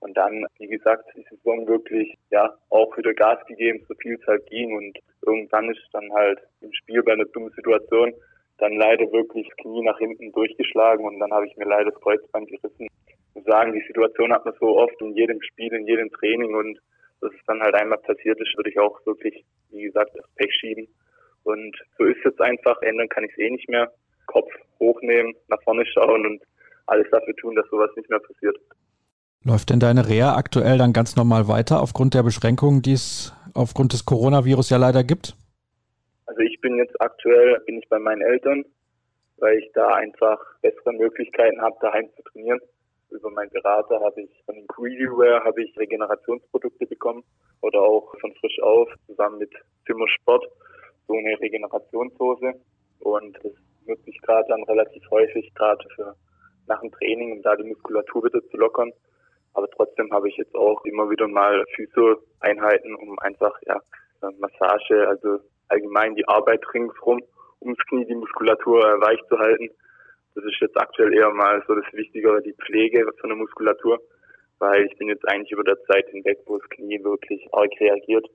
Und 0.00 0.16
dann, 0.16 0.46
wie 0.58 0.66
gesagt, 0.66 1.04
die 1.14 1.24
Saison 1.30 1.66
wirklich 1.68 2.16
ja 2.30 2.54
auch 2.70 2.96
wieder 2.96 3.12
Gas 3.14 3.38
gegeben, 3.46 3.84
so 3.86 3.94
viel 3.94 4.18
Zeit 4.20 4.46
ging 4.46 4.74
und 4.76 4.98
irgendwann 5.26 5.70
ist 5.70 5.86
dann 5.92 6.10
halt 6.12 6.40
im 6.62 6.72
Spiel 6.72 7.02
bei 7.02 7.12
einer 7.12 7.26
dummen 7.26 7.50
Situation 7.50 8.14
dann 8.58 8.76
leider 8.76 9.10
wirklich 9.12 9.48
das 9.48 9.56
Knie 9.58 9.82
nach 9.82 9.98
hinten 9.98 10.32
durchgeschlagen 10.32 11.04
und 11.04 11.18
dann 11.18 11.32
habe 11.32 11.46
ich 11.46 11.56
mir 11.56 11.64
leider 11.64 11.90
das 11.90 12.00
Kreuzband 12.00 12.48
gerissen. 12.48 12.88
Ich 13.34 13.44
sagen, 13.44 13.72
die 13.72 13.86
Situation 13.86 14.32
hat 14.32 14.44
man 14.44 14.54
so 14.60 14.76
oft 14.76 15.00
in 15.00 15.14
jedem 15.14 15.40
Spiel, 15.42 15.72
in 15.72 15.86
jedem 15.86 16.10
Training 16.12 16.54
und 16.54 16.78
dass 17.20 17.32
es 17.32 17.44
dann 17.46 17.60
halt 17.60 17.74
einmal 17.74 17.98
passiert 17.98 18.40
ist, 18.40 18.56
würde 18.56 18.70
ich 18.70 18.78
auch 18.78 19.04
wirklich, 19.06 19.44
wie 19.70 19.82
gesagt, 19.82 20.10
das 20.14 20.24
Pech 20.36 20.52
schieben. 20.54 20.88
Und 21.42 21.76
so 21.98 22.04
ist 22.04 22.24
es 22.24 22.38
einfach. 22.40 22.80
Ändern 22.82 23.08
kann 23.08 23.24
ich 23.24 23.32
es 23.32 23.38
eh 23.38 23.50
nicht 23.50 23.68
mehr. 23.68 23.90
Kopf 24.26 24.50
hochnehmen, 24.78 25.34
nach 25.48 25.62
vorne 25.62 25.84
schauen 25.86 26.26
und 26.26 26.42
alles 26.86 27.08
dafür 27.10 27.34
tun, 27.36 27.54
dass 27.54 27.68
sowas 27.68 27.90
nicht 27.96 28.08
mehr 28.08 28.20
passiert. 28.20 28.56
Läuft 29.42 29.70
denn 29.70 29.80
deine 29.80 30.06
Reha 30.06 30.36
aktuell 30.36 30.76
dann 30.76 30.92
ganz 30.92 31.16
normal 31.16 31.48
weiter 31.48 31.80
aufgrund 31.80 32.12
der 32.12 32.22
Beschränkungen, 32.22 32.82
die 32.82 32.92
es 32.92 33.32
aufgrund 33.54 33.94
des 33.94 34.04
Coronavirus 34.04 34.68
ja 34.68 34.76
leider 34.76 35.02
gibt? 35.02 35.34
Also 36.26 36.40
ich 36.42 36.60
bin 36.60 36.76
jetzt 36.76 37.00
aktuell 37.00 37.58
bin 37.64 37.78
ich 37.78 37.88
bei 37.88 37.98
meinen 37.98 38.20
Eltern, 38.20 38.66
weil 39.38 39.56
ich 39.58 39.70
da 39.72 39.94
einfach 39.94 40.38
bessere 40.60 40.92
Möglichkeiten 40.92 41.58
habe, 41.62 41.74
daheim 41.80 42.10
zu 42.16 42.22
trainieren. 42.24 42.60
Über 43.08 43.30
meinen 43.30 43.50
Berater 43.50 43.98
habe 44.00 44.20
ich 44.20 44.30
von 44.44 44.56
Ingrediware 44.56 45.42
habe 45.42 45.64
ich 45.64 45.76
Regenerationsprodukte 45.78 46.86
bekommen 46.86 47.24
oder 47.62 47.80
auch 47.80 48.14
von 48.20 48.34
Frisch 48.34 48.60
auf 48.62 48.90
zusammen 49.06 49.38
mit 49.38 49.52
Zimmer 49.86 50.06
Sport 50.20 50.44
so 51.08 51.14
eine 51.14 51.40
Regenerationshose 51.40 52.52
und 53.00 53.38
das 53.42 53.52
nutze 53.86 54.10
ich 54.10 54.20
gerade 54.20 54.46
dann 54.48 54.62
relativ 54.64 55.02
häufig, 55.10 55.52
gerade 55.54 55.82
für 55.96 56.14
nach 56.66 56.80
dem 56.82 56.92
Training, 56.92 57.32
um 57.32 57.42
da 57.42 57.56
die 57.56 57.64
Muskulatur 57.64 58.24
wieder 58.24 58.46
zu 58.48 58.56
lockern. 58.58 58.92
Aber 59.54 59.68
trotzdem 59.70 60.10
habe 60.12 60.28
ich 60.28 60.36
jetzt 60.36 60.54
auch 60.54 60.84
immer 60.84 61.10
wieder 61.10 61.28
mal 61.28 61.64
Physio-Einheiten, 61.74 62.94
um 62.94 63.18
einfach 63.18 63.58
ja 63.66 63.80
Massage, 64.38 65.08
also 65.08 65.40
allgemein 65.68 66.14
die 66.14 66.26
Arbeit 66.28 66.62
ringsrum 66.74 67.22
ums 67.60 67.78
Knie, 67.88 68.06
die 68.06 68.14
Muskulatur 68.14 68.80
äh, 68.80 69.00
weich 69.00 69.20
zu 69.28 69.38
halten. 69.38 69.70
Das 70.34 70.44
ist 70.44 70.60
jetzt 70.60 70.76
aktuell 70.76 71.12
eher 71.12 71.30
mal 71.30 71.62
so 71.66 71.74
das 71.74 71.92
Wichtigere, 71.92 72.42
die 72.42 72.54
Pflege 72.54 73.06
von 73.20 73.30
der 73.30 73.36
Muskulatur, 73.36 74.00
weil 74.58 74.86
ich 74.86 74.96
bin 74.98 75.08
jetzt 75.08 75.26
eigentlich 75.28 75.50
über 75.52 75.64
der 75.64 75.82
Zeit 75.84 76.08
hinweg, 76.08 76.38
wo 76.46 76.58
das 76.58 76.68
Knie 76.70 77.02
wirklich 77.02 77.46
arg 77.52 77.70
reagiert 77.80 78.26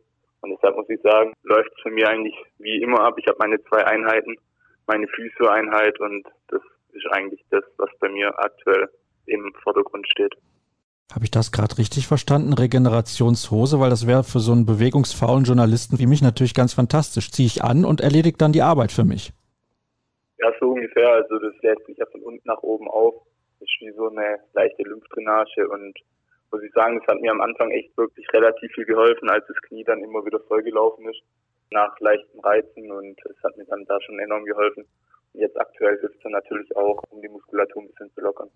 und 0.45 0.51
deshalb 0.51 0.75
muss 0.75 0.89
ich 0.89 1.01
sagen, 1.01 1.33
läuft 1.41 1.71
es 1.75 1.81
für 1.81 1.89
mich 1.89 2.05
eigentlich 2.05 2.35
wie 2.59 2.79
immer 2.79 2.99
ab. 3.01 3.15
Ich 3.17 3.25
habe 3.25 3.39
meine 3.39 3.59
zwei 3.63 3.83
Einheiten, 3.83 4.35
meine 4.85 5.07
Physio-Einheit 5.07 5.99
und 5.99 6.27
das 6.49 6.61
ist 6.93 7.07
eigentlich 7.11 7.43
das, 7.49 7.63
was 7.77 7.89
bei 7.99 8.09
mir 8.09 8.27
aktuell 8.37 8.87
im 9.25 9.51
Vordergrund 9.63 10.07
steht. 10.07 10.35
Habe 11.13 11.23
ich 11.23 11.31
das 11.31 11.51
gerade 11.51 11.77
richtig 11.77 12.07
verstanden? 12.07 12.53
Regenerationshose, 12.53 13.79
weil 13.79 13.89
das 13.89 14.07
wäre 14.07 14.23
für 14.23 14.39
so 14.39 14.51
einen 14.51 14.65
bewegungsfaulen 14.65 15.45
Journalisten 15.45 15.99
wie 15.99 16.07
mich 16.07 16.21
natürlich 16.21 16.53
ganz 16.53 16.73
fantastisch. 16.73 17.31
Ziehe 17.31 17.47
ich 17.47 17.63
an 17.63 17.85
und 17.85 18.01
erledigt 18.01 18.41
dann 18.41 18.51
die 18.51 18.63
Arbeit 18.63 18.91
für 18.91 19.05
mich. 19.05 19.31
Ja, 20.39 20.51
so 20.59 20.71
ungefähr. 20.71 21.09
Also 21.09 21.39
das 21.39 21.53
lässt 21.61 21.85
sich 21.85 21.97
ja 21.97 22.05
von 22.11 22.21
unten 22.21 22.47
nach 22.47 22.61
oben 22.63 22.87
auf. 22.89 23.13
Das 23.59 23.69
ist 23.69 23.77
wie 23.81 23.93
so 23.95 24.09
eine 24.09 24.39
leichte 24.53 24.83
Lymphdrainage 24.83 25.69
und 25.69 25.97
muss 26.51 26.63
ich 26.63 26.71
sagen, 26.73 26.99
es 27.01 27.07
hat 27.07 27.21
mir 27.21 27.31
am 27.31 27.41
Anfang 27.41 27.71
echt 27.71 27.95
wirklich 27.97 28.25
relativ 28.33 28.71
viel 28.73 28.85
geholfen, 28.85 29.29
als 29.29 29.45
das 29.47 29.57
Knie 29.67 29.83
dann 29.83 30.03
immer 30.03 30.25
wieder 30.25 30.39
vollgelaufen 30.41 31.07
ist 31.09 31.21
nach 31.71 31.99
leichten 31.99 32.39
Reizen 32.39 32.91
und 32.91 33.19
es 33.25 33.43
hat 33.43 33.57
mir 33.57 33.65
dann 33.65 33.85
da 33.85 33.99
schon 34.01 34.19
enorm 34.19 34.45
geholfen. 34.45 34.85
Und 35.33 35.39
jetzt 35.39 35.59
aktuell 35.59 35.99
hilft 35.99 36.15
es 36.23 36.31
natürlich 36.31 36.75
auch, 36.75 37.01
um 37.09 37.21
die 37.21 37.29
Muskulatur 37.29 37.81
ein 37.81 37.89
bisschen 37.89 38.11
zu 38.13 38.21
lockern. 38.21 38.49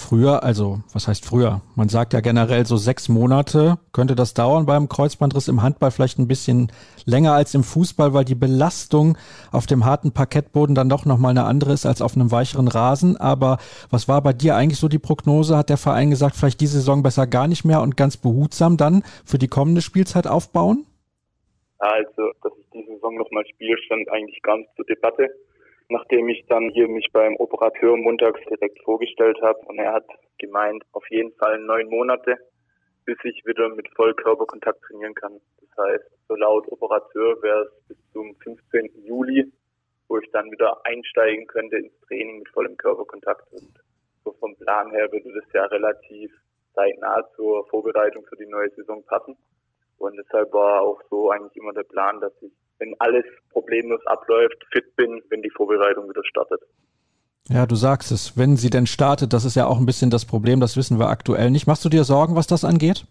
Früher, 0.00 0.42
also 0.42 0.80
was 0.92 1.06
heißt 1.06 1.26
früher? 1.26 1.60
Man 1.76 1.88
sagt 1.88 2.14
ja 2.14 2.20
generell 2.20 2.64
so 2.64 2.76
sechs 2.76 3.08
Monate 3.08 3.78
könnte 3.92 4.16
das 4.16 4.34
dauern 4.34 4.64
beim 4.64 4.88
Kreuzbandriss 4.88 5.46
im 5.46 5.62
Handball 5.62 5.90
vielleicht 5.90 6.18
ein 6.18 6.26
bisschen 6.26 6.72
länger 7.04 7.34
als 7.34 7.54
im 7.54 7.62
Fußball, 7.62 8.14
weil 8.14 8.24
die 8.24 8.34
Belastung 8.34 9.18
auf 9.52 9.66
dem 9.66 9.84
harten 9.84 10.12
Parkettboden 10.12 10.74
dann 10.74 10.88
doch 10.88 11.04
nochmal 11.04 11.30
eine 11.30 11.44
andere 11.44 11.72
ist 11.72 11.86
als 11.86 12.00
auf 12.02 12.16
einem 12.16 12.32
weicheren 12.32 12.66
Rasen. 12.66 13.18
Aber 13.18 13.58
was 13.90 14.08
war 14.08 14.22
bei 14.22 14.32
dir 14.32 14.56
eigentlich 14.56 14.80
so 14.80 14.88
die 14.88 14.98
Prognose? 14.98 15.56
Hat 15.56 15.68
der 15.68 15.76
Verein 15.76 16.10
gesagt, 16.10 16.34
vielleicht 16.34 16.60
diese 16.60 16.78
Saison 16.78 17.02
besser 17.02 17.26
gar 17.26 17.46
nicht 17.46 17.64
mehr 17.64 17.82
und 17.82 17.96
ganz 17.96 18.16
behutsam 18.16 18.76
dann 18.76 19.04
für 19.24 19.38
die 19.38 19.48
kommende 19.48 19.82
Spielzeit 19.82 20.26
aufbauen? 20.26 20.86
Also, 21.78 22.32
dass 22.42 22.52
ich 22.58 22.66
diese 22.72 22.94
Saison 22.94 23.16
nochmal 23.16 23.44
spiele, 23.46 23.76
stand 23.84 24.10
eigentlich 24.10 24.40
nicht 24.42 24.76
zur 24.76 24.86
Debatte. 24.86 25.28
Nachdem 25.90 26.28
ich 26.28 26.44
dann 26.48 26.70
hier 26.70 26.88
mich 26.88 27.08
beim 27.12 27.36
Operateur 27.36 27.96
montags 27.96 28.40
direkt 28.48 28.82
vorgestellt 28.82 29.38
habe 29.42 29.58
und 29.66 29.78
er 29.78 29.92
hat 29.92 30.06
gemeint, 30.38 30.84
auf 30.92 31.04
jeden 31.10 31.32
Fall 31.34 31.58
neun 31.58 31.88
Monate, 31.88 32.38
bis 33.04 33.18
ich 33.24 33.44
wieder 33.44 33.68
mit 33.70 33.88
Vollkörperkontakt 33.94 34.82
trainieren 34.82 35.14
kann. 35.14 35.40
Das 35.60 35.84
heißt, 35.84 36.04
so 36.28 36.36
laut 36.36 36.70
Operateur 36.70 37.42
wäre 37.42 37.62
es 37.62 37.88
bis 37.88 37.98
zum 38.12 38.34
15. 38.36 39.04
Juli, 39.04 39.52
wo 40.08 40.18
ich 40.18 40.30
dann 40.32 40.50
wieder 40.50 40.84
einsteigen 40.84 41.46
könnte 41.46 41.76
ins 41.76 42.00
Training 42.06 42.38
mit 42.38 42.48
vollem 42.50 42.76
Körperkontakt. 42.76 43.52
Und 43.52 43.72
so 44.24 44.32
vom 44.32 44.56
Plan 44.56 44.90
her 44.90 45.10
würde 45.10 45.32
das 45.32 45.52
ja 45.52 45.64
relativ 45.66 46.32
zeitnah 46.74 47.28
zur 47.36 47.66
Vorbereitung 47.68 48.24
für 48.26 48.36
die 48.36 48.46
neue 48.46 48.70
Saison 48.70 49.04
passen. 49.04 49.36
Und 49.98 50.16
deshalb 50.16 50.52
war 50.52 50.82
auch 50.82 51.00
so 51.10 51.30
eigentlich 51.30 51.56
immer 51.56 51.72
der 51.72 51.82
Plan, 51.82 52.20
dass 52.20 52.32
ich, 52.42 52.52
wenn 52.80 52.94
alles 52.98 53.24
problemlos 53.50 54.04
abläuft, 54.06 54.56
fit 54.72 54.96
bin, 54.96 55.22
wenn 55.30 55.42
die 55.42 55.50
Vorbereitung 55.50 56.08
wieder 56.08 56.24
startet. 56.24 56.60
Ja, 57.48 57.66
du 57.66 57.74
sagst 57.74 58.12
es. 58.12 58.36
Wenn 58.36 58.56
sie 58.56 58.70
denn 58.70 58.86
startet, 58.86 59.32
das 59.32 59.44
ist 59.44 59.56
ja 59.56 59.66
auch 59.66 59.78
ein 59.78 59.86
bisschen 59.86 60.10
das 60.10 60.24
Problem, 60.24 60.60
das 60.60 60.76
wissen 60.76 60.98
wir 60.98 61.08
aktuell 61.08 61.50
nicht. 61.50 61.66
Machst 61.66 61.84
du 61.84 61.88
dir 61.88 62.04
Sorgen, 62.04 62.36
was 62.36 62.46
das 62.46 62.64
angeht? 62.64 63.04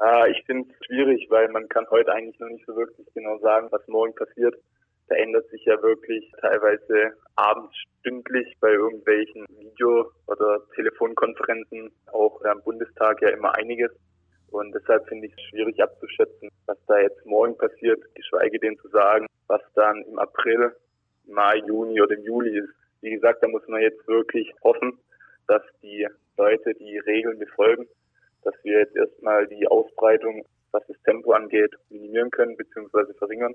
Äh, 0.00 0.32
ich 0.32 0.44
finde 0.46 0.68
es 0.68 0.86
schwierig, 0.86 1.26
weil 1.30 1.48
man 1.48 1.68
kann 1.68 1.86
heute 1.90 2.12
eigentlich 2.12 2.38
noch 2.40 2.48
nicht 2.48 2.66
so 2.66 2.74
wirklich 2.74 3.06
genau 3.14 3.38
sagen, 3.38 3.68
was 3.70 3.86
morgen 3.88 4.14
passiert. 4.14 4.54
Da 5.08 5.16
ändert 5.16 5.48
sich 5.50 5.64
ja 5.64 5.80
wirklich 5.82 6.30
teilweise 6.40 7.12
abends 7.36 7.74
stündlich 8.00 8.56
bei 8.60 8.72
irgendwelchen 8.72 9.46
Video- 9.58 10.10
oder 10.26 10.60
Telefonkonferenzen, 10.74 11.92
auch 12.12 12.42
am 12.44 12.62
Bundestag 12.62 13.22
ja 13.22 13.28
immer 13.28 13.54
einiges. 13.54 13.92
Und 14.52 14.74
deshalb 14.74 15.08
finde 15.08 15.26
ich 15.26 15.32
es 15.32 15.42
schwierig 15.44 15.82
abzuschätzen, 15.82 16.50
was 16.66 16.76
da 16.86 16.98
jetzt 17.00 17.24
morgen 17.24 17.56
passiert, 17.56 18.02
geschweige 18.14 18.58
denn 18.58 18.76
zu 18.78 18.88
sagen, 18.88 19.26
was 19.46 19.62
dann 19.74 20.02
im 20.02 20.18
April, 20.18 20.76
Mai, 21.26 21.56
Juni 21.66 22.00
oder 22.02 22.14
im 22.16 22.22
Juli 22.22 22.58
ist. 22.58 22.74
Wie 23.00 23.12
gesagt, 23.12 23.42
da 23.42 23.48
muss 23.48 23.66
man 23.66 23.80
jetzt 23.80 24.06
wirklich 24.06 24.52
hoffen, 24.62 24.98
dass 25.46 25.62
die 25.82 26.06
Leute 26.36 26.74
die 26.74 26.98
Regeln 26.98 27.38
befolgen, 27.38 27.88
dass 28.42 28.54
wir 28.62 28.80
jetzt 28.80 28.94
erstmal 28.94 29.46
die 29.46 29.66
Ausbreitung, 29.68 30.44
was 30.70 30.86
das 30.86 31.00
Tempo 31.04 31.32
angeht, 31.32 31.74
minimieren 31.88 32.30
können 32.30 32.56
bzw. 32.56 33.14
verringern. 33.14 33.54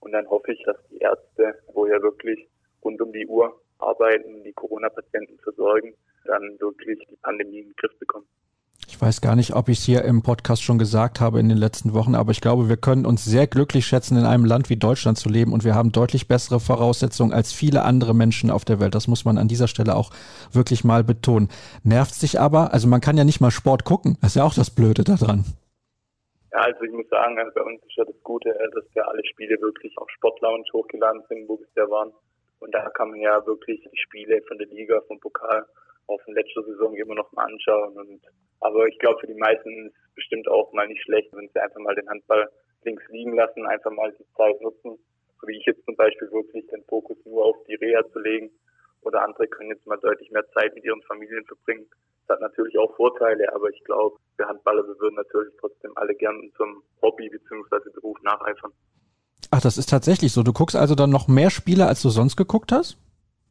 Und 0.00 0.10
dann 0.10 0.28
hoffe 0.28 0.52
ich, 0.52 0.62
dass 0.64 0.76
die 0.90 0.98
Ärzte, 0.98 1.54
wo 1.72 1.86
ja 1.86 2.02
wirklich 2.02 2.48
rund 2.82 3.00
um 3.00 3.12
die 3.12 3.26
Uhr 3.28 3.60
arbeiten, 3.78 4.42
die 4.42 4.52
Corona-Patienten 4.52 5.38
versorgen, 5.38 5.94
dann 6.24 6.58
wirklich 6.60 6.98
die 7.08 7.16
Pandemie 7.22 7.60
in 7.60 7.68
den 7.68 7.76
Griff 7.76 7.96
bekommen. 8.00 8.26
Ich 8.92 9.00
weiß 9.00 9.22
gar 9.22 9.36
nicht, 9.36 9.56
ob 9.56 9.70
ich 9.70 9.78
es 9.78 9.84
hier 9.84 10.04
im 10.04 10.22
Podcast 10.22 10.62
schon 10.62 10.78
gesagt 10.78 11.18
habe 11.18 11.40
in 11.40 11.48
den 11.48 11.56
letzten 11.56 11.94
Wochen, 11.94 12.14
aber 12.14 12.30
ich 12.30 12.42
glaube, 12.42 12.68
wir 12.68 12.76
können 12.76 13.06
uns 13.06 13.24
sehr 13.24 13.46
glücklich 13.46 13.86
schätzen, 13.86 14.18
in 14.18 14.26
einem 14.26 14.44
Land 14.44 14.68
wie 14.68 14.76
Deutschland 14.76 15.16
zu 15.16 15.30
leben 15.30 15.54
und 15.54 15.64
wir 15.64 15.74
haben 15.74 15.92
deutlich 15.92 16.28
bessere 16.28 16.60
Voraussetzungen 16.60 17.32
als 17.32 17.54
viele 17.54 17.84
andere 17.84 18.14
Menschen 18.14 18.50
auf 18.50 18.66
der 18.66 18.80
Welt. 18.80 18.94
Das 18.94 19.08
muss 19.08 19.24
man 19.24 19.38
an 19.38 19.48
dieser 19.48 19.66
Stelle 19.66 19.96
auch 19.96 20.10
wirklich 20.52 20.84
mal 20.84 21.02
betonen. 21.02 21.48
Nervt 21.82 22.12
sich 22.12 22.38
aber, 22.38 22.74
also 22.74 22.86
man 22.86 23.00
kann 23.00 23.16
ja 23.16 23.24
nicht 23.24 23.40
mal 23.40 23.50
Sport 23.50 23.84
gucken. 23.84 24.18
Das 24.20 24.32
ist 24.32 24.36
ja 24.36 24.44
auch 24.44 24.54
das 24.54 24.68
Blöde 24.68 25.04
daran. 25.04 25.46
Ja, 26.52 26.60
also 26.60 26.84
ich 26.84 26.92
muss 26.92 27.08
sagen, 27.08 27.38
also 27.38 27.50
bei 27.54 27.62
uns 27.62 27.82
ist 27.82 27.96
ja 27.96 28.04
das 28.04 28.22
Gute, 28.22 28.50
dass 28.74 28.84
ja 28.94 29.04
alle 29.04 29.24
Spiele 29.24 29.56
wirklich 29.62 29.96
auf 29.96 30.10
Sportlounge 30.10 30.64
hochgeladen 30.70 31.22
sind, 31.30 31.48
wo 31.48 31.56
bisher 31.56 31.88
waren. 31.88 32.12
Und 32.60 32.74
da 32.74 32.90
kann 32.90 33.08
man 33.08 33.20
ja 33.20 33.44
wirklich 33.46 33.80
die 33.90 33.98
Spiele 33.98 34.42
von 34.46 34.58
der 34.58 34.66
Liga, 34.66 35.00
vom 35.08 35.18
Pokal 35.18 35.64
auch 36.06 36.20
von 36.22 36.34
letzter 36.34 36.62
Saison 36.64 36.94
immer 36.94 37.14
noch 37.14 37.30
mal 37.32 37.44
anschauen. 37.44 37.96
Und 37.96 38.20
aber 38.60 38.86
ich 38.86 38.98
glaube, 38.98 39.20
für 39.20 39.26
die 39.26 39.38
meisten 39.38 39.86
ist 39.86 39.94
es 39.96 40.14
bestimmt 40.14 40.48
auch 40.48 40.72
mal 40.72 40.86
nicht 40.86 41.02
schlecht, 41.02 41.32
wenn 41.32 41.48
sie 41.48 41.60
einfach 41.60 41.80
mal 41.80 41.94
den 41.94 42.08
Handball 42.08 42.48
links 42.84 43.02
liegen 43.08 43.34
lassen, 43.34 43.66
einfach 43.66 43.90
mal 43.90 44.12
die 44.12 44.26
Zeit 44.36 44.60
nutzen. 44.60 44.98
So 45.40 45.48
wie 45.48 45.58
ich 45.58 45.66
jetzt 45.66 45.84
zum 45.84 45.96
Beispiel 45.96 46.30
wirklich 46.30 46.66
den 46.68 46.84
Fokus 46.84 47.16
nur 47.24 47.44
auf 47.44 47.56
die 47.68 47.74
Reha 47.74 48.02
zu 48.12 48.20
legen. 48.20 48.50
Oder 49.02 49.24
andere 49.24 49.48
können 49.48 49.70
jetzt 49.70 49.86
mal 49.86 49.98
deutlich 49.98 50.30
mehr 50.30 50.46
Zeit 50.54 50.74
mit 50.74 50.84
ihren 50.84 51.02
Familien 51.02 51.44
verbringen. 51.44 51.86
Das 52.26 52.36
hat 52.36 52.40
natürlich 52.40 52.78
auch 52.78 52.94
Vorteile, 52.94 53.52
aber 53.52 53.68
ich 53.70 53.82
glaube, 53.84 54.16
wir 54.36 54.46
Handballer, 54.46 54.86
wir 54.86 54.98
würden 55.00 55.16
natürlich 55.16 55.52
trotzdem 55.58 55.90
alle 55.96 56.14
gern 56.14 56.52
zum 56.56 56.82
Hobby 57.02 57.28
bzw. 57.28 57.90
Beruf 57.94 58.16
nacheifern. 58.22 58.72
Ach, 59.50 59.60
das 59.60 59.76
ist 59.76 59.90
tatsächlich 59.90 60.32
so. 60.32 60.42
Du 60.42 60.52
guckst 60.52 60.76
also 60.76 60.94
dann 60.94 61.10
noch 61.10 61.26
mehr 61.26 61.50
Spiele, 61.50 61.86
als 61.86 62.00
du 62.00 62.10
sonst 62.10 62.36
geguckt 62.36 62.70
hast? 62.70 62.96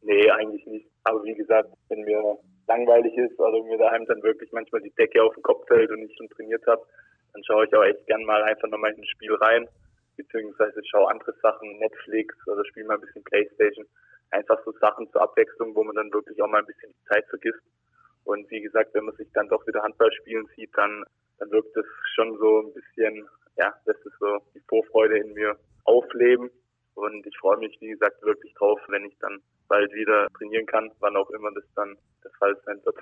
Nee, 0.02 0.32
eigentlich 0.32 0.66
nicht. 0.66 0.91
Aber 1.04 1.24
wie 1.24 1.36
gesagt, 1.36 1.70
wenn 1.90 2.02
mir 2.02 2.38
langweilig 2.68 3.18
ist 3.18 3.40
oder 3.40 3.64
mir 3.64 3.78
daheim 3.78 4.06
dann 4.06 4.22
wirklich 4.24 4.52
manchmal 4.52 4.82
die 4.82 4.94
Decke 4.96 5.24
auf 5.24 5.34
den 5.34 5.44
Kopf 5.44 5.68
fällt 5.68 5.90
und 5.92 6.04
ich 6.04 6.16
schon 6.16 6.30
trainiert 6.30 6.66
habe, 6.68 6.82
dann 7.34 7.44
schaue 7.44 7.66
ich 7.66 7.74
auch 7.74 7.84
echt 7.84 8.06
gern 8.08 8.24
mal 8.24 8.44
einfach 8.44 8.68
nochmal 8.70 8.92
in 8.92 9.00
ein 9.00 9.06
Spiel 9.06 9.34
rein, 9.36 9.68
beziehungsweise 10.18 10.82
schaue 10.86 11.10
andere 11.10 11.34
Sachen, 11.42 11.80
Netflix 11.80 12.36
oder 12.48 12.64
spiele 12.66 12.88
mal 12.88 12.96
ein 12.96 13.02
bisschen 13.02 13.24
Playstation. 13.24 13.86
Einfach 14.32 14.60
so 14.64 14.72
Sachen 14.74 15.10
zur 15.12 15.22
Abwechslung, 15.22 15.76
wo 15.76 15.84
man 15.84 15.96
dann 15.96 16.14
wirklich 16.14 16.42
auch 16.42 16.48
mal 16.48 16.60
ein 16.60 16.66
bisschen 16.66 16.92
die 16.92 17.08
Zeit 17.08 17.26
vergisst. 17.28 17.64
Und 18.24 18.50
wie 18.52 18.62
gesagt, 18.62 18.94
wenn 18.94 19.06
man 19.06 19.16
sich 19.16 19.28
dann 19.34 19.50
doch 19.50 19.66
wieder 19.68 19.82
Handball 19.82 20.12
spielen 20.14 20.48
sieht, 20.56 20.70
dann, 20.78 21.04
dann 21.40 21.52
wirkt 21.52 21.76
es 21.76 21.86
schon 22.14 22.38
so 22.38 22.62
ein 22.62 22.74
bisschen, 22.74 23.28
ja, 23.58 23.74
das 23.86 23.98
ist 24.06 24.18
so 24.20 24.38
die 24.54 24.62
Vorfreude 24.68 25.18
in 25.18 25.34
mir 25.34 25.58
aufleben. 25.86 26.50
Und 26.94 27.26
ich 27.26 27.38
freue 27.38 27.58
mich, 27.58 27.76
wie 27.82 27.90
gesagt, 27.90 28.22
wirklich 28.22 28.54
drauf, 28.54 28.80
wenn 28.90 29.06
ich 29.06 29.18
dann 29.20 29.42
bald 29.72 29.92
wieder 29.94 30.28
trainieren 30.38 30.66
kann, 30.66 30.92
wann 31.00 31.16
auch 31.16 31.30
immer 31.30 31.50
das 31.56 31.64
dann 31.76 31.96
der 32.24 32.32
Fall 32.38 32.56
sein 32.66 32.80
wird. 32.84 32.98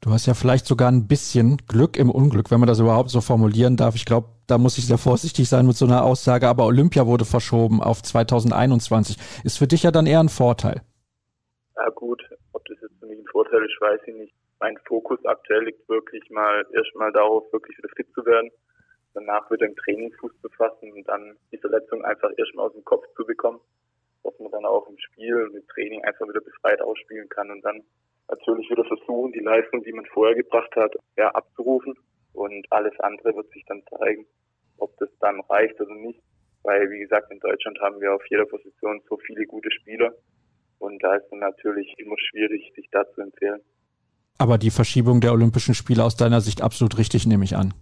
Du 0.00 0.10
hast 0.10 0.26
ja 0.26 0.34
vielleicht 0.34 0.66
sogar 0.66 0.90
ein 0.92 1.08
bisschen 1.08 1.56
Glück 1.66 1.96
im 1.96 2.08
Unglück, 2.08 2.52
wenn 2.52 2.60
man 2.60 2.68
das 2.68 2.78
überhaupt 2.78 3.10
so 3.10 3.20
formulieren 3.20 3.76
darf. 3.76 3.96
Ich 3.96 4.04
glaube, 4.06 4.28
da 4.46 4.56
muss 4.56 4.78
ich 4.78 4.86
sehr 4.86 4.96
vorsichtig 4.96 5.48
sein 5.48 5.66
mit 5.66 5.76
so 5.76 5.86
einer 5.86 6.04
Aussage, 6.04 6.46
aber 6.46 6.66
Olympia 6.66 7.04
wurde 7.06 7.24
verschoben 7.24 7.82
auf 7.82 8.00
2021. 8.00 9.16
Ist 9.44 9.58
für 9.58 9.66
dich 9.66 9.82
ja 9.82 9.90
dann 9.90 10.06
eher 10.06 10.20
ein 10.20 10.28
Vorteil. 10.28 10.82
Ja 11.76 11.88
gut, 11.90 12.22
ob 12.52 12.64
das 12.66 12.78
jetzt 12.80 12.94
für 13.00 13.06
mich 13.06 13.18
ein 13.18 13.26
Vorteil 13.26 13.64
ist, 13.64 13.80
weiß 13.80 14.00
ich 14.06 14.14
nicht. 14.14 14.34
Mein 14.60 14.78
Fokus 14.86 15.18
aktuell 15.24 15.64
liegt 15.64 15.88
wirklich 15.88 16.22
mal 16.30 16.64
erstmal 16.72 17.12
darauf, 17.12 17.52
wirklich 17.52 17.76
wieder 17.78 17.88
fit 17.96 18.06
zu 18.14 18.24
werden, 18.24 18.50
danach 19.14 19.50
wieder 19.50 19.66
im 19.66 19.74
Training 19.74 20.12
Fuß 20.20 20.32
zu 20.40 20.48
fassen 20.56 20.92
und 20.92 21.08
dann 21.08 21.36
die 21.50 21.58
Verletzung 21.58 22.04
einfach 22.04 22.30
erstmal 22.36 22.66
aus 22.66 22.72
dem 22.72 22.84
Kopf 22.84 23.04
zu 23.16 23.24
bekommen, 23.26 23.60
dass 24.22 24.38
man 24.38 24.50
dann 24.50 24.64
auch 24.64 24.88
im 24.88 24.98
Spiel 24.98 25.34
und 25.42 25.54
im 25.54 25.66
Training 25.68 26.04
einfach 26.04 26.28
wieder 26.28 26.40
befreit 26.40 26.80
ausspielen 26.80 27.28
kann 27.28 27.50
und 27.50 27.62
dann 27.62 27.82
natürlich 28.28 28.68
wieder 28.70 28.84
versuchen, 28.84 29.32
die 29.32 29.40
Leistung, 29.40 29.82
die 29.82 29.92
man 29.92 30.04
vorher 30.06 30.34
gebracht 30.34 30.74
hat, 30.76 30.94
ja, 31.16 31.28
abzurufen. 31.30 31.94
Und 32.32 32.66
alles 32.70 32.98
andere 33.00 33.34
wird 33.34 33.50
sich 33.50 33.64
dann 33.66 33.82
zeigen, 33.98 34.26
ob 34.76 34.96
das 34.98 35.08
dann 35.20 35.40
reicht 35.48 35.80
oder 35.80 35.94
nicht. 35.94 36.20
Weil, 36.62 36.90
wie 36.90 37.00
gesagt, 37.00 37.30
in 37.32 37.40
Deutschland 37.40 37.78
haben 37.80 38.00
wir 38.00 38.14
auf 38.14 38.22
jeder 38.28 38.44
Position 38.44 39.00
so 39.08 39.16
viele 39.26 39.46
gute 39.46 39.70
Spieler. 39.70 40.12
Und 40.78 41.02
da 41.02 41.16
ist 41.16 41.28
dann 41.30 41.40
natürlich 41.40 41.92
immer 41.98 42.16
schwierig, 42.18 42.72
sich 42.76 42.88
da 42.90 43.04
zu 43.12 43.22
empfehlen. 43.22 43.60
Aber 44.38 44.58
die 44.58 44.70
Verschiebung 44.70 45.20
der 45.20 45.32
Olympischen 45.32 45.74
Spiele 45.74 46.04
aus 46.04 46.16
deiner 46.16 46.40
Sicht 46.40 46.62
absolut 46.62 46.98
richtig, 46.98 47.26
nehme 47.26 47.44
ich 47.44 47.56
an. 47.56 47.74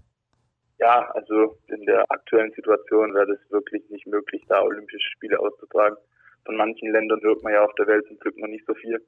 Ja, 0.78 1.10
also 1.12 1.58
in 1.68 1.84
der 1.84 2.04
aktuellen 2.10 2.52
Situation 2.52 3.14
wäre 3.14 3.26
das 3.26 3.50
wirklich 3.50 3.82
nicht 3.90 4.06
möglich, 4.06 4.42
da 4.48 4.62
Olympische 4.62 5.10
Spiele 5.16 5.38
auszutragen. 5.38 5.96
Von 6.46 6.56
manchen 6.56 6.90
Ländern 6.92 7.20
hört 7.22 7.42
man 7.42 7.52
ja 7.52 7.64
auf 7.64 7.74
der 7.74 7.88
Welt 7.88 8.06
zum 8.06 8.18
Glück 8.18 8.38
noch 8.38 8.48
nicht 8.48 8.64
so 8.66 8.74
viel. 8.74 9.04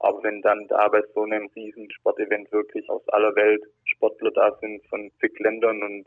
Aber 0.00 0.22
wenn 0.22 0.40
dann 0.42 0.66
da 0.68 0.88
bei 0.88 1.02
so 1.14 1.22
einem 1.22 1.48
riesen 1.54 1.90
Sportevent 1.90 2.50
wirklich 2.50 2.88
aus 2.88 3.06
aller 3.08 3.34
Welt 3.36 3.62
Sportler 3.84 4.30
da 4.30 4.56
sind 4.60 4.84
von 4.88 5.10
zig 5.20 5.38
Ländern 5.38 5.82
und 5.82 6.06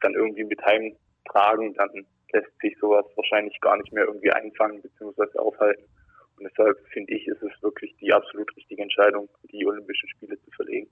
dann 0.00 0.14
irgendwie 0.14 0.44
mit 0.44 0.60
heimtragen, 0.64 1.74
dann 1.74 2.06
lässt 2.32 2.58
sich 2.60 2.76
sowas 2.78 3.06
wahrscheinlich 3.16 3.58
gar 3.60 3.76
nicht 3.76 3.92
mehr 3.92 4.04
irgendwie 4.04 4.30
einfangen 4.30 4.82
bzw. 4.82 5.38
aufhalten. 5.38 5.84
Und 6.36 6.48
deshalb 6.48 6.78
finde 6.92 7.12
ich, 7.14 7.26
ist 7.26 7.42
es 7.42 7.62
wirklich 7.62 7.94
die 7.96 8.12
absolut 8.12 8.54
richtige 8.56 8.82
Entscheidung, 8.82 9.28
die 9.50 9.66
Olympischen 9.66 10.08
Spiele 10.10 10.38
zu 10.40 10.50
verlegen. 10.52 10.88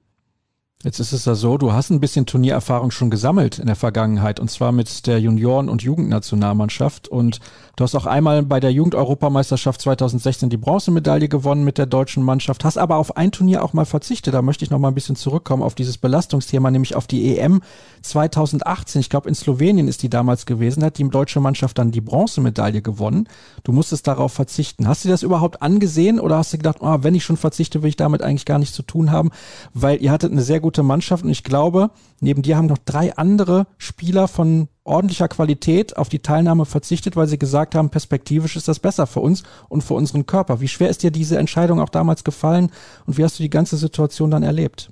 Jetzt 0.85 1.01
ist 1.01 1.13
es 1.13 1.25
ja 1.25 1.35
so, 1.35 1.59
du 1.59 1.73
hast 1.73 1.91
ein 1.91 1.99
bisschen 1.99 2.25
Turniererfahrung 2.25 2.93
schon 2.93 3.11
gesammelt 3.11 3.59
in 3.59 3.67
der 3.67 3.75
Vergangenheit 3.75 4.39
und 4.39 4.49
zwar 4.49 4.71
mit 4.71 5.09
der 5.09 5.19
Junioren- 5.19 5.69
und 5.69 5.83
Jugendnationalmannschaft 5.83 7.09
und 7.09 7.41
du 7.75 7.83
hast 7.83 7.97
auch 7.97 8.07
einmal 8.07 8.45
bei 8.45 8.61
der 8.61 8.71
Jugendeuropameisterschaft 8.71 9.81
2016 9.81 10.51
die 10.51 10.57
Bronzemedaille 10.57 11.29
gewonnen 11.29 11.65
mit 11.65 11.79
der 11.79 11.87
deutschen 11.87 12.23
Mannschaft, 12.23 12.65
hast 12.65 12.79
aber 12.79 12.95
auf 12.95 13.17
ein 13.17 13.33
Turnier 13.33 13.65
auch 13.65 13.73
mal 13.73 13.87
verzichtet. 13.87 14.35
Da 14.35 14.41
möchte 14.41 14.65
ich 14.65 14.71
noch 14.71 14.79
mal 14.79 14.87
ein 14.87 14.95
bisschen 14.95 15.17
zurückkommen 15.17 15.65
auf 15.65 15.75
dieses 15.75 15.99
Belastungsthema, 15.99 16.71
nämlich 16.71 16.95
auf 16.95 17.09
die 17.09 17.37
EM 17.37 17.61
2018. 18.03 19.01
Ich 19.01 19.11
glaube 19.11 19.29
in 19.29 19.35
Slowenien 19.35 19.89
ist 19.89 20.05
die 20.05 20.11
damals 20.11 20.47
gewesen, 20.47 20.85
hat 20.85 20.99
die 20.99 21.11
deutsche 21.11 21.41
Mannschaft 21.41 21.79
dann 21.79 21.91
die 21.91 22.01
Bronzemedaille 22.01 22.83
gewonnen. 22.83 23.29
Du 23.65 23.73
musstest 23.73 24.07
darauf 24.07 24.33
verzichten. 24.33 24.87
Hast 24.87 25.05
du 25.05 25.09
das 25.09 25.25
überhaupt 25.25 25.61
angesehen 25.61 26.21
oder 26.21 26.37
hast 26.39 26.53
du 26.53 26.59
gedacht, 26.59 26.79
oh, 26.83 26.99
wenn 27.01 27.17
ich 27.17 27.25
schon 27.25 27.37
verzichte, 27.37 27.83
will 27.83 27.89
ich 27.89 27.97
damit 27.97 28.23
eigentlich 28.23 28.47
gar 28.47 28.61
nichts 28.61 28.77
zu 28.77 28.85
tun 28.85 29.11
haben, 29.11 29.33
weil 29.75 30.01
ihr 30.01 30.13
hattet 30.13 30.31
eine 30.31 30.43
sehr 30.43 30.61
gute 30.61 30.68
gute 30.69 30.83
Mannschaft 30.83 31.25
und 31.25 31.31
ich 31.31 31.45
glaube, 31.45 31.89
neben 32.21 32.43
dir 32.43 32.59
haben 32.59 32.67
noch 32.67 32.77
drei 32.77 33.17
andere 33.17 33.67
Spieler 33.79 34.29
von 34.29 34.69
ordentlicher 34.85 35.27
Qualität 35.27 35.97
auf 35.97 36.11
die 36.11 36.19
Teilnahme 36.19 36.67
verzichtet, 36.67 37.17
weil 37.17 37.27
sie 37.27 37.39
gesagt 37.39 37.75
haben, 37.75 37.89
perspektivisch 37.89 38.55
ist 38.55 38.69
das 38.69 38.79
besser 38.79 39.07
für 39.07 39.21
uns 39.21 39.45
und 39.71 39.81
für 39.81 39.95
unseren 39.95 40.27
Körper. 40.27 40.61
Wie 40.61 40.69
schwer 40.69 40.91
ist 40.91 41.03
dir 41.03 41.11
diese 41.11 41.39
Entscheidung 41.39 41.81
auch 41.81 41.89
damals 41.89 42.23
gefallen 42.23 42.71
und 43.07 43.17
wie 43.17 43.25
hast 43.25 43.39
du 43.39 43.43
die 43.43 43.49
ganze 43.49 43.79
Situation 43.79 44.31
dann 44.31 44.43
erlebt? 44.43 44.91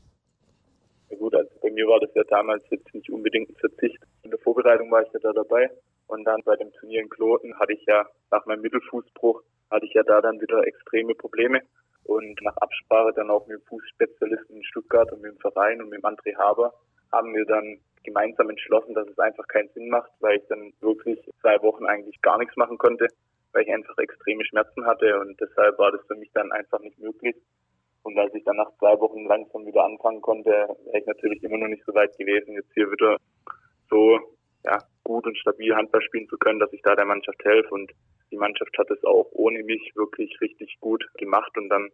Ja 1.11 1.19
gut, 1.19 1.35
also 1.35 1.51
bei 1.61 1.71
mir 1.71 1.87
war 1.89 2.01
das 2.01 2.11
ja 2.15 2.23
damals 2.31 2.63
jetzt 2.71 2.95
nicht 2.95 3.11
unbedingt 3.11 3.51
ein 3.51 3.57
Verzicht. 3.57 3.99
In 4.23 4.31
der 4.31 4.39
Vorbereitung 4.39 4.91
war 4.91 5.03
ich 5.03 5.13
ja 5.13 5.21
da 5.21 5.33
dabei 5.35 5.69
Und 6.07 6.25
dann 6.25 6.41
bei 6.47 6.57
dem 6.57 6.73
Turnier 6.73 7.03
in 7.03 7.11
Kloten 7.11 7.53
hatte 7.61 7.75
ich 7.75 7.85
ja 7.87 8.07
nach 8.31 8.47
meinem 8.47 8.63
Mittelfußbruch, 8.63 9.43
hatte 9.71 9.85
ich 9.85 9.93
ja 9.93 10.05
da 10.05 10.23
dann 10.23 10.41
wieder 10.41 10.67
extreme 10.67 11.15
Probleme. 11.15 11.61
Und 12.07 12.41
nach 12.43 12.57
Absprache 12.59 13.13
dann 13.15 13.31
auch 13.31 13.47
mit 13.47 13.59
dem 13.59 13.67
Fußspezialisten 13.67 14.57
in 14.57 14.65
Stuttgart 14.65 15.11
und 15.13 15.23
mit 15.23 15.33
dem 15.33 15.39
Verein 15.39 15.81
und 15.81 15.91
mit 15.91 16.03
dem 16.03 16.05
André 16.05 16.37
Haber 16.37 16.73
haben 17.13 17.35
wir 17.35 17.45
dann 17.45 17.79
gemeinsam 18.05 18.49
entschlossen, 18.51 18.95
dass 18.95 19.09
es 19.09 19.19
einfach 19.19 19.47
keinen 19.49 19.69
Sinn 19.71 19.89
macht, 19.89 20.11
weil 20.21 20.39
ich 20.39 20.47
dann 20.49 20.73
wirklich 20.81 21.19
zwei 21.41 21.61
Wochen 21.63 21.87
eigentlich 21.87 22.21
gar 22.23 22.39
nichts 22.39 22.57
machen 22.57 22.79
konnte, 22.79 23.09
weil 23.53 23.65
ich 23.65 23.73
einfach 23.73 23.99
extreme 23.99 24.45
Schmerzen 24.45 24.87
hatte 24.87 25.19
und 25.21 25.39
deshalb 25.41 25.79
war 25.79 25.91
das 25.93 26.07
für 26.07 26.15
mich 26.15 26.31
dann 26.33 26.53
einfach 26.53 26.79
nicht 26.81 26.99
möglich. 26.99 27.37
Und 28.05 28.17
als 28.19 28.33
ich 28.35 28.45
dann 28.45 28.57
nach 28.57 28.71
zwei 28.79 28.99
Wochen 29.01 29.27
langsam 29.27 29.67
wieder 29.67 29.85
anfangen 29.85 30.21
konnte, 30.21 30.51
wäre 30.51 30.99
ich 30.99 31.07
natürlich 31.07 31.43
immer 31.43 31.59
noch 31.59 31.67
nicht 31.67 31.85
so 31.85 31.93
weit 31.95 32.17
gewesen, 32.17 32.55
jetzt 32.55 32.73
hier 32.75 32.91
wieder 32.91 33.17
so 33.91 34.21
ja, 34.65 34.79
gut 35.07 35.27
und 35.27 35.39
stabil 35.39 35.75
Handball 35.75 36.03
spielen 36.03 36.29
zu 36.29 36.37
können, 36.37 36.59
dass 36.59 36.73
ich 36.73 36.83
da 36.83 36.97
der 36.97 37.07
Mannschaft 37.07 37.43
helfe. 37.45 37.71
Und 37.71 37.93
die 38.31 38.37
Mannschaft 38.37 38.77
hat 38.77 38.91
es 38.91 39.03
auch 39.05 39.29
ohne 39.31 39.63
mich 39.63 39.93
wirklich 39.95 40.37
richtig 40.41 40.77
gut 40.81 41.07
gemacht 41.17 41.57
und 41.57 41.69
dann 41.69 41.89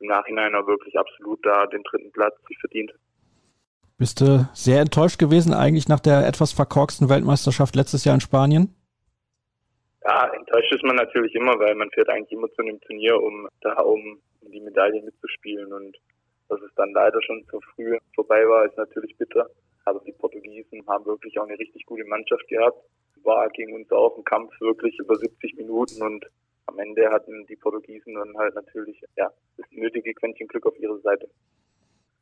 im 0.00 0.08
Nachhinein 0.08 0.54
auch 0.54 0.66
wirklich 0.66 0.98
absolut 0.98 1.44
da 1.46 1.66
den 1.66 1.82
dritten 1.84 2.10
Platz 2.12 2.34
sich 2.48 2.58
verdient. 2.58 2.92
Bist 3.96 4.20
du 4.20 4.48
sehr 4.52 4.80
enttäuscht 4.80 5.18
gewesen 5.18 5.54
eigentlich 5.54 5.88
nach 5.88 6.00
der 6.00 6.26
etwas 6.26 6.52
verkorksten 6.52 7.08
Weltmeisterschaft 7.08 7.74
letztes 7.74 8.04
Jahr 8.04 8.14
in 8.14 8.20
Spanien? 8.20 8.74
Ja, 10.04 10.28
enttäuscht 10.32 10.72
ist 10.72 10.84
man 10.84 10.96
natürlich 10.96 11.34
immer, 11.34 11.58
weil 11.58 11.74
man 11.74 11.90
fährt 11.90 12.08
eigentlich 12.08 12.32
immer 12.32 12.48
zu 12.52 12.62
einem 12.62 12.80
Turnier, 12.80 13.20
um 13.20 13.48
da 13.60 13.74
um 13.82 14.20
die 14.42 14.60
Medaille 14.60 15.02
mitzuspielen 15.02 15.72
und 15.72 15.96
dass 16.48 16.60
es 16.62 16.74
dann 16.76 16.92
leider 16.92 17.20
schon 17.22 17.44
zu 17.50 17.60
früh 17.60 17.98
vorbei 18.14 18.46
war, 18.48 18.64
ist 18.64 18.76
natürlich 18.76 19.16
bitter. 19.16 19.48
Aber 19.84 20.00
die 20.00 20.12
Portugiesen 20.12 20.86
haben 20.86 21.06
wirklich 21.06 21.38
auch 21.38 21.46
eine 21.46 21.58
richtig 21.58 21.86
gute 21.86 22.04
Mannschaft 22.04 22.46
gehabt. 22.48 22.78
War 23.22 23.48
gegen 23.50 23.74
uns 23.74 23.90
auch 23.90 24.16
ein 24.16 24.24
Kampf 24.24 24.52
wirklich 24.60 24.98
über 24.98 25.16
70 25.16 25.56
Minuten 25.56 26.02
und 26.02 26.26
am 26.66 26.78
Ende 26.78 27.10
hatten 27.10 27.46
die 27.46 27.56
Portugiesen 27.56 28.14
dann 28.14 28.36
halt 28.36 28.54
natürlich 28.54 29.02
ja, 29.16 29.30
das 29.56 29.66
nötige 29.70 30.12
Quäntchen 30.14 30.48
Glück 30.48 30.66
auf 30.66 30.78
ihrer 30.78 30.98
Seite. 30.98 31.28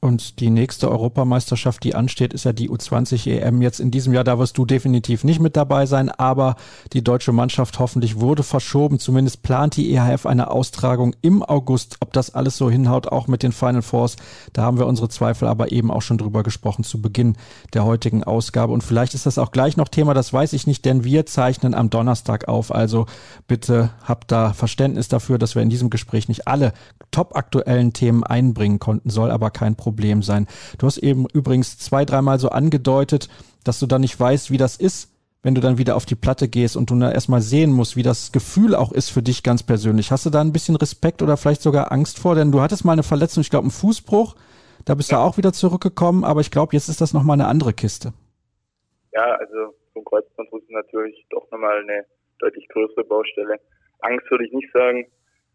Und 0.06 0.38
die 0.38 0.50
nächste 0.50 0.88
Europameisterschaft, 0.88 1.82
die 1.82 1.96
ansteht, 1.96 2.32
ist 2.32 2.44
ja 2.44 2.52
die 2.52 2.70
U20 2.70 3.28
EM 3.28 3.60
jetzt 3.60 3.80
in 3.80 3.90
diesem 3.90 4.12
Jahr. 4.12 4.22
Da 4.22 4.38
wirst 4.38 4.56
du 4.56 4.64
definitiv 4.64 5.24
nicht 5.24 5.40
mit 5.40 5.56
dabei 5.56 5.84
sein, 5.86 6.10
aber 6.10 6.54
die 6.92 7.02
deutsche 7.02 7.32
Mannschaft 7.32 7.80
hoffentlich 7.80 8.20
wurde 8.20 8.44
verschoben. 8.44 9.00
Zumindest 9.00 9.42
plant 9.42 9.76
die 9.76 9.92
EHF 9.92 10.24
eine 10.24 10.50
Austragung 10.52 11.16
im 11.22 11.42
August. 11.42 11.96
Ob 11.98 12.12
das 12.12 12.32
alles 12.32 12.56
so 12.56 12.70
hinhaut, 12.70 13.08
auch 13.08 13.26
mit 13.26 13.42
den 13.42 13.50
Final 13.50 13.82
Fours, 13.82 14.14
da 14.52 14.62
haben 14.62 14.78
wir 14.78 14.86
unsere 14.86 15.08
Zweifel 15.08 15.48
aber 15.48 15.72
eben 15.72 15.90
auch 15.90 16.02
schon 16.02 16.18
drüber 16.18 16.44
gesprochen 16.44 16.84
zu 16.84 17.02
Beginn 17.02 17.36
der 17.74 17.84
heutigen 17.84 18.22
Ausgabe. 18.22 18.72
Und 18.72 18.84
vielleicht 18.84 19.14
ist 19.14 19.26
das 19.26 19.38
auch 19.38 19.50
gleich 19.50 19.76
noch 19.76 19.88
Thema, 19.88 20.14
das 20.14 20.32
weiß 20.32 20.52
ich 20.52 20.68
nicht, 20.68 20.84
denn 20.84 21.02
wir 21.02 21.26
zeichnen 21.26 21.74
am 21.74 21.90
Donnerstag 21.90 22.46
auf. 22.46 22.72
Also 22.72 23.06
bitte 23.48 23.90
habt 24.04 24.30
da 24.30 24.52
Verständnis 24.52 25.08
dafür, 25.08 25.38
dass 25.38 25.56
wir 25.56 25.62
in 25.62 25.70
diesem 25.70 25.90
Gespräch 25.90 26.28
nicht 26.28 26.46
alle 26.46 26.72
top 27.10 27.34
aktuellen 27.34 27.92
Themen 27.92 28.22
einbringen 28.22 28.78
konnten, 28.78 29.10
soll 29.10 29.32
aber 29.32 29.50
kein 29.50 29.74
Problem 29.74 29.95
Problem 29.96 30.22
sein. 30.22 30.46
Du 30.78 30.86
hast 30.86 30.98
eben 30.98 31.26
übrigens 31.32 31.78
zwei, 31.78 32.04
dreimal 32.04 32.38
so 32.38 32.50
angedeutet, 32.50 33.28
dass 33.64 33.80
du 33.80 33.86
da 33.86 33.98
nicht 33.98 34.18
weißt, 34.18 34.50
wie 34.50 34.58
das 34.58 34.76
ist, 34.76 35.10
wenn 35.42 35.54
du 35.54 35.60
dann 35.60 35.78
wieder 35.78 35.96
auf 35.96 36.04
die 36.04 36.14
Platte 36.14 36.48
gehst 36.48 36.76
und 36.76 36.90
du 36.90 36.98
dann 36.98 37.12
erstmal 37.12 37.40
sehen 37.40 37.72
musst, 37.72 37.96
wie 37.96 38.02
das 38.02 38.30
Gefühl 38.30 38.74
auch 38.74 38.92
ist 38.92 39.10
für 39.10 39.22
dich 39.22 39.42
ganz 39.42 39.62
persönlich. 39.62 40.10
Hast 40.10 40.26
du 40.26 40.30
da 40.30 40.40
ein 40.42 40.52
bisschen 40.52 40.76
Respekt 40.76 41.22
oder 41.22 41.36
vielleicht 41.36 41.62
sogar 41.62 41.92
Angst 41.92 42.18
vor? 42.18 42.34
Denn 42.34 42.52
du 42.52 42.60
hattest 42.60 42.84
mal 42.84 42.92
eine 42.92 43.02
Verletzung, 43.02 43.40
ich 43.40 43.50
glaube, 43.50 43.64
einen 43.64 43.70
Fußbruch. 43.70 44.36
Da 44.84 44.94
bist 44.94 45.10
ja. 45.10 45.18
du 45.18 45.22
auch 45.24 45.38
wieder 45.38 45.52
zurückgekommen, 45.52 46.24
aber 46.24 46.40
ich 46.40 46.50
glaube, 46.50 46.74
jetzt 46.74 46.88
ist 46.88 47.00
das 47.00 47.14
nochmal 47.14 47.34
eine 47.40 47.48
andere 47.48 47.72
Kiste. 47.72 48.12
Ja, 49.12 49.24
also 49.36 49.74
so 49.94 50.00
ein 50.00 50.04
Kreuzbandriss 50.04 50.62
ist 50.62 50.70
natürlich 50.70 51.26
doch 51.30 51.50
nochmal 51.50 51.78
eine 51.80 52.04
deutlich 52.38 52.68
größere 52.68 53.04
Baustelle. 53.04 53.56
Angst 54.00 54.30
würde 54.30 54.44
ich 54.44 54.52
nicht 54.52 54.70
sagen, 54.74 55.06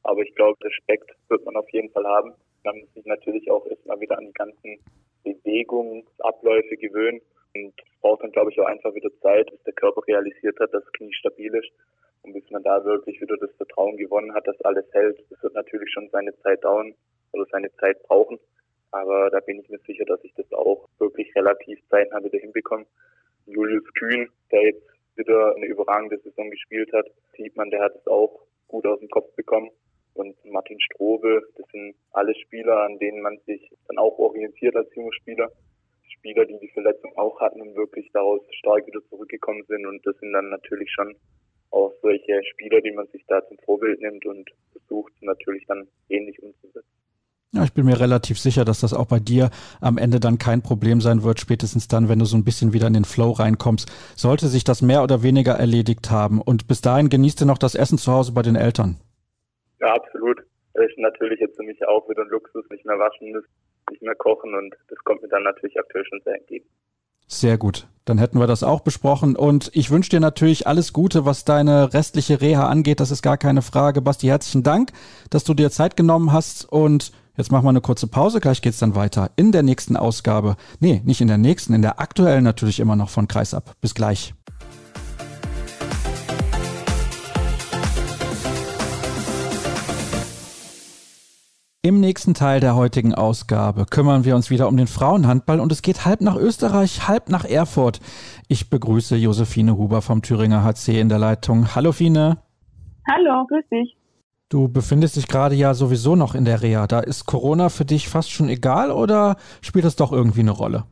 aber 0.03 0.21
ich 0.21 0.33
glaube, 0.35 0.57
Respekt 0.63 1.11
wird 1.29 1.45
man 1.45 1.55
auf 1.55 1.69
jeden 1.71 1.91
Fall 1.91 2.05
haben. 2.05 2.33
Man 2.63 2.79
muss 2.79 2.93
sich 2.93 3.05
natürlich 3.05 3.49
auch 3.49 3.65
erstmal 3.65 3.99
wieder 3.99 4.17
an 4.17 4.27
die 4.27 4.33
ganzen 4.33 4.79
Bewegungsabläufe 5.23 6.77
gewöhnen. 6.77 7.21
Und 7.53 7.73
braucht 8.01 8.23
dann, 8.23 8.31
glaube 8.31 8.51
ich, 8.51 8.59
auch 8.59 8.65
einfach 8.65 8.93
wieder 8.93 9.09
Zeit, 9.21 9.51
bis 9.51 9.61
der 9.63 9.73
Körper 9.73 10.01
realisiert 10.07 10.57
hat, 10.59 10.73
dass 10.73 10.83
das 10.83 10.93
Knie 10.93 11.13
stabil 11.13 11.53
ist. 11.53 11.71
Und 12.23 12.33
bis 12.33 12.49
man 12.49 12.63
da 12.63 12.83
wirklich 12.85 13.19
wieder 13.19 13.35
das 13.37 13.51
Vertrauen 13.57 13.97
gewonnen 13.97 14.33
hat, 14.33 14.47
dass 14.47 14.61
alles 14.61 14.85
hält. 14.91 15.19
Das 15.29 15.41
wird 15.43 15.55
natürlich 15.55 15.91
schon 15.91 16.09
seine 16.11 16.37
Zeit 16.41 16.63
dauern 16.63 16.93
oder 17.33 17.45
seine 17.51 17.73
Zeit 17.77 18.01
brauchen. 18.03 18.39
Aber 18.91 19.29
da 19.29 19.39
bin 19.39 19.59
ich 19.59 19.69
mir 19.69 19.79
sicher, 19.79 20.05
dass 20.05 20.23
ich 20.23 20.33
das 20.35 20.51
auch 20.53 20.87
wirklich 20.99 21.33
relativ 21.35 21.79
zeitnah 21.89 22.23
wieder 22.23 22.39
hinbekomme. 22.39 22.85
Julius 23.47 23.85
Kühn, 23.95 24.29
der 24.51 24.63
jetzt 24.63 24.87
wieder 25.15 25.55
eine 25.55 25.65
überragende 25.65 26.19
Saison 26.19 26.49
gespielt 26.49 26.91
hat, 26.93 27.07
sieht 27.35 27.55
man, 27.55 27.69
der 27.69 27.81
hat 27.81 27.95
es 27.95 28.07
auch 28.07 28.45
gut 28.67 28.85
aus 28.85 28.99
dem 28.99 29.09
Kopf 29.09 29.33
bekommen 29.35 29.71
und 30.13 30.35
Martin 30.45 30.79
Strobe. 30.79 31.41
Das 31.57 31.67
sind 31.71 31.95
alle 32.11 32.35
Spieler, 32.35 32.83
an 32.83 32.99
denen 32.99 33.21
man 33.21 33.37
sich 33.45 33.69
dann 33.87 33.97
auch 33.97 34.17
orientiert 34.17 34.75
als 34.75 34.93
junge 34.95 35.13
Spieler. 35.13 35.49
Spieler, 36.21 36.45
die 36.45 36.59
die 36.59 36.69
Verletzung 36.69 37.11
auch 37.17 37.39
hatten 37.39 37.61
und 37.61 37.75
wirklich 37.75 38.09
daraus 38.13 38.41
stark 38.59 38.85
wieder 38.85 38.99
zurückgekommen 39.09 39.63
sind. 39.67 39.85
Und 39.87 40.05
das 40.05 40.15
sind 40.19 40.33
dann 40.33 40.49
natürlich 40.49 40.91
schon 40.91 41.15
auch 41.71 41.93
solche 42.01 42.41
Spieler, 42.51 42.81
die 42.81 42.91
man 42.91 43.07
sich 43.07 43.23
da 43.27 43.41
zum 43.47 43.57
Vorbild 43.65 44.01
nimmt 44.01 44.25
und 44.25 44.49
versucht 44.71 45.13
natürlich 45.21 45.65
dann 45.67 45.87
ähnlich 46.09 46.41
umzusetzen. 46.43 46.87
Ja, 47.53 47.65
ich 47.65 47.73
bin 47.73 47.85
mir 47.85 47.99
relativ 47.99 48.39
sicher, 48.39 48.63
dass 48.63 48.79
das 48.79 48.93
auch 48.93 49.07
bei 49.07 49.19
dir 49.19 49.49
am 49.81 49.97
Ende 49.97 50.21
dann 50.21 50.37
kein 50.37 50.61
Problem 50.61 51.01
sein 51.01 51.23
wird, 51.23 51.41
spätestens 51.41 51.89
dann, 51.89 52.07
wenn 52.07 52.19
du 52.19 52.23
so 52.25 52.37
ein 52.37 52.45
bisschen 52.45 52.71
wieder 52.71 52.87
in 52.87 52.93
den 52.93 53.03
Flow 53.03 53.31
reinkommst. 53.31 53.91
Sollte 54.15 54.47
sich 54.47 54.63
das 54.63 54.81
mehr 54.81 55.03
oder 55.03 55.21
weniger 55.21 55.53
erledigt 55.53 56.11
haben. 56.11 56.41
Und 56.41 56.67
bis 56.67 56.79
dahin 56.79 57.09
genießt 57.09 57.41
du 57.41 57.45
noch 57.45 57.57
das 57.57 57.75
Essen 57.75 57.97
zu 57.97 58.11
Hause 58.11 58.31
bei 58.31 58.41
den 58.41 58.55
Eltern. 58.55 59.01
Ja, 59.81 59.95
absolut. 59.95 60.41
Das 60.73 60.85
ist 60.85 60.97
natürlich 60.99 61.39
jetzt 61.39 61.57
für 61.57 61.63
mich 61.63 61.85
auch 61.85 62.07
wieder 62.07 62.21
ein 62.21 62.29
Luxus, 62.29 62.63
nicht 62.69 62.85
mehr 62.85 62.97
waschen 62.97 63.31
müssen, 63.31 63.49
nicht 63.89 64.01
mehr 64.01 64.15
kochen 64.15 64.55
und 64.55 64.73
das 64.87 64.97
kommt 65.03 65.21
mir 65.21 65.27
dann 65.27 65.43
natürlich 65.43 65.77
aktuell 65.77 66.05
schon 66.05 66.21
sehr 66.23 66.35
entgegen. 66.35 66.65
Sehr 67.27 67.57
gut. 67.57 67.87
Dann 68.05 68.17
hätten 68.17 68.39
wir 68.39 68.47
das 68.47 68.63
auch 68.63 68.81
besprochen. 68.81 69.35
Und 69.35 69.71
ich 69.73 69.89
wünsche 69.89 70.09
dir 70.09 70.19
natürlich 70.19 70.67
alles 70.67 70.91
Gute, 70.91 71.25
was 71.25 71.45
deine 71.45 71.93
restliche 71.93 72.41
Reha 72.41 72.67
angeht. 72.67 72.99
Das 72.99 73.11
ist 73.11 73.21
gar 73.21 73.37
keine 73.37 73.61
Frage. 73.61 74.01
Basti, 74.01 74.27
herzlichen 74.27 74.63
Dank, 74.63 74.91
dass 75.29 75.45
du 75.45 75.53
dir 75.53 75.71
Zeit 75.71 75.95
genommen 75.95 76.33
hast. 76.33 76.65
Und 76.69 77.13
jetzt 77.37 77.51
machen 77.51 77.63
wir 77.63 77.69
eine 77.69 77.79
kurze 77.79 78.07
Pause. 78.07 78.41
Gleich 78.41 78.61
geht's 78.61 78.79
dann 78.79 78.95
weiter 78.95 79.31
in 79.37 79.53
der 79.53 79.63
nächsten 79.63 79.95
Ausgabe. 79.95 80.57
Nee, 80.79 81.01
nicht 81.05 81.21
in 81.21 81.27
der 81.27 81.37
nächsten, 81.37 81.73
in 81.73 81.81
der 81.81 82.01
aktuellen 82.01 82.43
natürlich 82.43 82.81
immer 82.81 82.97
noch 82.97 83.09
von 83.09 83.29
Kreisab. 83.29 83.79
Bis 83.79 83.95
gleich. 83.95 84.33
Im 91.83 91.99
nächsten 91.99 92.35
Teil 92.35 92.59
der 92.59 92.75
heutigen 92.75 93.15
Ausgabe 93.15 93.87
kümmern 93.89 94.23
wir 94.23 94.35
uns 94.35 94.51
wieder 94.51 94.67
um 94.67 94.77
den 94.77 94.85
Frauenhandball 94.85 95.59
und 95.59 95.71
es 95.71 95.81
geht 95.81 96.05
halb 96.05 96.21
nach 96.21 96.35
Österreich, 96.35 97.07
halb 97.07 97.29
nach 97.29 97.43
Erfurt. 97.43 98.01
Ich 98.47 98.69
begrüße 98.69 99.15
Josephine 99.15 99.75
Huber 99.75 100.03
vom 100.03 100.21
Thüringer 100.21 100.63
HC 100.63 100.99
in 100.99 101.09
der 101.09 101.17
Leitung. 101.17 101.73
Hallo 101.73 101.91
Fine. 101.91 102.37
Hallo, 103.09 103.47
grüß 103.47 103.67
dich. 103.69 103.97
Du 104.49 104.67
befindest 104.67 105.15
dich 105.15 105.27
gerade 105.27 105.55
ja 105.55 105.73
sowieso 105.73 106.15
noch 106.15 106.35
in 106.35 106.45
der 106.45 106.61
Reha. 106.61 106.85
Da 106.85 106.99
ist 106.99 107.25
Corona 107.25 107.69
für 107.69 107.85
dich 107.85 108.07
fast 108.07 108.29
schon 108.29 108.49
egal 108.49 108.91
oder 108.91 109.37
spielt 109.63 109.85
das 109.85 109.95
doch 109.95 110.11
irgendwie 110.11 110.41
eine 110.41 110.51
Rolle? 110.51 110.83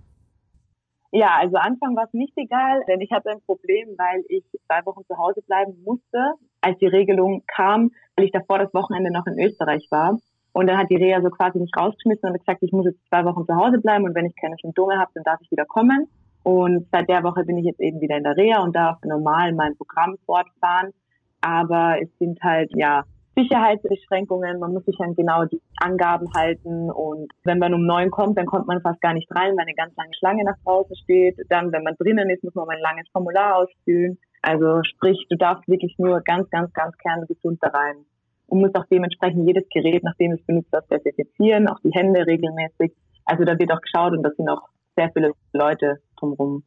Ja, 1.12 1.38
also 1.39 1.58
Anfang 1.58 1.95
war 1.95 2.06
es 2.06 2.13
nicht 2.13 2.34
egal, 2.36 2.82
denn 2.88 2.99
ich 3.02 3.12
hatte 3.12 3.30
ein 3.30 3.41
Problem, 3.45 3.89
weil 3.95 4.23
ich 4.28 4.43
zwei 4.65 4.84
Wochen 4.88 5.06
zu 5.06 5.15
Hause 5.19 5.43
bleiben 5.45 5.84
musste, 5.86 6.34
als 6.62 6.80
die 6.80 6.88
Regelung 6.88 7.43
kam, 7.45 7.91
weil 8.15 8.25
ich 8.25 8.32
davor 8.32 8.58
das 8.58 8.73
Wochenende 8.73 9.12
noch 9.12 9.28
in 9.28 9.39
Österreich 9.39 9.86
war. 9.91 10.17
Und 10.60 10.67
dann 10.67 10.78
hat 10.78 10.89
die 10.89 10.98
Reha 10.98 11.22
so 11.22 11.30
quasi 11.30 11.58
nicht 11.58 11.74
rausgeschmissen 11.78 12.30
und 12.30 12.38
gesagt, 12.38 12.62
ich 12.62 12.74
muss 12.74 12.84
jetzt 12.84 13.00
zwei 13.08 13.24
Wochen 13.24 13.45
zu 13.45 13.56
Hause 13.56 13.80
bleiben 13.80 14.04
und 14.04 14.13
wenn 14.13 14.26
ich 14.26 14.36
keine 14.36 14.58
Symptome 14.62 15.00
habe, 15.00 15.10
dann 15.13 15.24
darf 15.24 15.39
ich 15.39 15.50
wieder 15.50 15.63
kommen. 15.63 16.10
Und 16.43 16.86
seit 16.91 17.08
der 17.08 17.24
Woche 17.24 17.45
bin 17.45 17.58
ich 17.58 17.65
jetzt 17.65 17.80
eben 17.80 18.02
wieder 18.02 18.17
in 18.17 18.26
der 18.26 18.36
Reha 18.36 18.62
und 18.62 18.76
darf 18.76 18.98
normal 19.06 19.54
mein 19.54 19.78
Programm 19.78 20.17
fortfahren. 20.26 20.91
Aber 21.39 21.95
es 22.02 22.10
sind 22.19 22.41
halt, 22.43 22.72
ja, 22.76 23.04
Sicherheitsbeschränkungen. 23.38 24.60
Man 24.60 24.74
muss 24.74 24.84
sich 24.84 25.00
an 25.00 25.15
genau 25.15 25.45
die 25.45 25.62
Angaben 25.78 26.28
halten. 26.36 26.91
Und 26.91 27.32
wenn 27.45 27.60
man 27.60 27.74
um 27.74 27.86
neun 27.86 28.12
kommt, 28.12 28.38
dann 28.38 28.45
kommt 28.45 28.67
man 28.67 28.82
fast 28.82 29.00
gar 29.00 29.13
nicht 29.13 29.32
rein, 29.32 29.56
weil 29.56 29.63
eine 29.63 29.76
ganz 29.76 29.95
lange 29.95 30.12
Schlange 30.19 30.43
nach 30.43 30.58
draußen 30.65 30.98
steht. 30.98 31.38
Dann, 31.48 31.72
wenn 31.72 31.84
man 31.84 31.95
drinnen 31.95 32.30
ist, 32.30 32.43
muss 32.43 32.56
man 32.56 32.67
ein 32.67 32.82
langes 32.82 33.08
Formular 33.13 33.56
ausfüllen. 33.56 34.17
Also 34.41 34.84
sprich, 34.84 35.26
du 35.30 35.38
darfst 35.38 35.69
wirklich 35.69 35.95
nur 36.00 36.19
ganz, 36.19 36.50
ganz, 36.50 36.74
ganz 36.74 36.98
kerngesund 36.98 37.60
da 37.62 37.69
rein 37.69 38.04
und 38.50 38.62
muss 38.62 38.76
auch 38.76 38.86
dementsprechend 38.92 39.48
jedes 39.48 39.64
Gerät, 39.70 40.04
nachdem 40.04 40.34
es 40.34 40.42
benutzt 40.46 40.72
wird, 40.72 40.92
desinfizieren, 40.92 41.68
auch 41.68 41.80
die 41.84 41.92
Hände 41.92 42.26
regelmäßig. 42.26 42.94
Also 43.26 43.46
da 43.46 43.58
wird 43.58 43.72
auch 43.72 43.82
geschaut 43.82 44.14
und 44.14 44.24
da 44.24 44.30
sind 44.36 44.50
auch 44.50 44.62
sehr 44.96 45.12
viele 45.14 45.32
Leute 45.54 46.00
drumherum. 46.20 46.64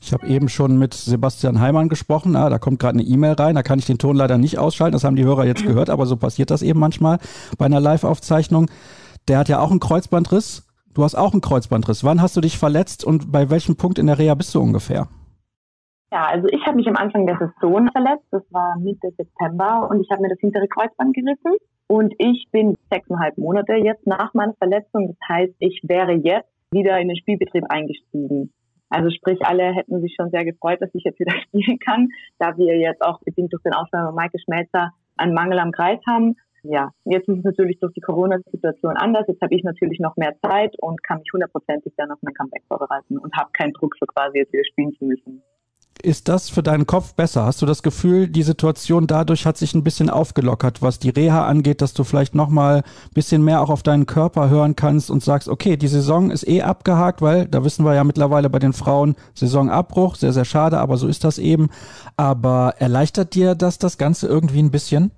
Ich 0.00 0.12
habe 0.12 0.26
eben 0.26 0.48
schon 0.48 0.78
mit 0.78 0.92
Sebastian 0.92 1.60
Heimann 1.60 1.88
gesprochen. 1.88 2.36
Ah, 2.36 2.50
da 2.50 2.58
kommt 2.58 2.78
gerade 2.78 2.98
eine 2.98 3.08
E-Mail 3.08 3.32
rein. 3.32 3.54
Da 3.54 3.62
kann 3.62 3.78
ich 3.78 3.86
den 3.86 3.98
Ton 3.98 4.16
leider 4.16 4.36
nicht 4.36 4.58
ausschalten. 4.58 4.92
Das 4.92 5.04
haben 5.04 5.16
die 5.16 5.24
Hörer 5.24 5.46
jetzt 5.46 5.64
gehört, 5.64 5.88
aber 5.88 6.04
so 6.04 6.16
passiert 6.16 6.50
das 6.50 6.62
eben 6.62 6.78
manchmal 6.78 7.18
bei 7.56 7.64
einer 7.64 7.80
Live-Aufzeichnung. 7.80 8.70
Der 9.28 9.38
hat 9.38 9.48
ja 9.48 9.60
auch 9.60 9.70
einen 9.70 9.80
Kreuzbandriss. 9.80 10.66
Du 10.92 11.04
hast 11.04 11.14
auch 11.14 11.32
einen 11.32 11.40
Kreuzbandriss. 11.40 12.04
Wann 12.04 12.20
hast 12.20 12.36
du 12.36 12.40
dich 12.42 12.58
verletzt 12.58 13.02
und 13.02 13.32
bei 13.32 13.48
welchem 13.48 13.76
Punkt 13.76 13.98
in 13.98 14.06
der 14.06 14.18
Reha 14.18 14.34
bist 14.34 14.54
du 14.54 14.60
ungefähr? 14.60 15.08
Ja, 16.14 16.26
also 16.26 16.46
ich 16.46 16.64
habe 16.64 16.76
mich 16.76 16.86
am 16.86 16.94
Anfang 16.94 17.26
der 17.26 17.36
Saison 17.38 17.90
verletzt. 17.90 18.26
Das 18.30 18.44
war 18.50 18.78
Mitte 18.78 19.10
September 19.16 19.88
und 19.90 20.00
ich 20.00 20.08
habe 20.12 20.22
mir 20.22 20.28
das 20.28 20.38
hintere 20.38 20.68
Kreuzband 20.68 21.12
gerissen. 21.12 21.56
Und 21.88 22.14
ich 22.18 22.46
bin 22.52 22.76
sechseinhalb 22.88 23.36
Monate 23.36 23.74
jetzt 23.74 24.06
nach 24.06 24.32
meiner 24.32 24.54
Verletzung. 24.54 25.08
Das 25.08 25.28
heißt, 25.28 25.54
ich 25.58 25.80
wäre 25.82 26.12
jetzt 26.12 26.48
wieder 26.70 27.00
in 27.00 27.08
den 27.08 27.16
Spielbetrieb 27.16 27.64
eingestiegen. 27.68 28.52
Also 28.90 29.10
sprich, 29.10 29.40
alle 29.42 29.74
hätten 29.74 30.00
sich 30.02 30.14
schon 30.14 30.30
sehr 30.30 30.44
gefreut, 30.44 30.80
dass 30.80 30.94
ich 30.94 31.02
jetzt 31.02 31.18
wieder 31.18 31.34
spielen 31.48 31.80
kann, 31.80 32.06
da 32.38 32.56
wir 32.56 32.78
jetzt 32.78 33.02
auch 33.02 33.18
bedingt 33.24 33.52
durch 33.52 33.64
den 33.64 33.74
Ausfall 33.74 34.06
von 34.06 34.14
Maike 34.14 34.38
Schmelzer 34.38 34.92
einen 35.16 35.34
Mangel 35.34 35.58
am 35.58 35.72
Kreis 35.72 35.98
haben. 36.06 36.36
Ja, 36.62 36.92
jetzt 37.06 37.28
ist 37.28 37.38
es 37.38 37.44
natürlich 37.44 37.80
durch 37.80 37.92
die 37.92 38.00
Corona-Situation 38.00 38.96
anders. 38.96 39.26
Jetzt 39.26 39.42
habe 39.42 39.54
ich 39.56 39.64
natürlich 39.64 39.98
noch 39.98 40.16
mehr 40.16 40.36
Zeit 40.46 40.76
und 40.80 41.02
kann 41.02 41.18
mich 41.18 41.32
hundertprozentig 41.32 41.92
dann 41.96 42.12
auf 42.12 42.18
mein 42.22 42.34
Comeback 42.34 42.62
vorbereiten 42.68 43.18
und 43.18 43.34
habe 43.36 43.50
keinen 43.52 43.72
Druck, 43.72 43.96
so 43.98 44.06
quasi 44.06 44.38
jetzt 44.38 44.52
wieder 44.52 44.64
spielen 44.64 44.92
zu 44.92 45.06
müssen. 45.06 45.42
Ist 46.02 46.28
das 46.28 46.50
für 46.50 46.62
deinen 46.62 46.86
Kopf 46.86 47.14
besser? 47.14 47.44
Hast 47.46 47.62
du 47.62 47.66
das 47.66 47.82
Gefühl, 47.82 48.28
die 48.28 48.42
Situation 48.42 49.06
dadurch 49.06 49.46
hat 49.46 49.56
sich 49.56 49.74
ein 49.74 49.84
bisschen 49.84 50.10
aufgelockert, 50.10 50.82
was 50.82 50.98
die 50.98 51.10
Reha 51.10 51.46
angeht, 51.46 51.80
dass 51.80 51.94
du 51.94 52.04
vielleicht 52.04 52.34
nochmal 52.34 52.78
ein 52.78 53.14
bisschen 53.14 53.42
mehr 53.42 53.62
auch 53.62 53.70
auf 53.70 53.82
deinen 53.82 54.04
Körper 54.04 54.50
hören 54.50 54.76
kannst 54.76 55.10
und 55.10 55.22
sagst, 55.22 55.48
okay, 55.48 55.76
die 55.76 55.88
Saison 55.88 56.30
ist 56.30 56.46
eh 56.46 56.62
abgehakt, 56.62 57.22
weil 57.22 57.46
da 57.46 57.64
wissen 57.64 57.86
wir 57.86 57.94
ja 57.94 58.04
mittlerweile 58.04 58.50
bei 58.50 58.58
den 58.58 58.72
Frauen 58.72 59.16
Saisonabbruch, 59.34 60.16
sehr, 60.16 60.32
sehr 60.32 60.44
schade, 60.44 60.78
aber 60.78 60.96
so 60.96 61.08
ist 61.08 61.24
das 61.24 61.38
eben. 61.38 61.70
Aber 62.16 62.74
erleichtert 62.78 63.34
dir 63.34 63.54
das 63.54 63.78
das 63.78 63.96
Ganze 63.96 64.26
irgendwie 64.26 64.62
ein 64.62 64.70
bisschen? 64.70 65.10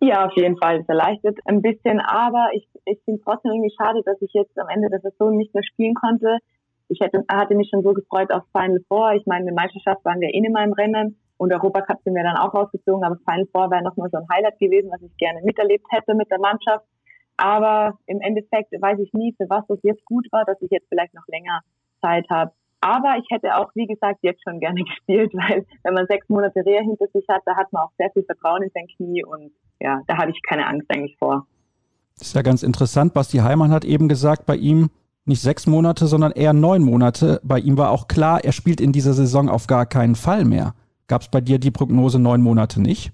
Ja, 0.00 0.26
auf 0.26 0.32
jeden 0.36 0.56
Fall. 0.58 0.80
Es 0.80 0.88
erleichtert 0.88 1.38
ein 1.44 1.62
bisschen, 1.62 2.00
aber 2.00 2.48
ich, 2.54 2.68
ich 2.84 2.98
finde 3.04 3.20
trotzdem 3.24 3.52
irgendwie 3.52 3.74
schade, 3.76 4.02
dass 4.04 4.20
ich 4.20 4.32
jetzt 4.32 4.58
am 4.58 4.68
Ende 4.68 4.88
der 4.90 5.00
Saison 5.00 5.36
nicht 5.36 5.54
mehr 5.54 5.64
spielen 5.64 5.94
konnte 5.94 6.38
ich 6.88 7.00
hätte, 7.00 7.24
hatte 7.30 7.54
mich 7.54 7.68
schon 7.70 7.82
so 7.82 7.92
gefreut 7.92 8.32
auf 8.32 8.42
Final 8.52 8.80
Four. 8.88 9.12
Ich 9.14 9.26
meine, 9.26 9.48
in 9.48 9.54
Meisterschaft 9.54 10.04
waren 10.04 10.20
wir 10.20 10.32
eh 10.32 10.40
mehr 10.40 10.64
im 10.64 10.72
Rennen 10.72 11.18
und 11.38 11.52
Europacup 11.52 11.98
sind 12.04 12.14
wir 12.14 12.22
dann 12.22 12.36
auch 12.36 12.54
rausgezogen, 12.54 13.04
aber 13.04 13.16
Final 13.28 13.46
Four 13.52 13.70
wäre 13.70 13.82
nochmal 13.82 14.10
so 14.10 14.18
ein 14.18 14.26
Highlight 14.32 14.58
gewesen, 14.58 14.90
was 14.92 15.02
ich 15.02 15.16
gerne 15.16 15.40
miterlebt 15.42 15.84
hätte 15.90 16.14
mit 16.14 16.30
der 16.30 16.38
Mannschaft. 16.38 16.84
Aber 17.36 17.98
im 18.06 18.20
Endeffekt 18.20 18.72
weiß 18.72 18.98
ich 19.00 19.12
nie, 19.12 19.34
für 19.36 19.48
was 19.48 19.66
das 19.66 19.78
jetzt 19.82 20.04
gut 20.04 20.26
war, 20.30 20.44
dass 20.44 20.60
ich 20.60 20.70
jetzt 20.70 20.86
vielleicht 20.88 21.14
noch 21.14 21.26
länger 21.26 21.60
Zeit 22.00 22.26
habe. 22.30 22.52
Aber 22.80 23.16
ich 23.16 23.26
hätte 23.30 23.56
auch, 23.56 23.70
wie 23.74 23.86
gesagt, 23.86 24.18
jetzt 24.22 24.42
schon 24.42 24.60
gerne 24.60 24.82
gespielt, 24.84 25.32
weil 25.34 25.64
wenn 25.82 25.94
man 25.94 26.06
sechs 26.06 26.28
Monate 26.28 26.64
Reha 26.64 26.82
hinter 26.82 27.06
sich 27.12 27.24
hat, 27.28 27.42
da 27.46 27.56
hat 27.56 27.72
man 27.72 27.84
auch 27.84 27.92
sehr 27.96 28.10
viel 28.10 28.24
Vertrauen 28.24 28.62
in 28.62 28.70
sein 28.74 28.86
Knie 28.96 29.24
und 29.24 29.52
ja, 29.80 30.00
da 30.06 30.18
habe 30.18 30.30
ich 30.30 30.40
keine 30.48 30.66
Angst 30.66 30.88
eigentlich 30.90 31.16
vor. 31.18 31.46
Das 32.18 32.28
ist 32.28 32.34
ja 32.34 32.42
ganz 32.42 32.62
interessant. 32.62 33.14
Basti 33.14 33.38
Heimann 33.38 33.72
hat 33.72 33.84
eben 33.84 34.08
gesagt, 34.08 34.46
bei 34.46 34.56
ihm 34.56 34.90
nicht 35.24 35.40
sechs 35.40 35.66
Monate, 35.66 36.06
sondern 36.06 36.32
eher 36.32 36.52
neun 36.52 36.82
Monate. 36.82 37.40
Bei 37.44 37.58
ihm 37.58 37.78
war 37.78 37.90
auch 37.90 38.08
klar, 38.08 38.44
er 38.44 38.52
spielt 38.52 38.80
in 38.80 38.92
dieser 38.92 39.12
Saison 39.12 39.48
auf 39.48 39.66
gar 39.66 39.86
keinen 39.86 40.14
Fall 40.14 40.44
mehr. 40.44 40.74
Gab 41.06 41.22
es 41.22 41.28
bei 41.28 41.40
dir 41.40 41.58
die 41.58 41.70
Prognose 41.70 42.18
neun 42.18 42.42
Monate 42.42 42.80
nicht? 42.80 43.12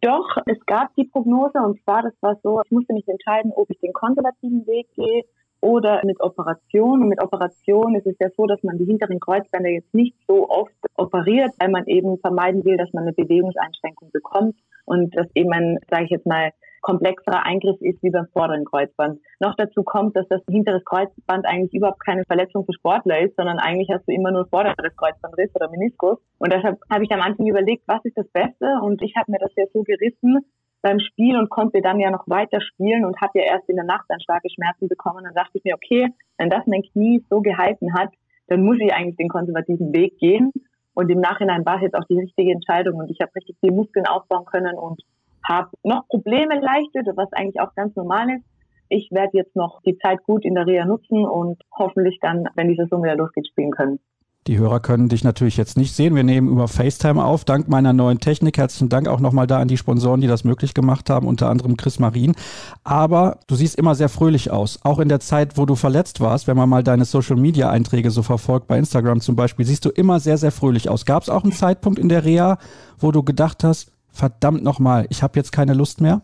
Doch, 0.00 0.36
es 0.46 0.64
gab 0.66 0.94
die 0.94 1.04
Prognose 1.04 1.58
und 1.58 1.82
zwar, 1.82 2.02
das 2.02 2.14
war 2.20 2.36
so, 2.42 2.60
ich 2.64 2.70
musste 2.70 2.92
mich 2.92 3.06
entscheiden, 3.08 3.52
ob 3.54 3.68
ich 3.68 3.80
den 3.80 3.92
konservativen 3.92 4.64
Weg 4.66 4.86
gehe 4.94 5.24
oder 5.60 6.00
mit 6.04 6.20
Operation. 6.20 7.02
Und 7.02 7.08
mit 7.08 7.22
Operation 7.22 7.96
ist 7.96 8.06
es 8.06 8.16
ja 8.20 8.28
so, 8.36 8.46
dass 8.46 8.62
man 8.62 8.78
die 8.78 8.84
hinteren 8.84 9.18
Kreuzbänder 9.18 9.70
jetzt 9.70 9.92
nicht 9.92 10.14
so 10.28 10.48
oft 10.48 10.72
operiert, 10.96 11.50
weil 11.58 11.70
man 11.70 11.86
eben 11.86 12.18
vermeiden 12.18 12.64
will, 12.64 12.76
dass 12.76 12.92
man 12.92 13.04
eine 13.04 13.12
Bewegungseinschränkung 13.12 14.10
bekommt 14.12 14.54
und 14.84 15.16
dass 15.16 15.26
eben 15.34 15.52
ein, 15.52 15.78
sage 15.90 16.04
ich 16.04 16.10
jetzt 16.10 16.26
mal, 16.26 16.52
komplexerer 16.80 17.44
Eingriff 17.44 17.80
ist 17.80 18.02
wie 18.02 18.10
beim 18.10 18.26
vorderen 18.32 18.64
Kreuzband. 18.64 19.20
Noch 19.40 19.54
dazu 19.56 19.82
kommt, 19.82 20.16
dass 20.16 20.28
das 20.28 20.42
hintere 20.48 20.82
Kreuzband 20.82 21.46
eigentlich 21.46 21.74
überhaupt 21.74 22.04
keine 22.04 22.24
Verletzung 22.24 22.64
für 22.64 22.72
Sportler 22.72 23.20
ist, 23.20 23.36
sondern 23.36 23.58
eigentlich 23.58 23.88
hast 23.90 24.06
du 24.06 24.12
immer 24.12 24.30
nur 24.30 24.46
vorderes 24.48 24.96
Kreuzbandriss 24.96 25.54
oder 25.54 25.70
Meniskus. 25.70 26.18
Und 26.38 26.52
deshalb 26.52 26.78
habe 26.90 27.04
ich 27.04 27.10
am 27.12 27.20
Anfang 27.20 27.46
überlegt, 27.46 27.84
was 27.86 28.04
ist 28.04 28.16
das 28.16 28.28
Beste? 28.28 28.66
Und 28.82 29.02
ich 29.02 29.14
habe 29.16 29.30
mir 29.30 29.38
das 29.38 29.52
ja 29.56 29.64
so 29.72 29.82
gerissen 29.82 30.38
beim 30.82 31.00
Spiel 31.00 31.36
und 31.36 31.50
konnte 31.50 31.82
dann 31.82 31.98
ja 31.98 32.10
noch 32.10 32.28
weiter 32.28 32.60
spielen 32.60 33.04
und 33.04 33.20
habe 33.20 33.40
ja 33.40 33.46
erst 33.46 33.68
in 33.68 33.76
der 33.76 33.84
Nacht 33.84 34.04
dann 34.08 34.20
starke 34.20 34.48
Schmerzen 34.50 34.88
bekommen. 34.88 35.24
Dann 35.24 35.34
dachte 35.34 35.58
ich 35.58 35.64
mir, 35.64 35.74
okay, 35.74 36.08
wenn 36.36 36.50
das 36.50 36.66
mein 36.66 36.82
Knie 36.82 37.24
so 37.28 37.40
gehalten 37.40 37.94
hat, 37.94 38.10
dann 38.46 38.62
muss 38.62 38.78
ich 38.80 38.92
eigentlich 38.92 39.16
den 39.16 39.28
konservativen 39.28 39.92
Weg 39.92 40.18
gehen. 40.18 40.52
Und 40.94 41.10
im 41.10 41.20
Nachhinein 41.20 41.64
war 41.64 41.76
es 41.76 41.82
jetzt 41.82 41.94
auch 41.94 42.06
die 42.08 42.18
richtige 42.18 42.52
Entscheidung 42.52 42.96
und 42.96 43.10
ich 43.10 43.20
habe 43.20 43.30
richtig 43.36 43.56
viel 43.60 43.72
Muskeln 43.72 44.06
aufbauen 44.06 44.44
können 44.46 44.76
und 44.76 45.00
habe 45.48 45.70
noch 45.82 46.06
Probleme 46.08 46.60
leichtet, 46.60 47.08
was 47.16 47.32
eigentlich 47.32 47.60
auch 47.60 47.74
ganz 47.74 47.96
normal 47.96 48.28
ist. 48.30 48.44
Ich 48.90 49.10
werde 49.10 49.36
jetzt 49.36 49.54
noch 49.54 49.82
die 49.82 49.98
Zeit 49.98 50.22
gut 50.24 50.44
in 50.44 50.54
der 50.54 50.66
Reha 50.66 50.84
nutzen 50.84 51.26
und 51.26 51.60
hoffentlich 51.76 52.18
dann, 52.20 52.48
wenn 52.54 52.68
die 52.68 52.76
Saison 52.76 53.02
wieder 53.02 53.16
losgeht, 53.16 53.46
spielen 53.48 53.70
können. 53.70 53.98
Die 54.46 54.58
Hörer 54.58 54.80
können 54.80 55.10
dich 55.10 55.24
natürlich 55.24 55.58
jetzt 55.58 55.76
nicht 55.76 55.94
sehen. 55.94 56.14
Wir 56.14 56.22
nehmen 56.22 56.48
über 56.48 56.68
FaceTime 56.68 57.22
auf, 57.22 57.44
dank 57.44 57.68
meiner 57.68 57.92
neuen 57.92 58.18
Technik. 58.18 58.56
Herzlichen 58.56 58.88
Dank 58.88 59.06
auch 59.06 59.20
nochmal 59.20 59.46
da 59.46 59.58
an 59.58 59.68
die 59.68 59.76
Sponsoren, 59.76 60.22
die 60.22 60.26
das 60.26 60.42
möglich 60.42 60.72
gemacht 60.72 61.10
haben, 61.10 61.26
unter 61.26 61.50
anderem 61.50 61.76
Chris 61.76 61.98
Marin. 61.98 62.34
Aber 62.82 63.40
du 63.46 63.56
siehst 63.56 63.76
immer 63.76 63.94
sehr 63.94 64.08
fröhlich 64.08 64.50
aus. 64.50 64.78
Auch 64.84 65.00
in 65.00 65.10
der 65.10 65.20
Zeit, 65.20 65.58
wo 65.58 65.66
du 65.66 65.74
verletzt 65.74 66.22
warst, 66.22 66.46
wenn 66.46 66.56
man 66.56 66.70
mal 66.70 66.82
deine 66.82 67.04
Social-Media-Einträge 67.04 68.10
so 68.10 68.22
verfolgt, 68.22 68.68
bei 68.68 68.78
Instagram 68.78 69.20
zum 69.20 69.36
Beispiel, 69.36 69.66
siehst 69.66 69.84
du 69.84 69.90
immer 69.90 70.18
sehr, 70.18 70.38
sehr 70.38 70.52
fröhlich 70.52 70.88
aus. 70.88 71.04
Gab 71.04 71.24
es 71.24 71.28
auch 71.28 71.42
einen 71.42 71.52
Zeitpunkt 71.52 71.98
in 71.98 72.08
der 72.08 72.24
Reha, 72.24 72.56
wo 72.98 73.12
du 73.12 73.22
gedacht 73.22 73.64
hast, 73.64 73.92
verdammt 74.18 74.62
nochmal, 74.62 75.06
ich 75.10 75.22
habe 75.22 75.34
jetzt 75.36 75.52
keine 75.52 75.74
Lust 75.74 76.00
mehr? 76.00 76.22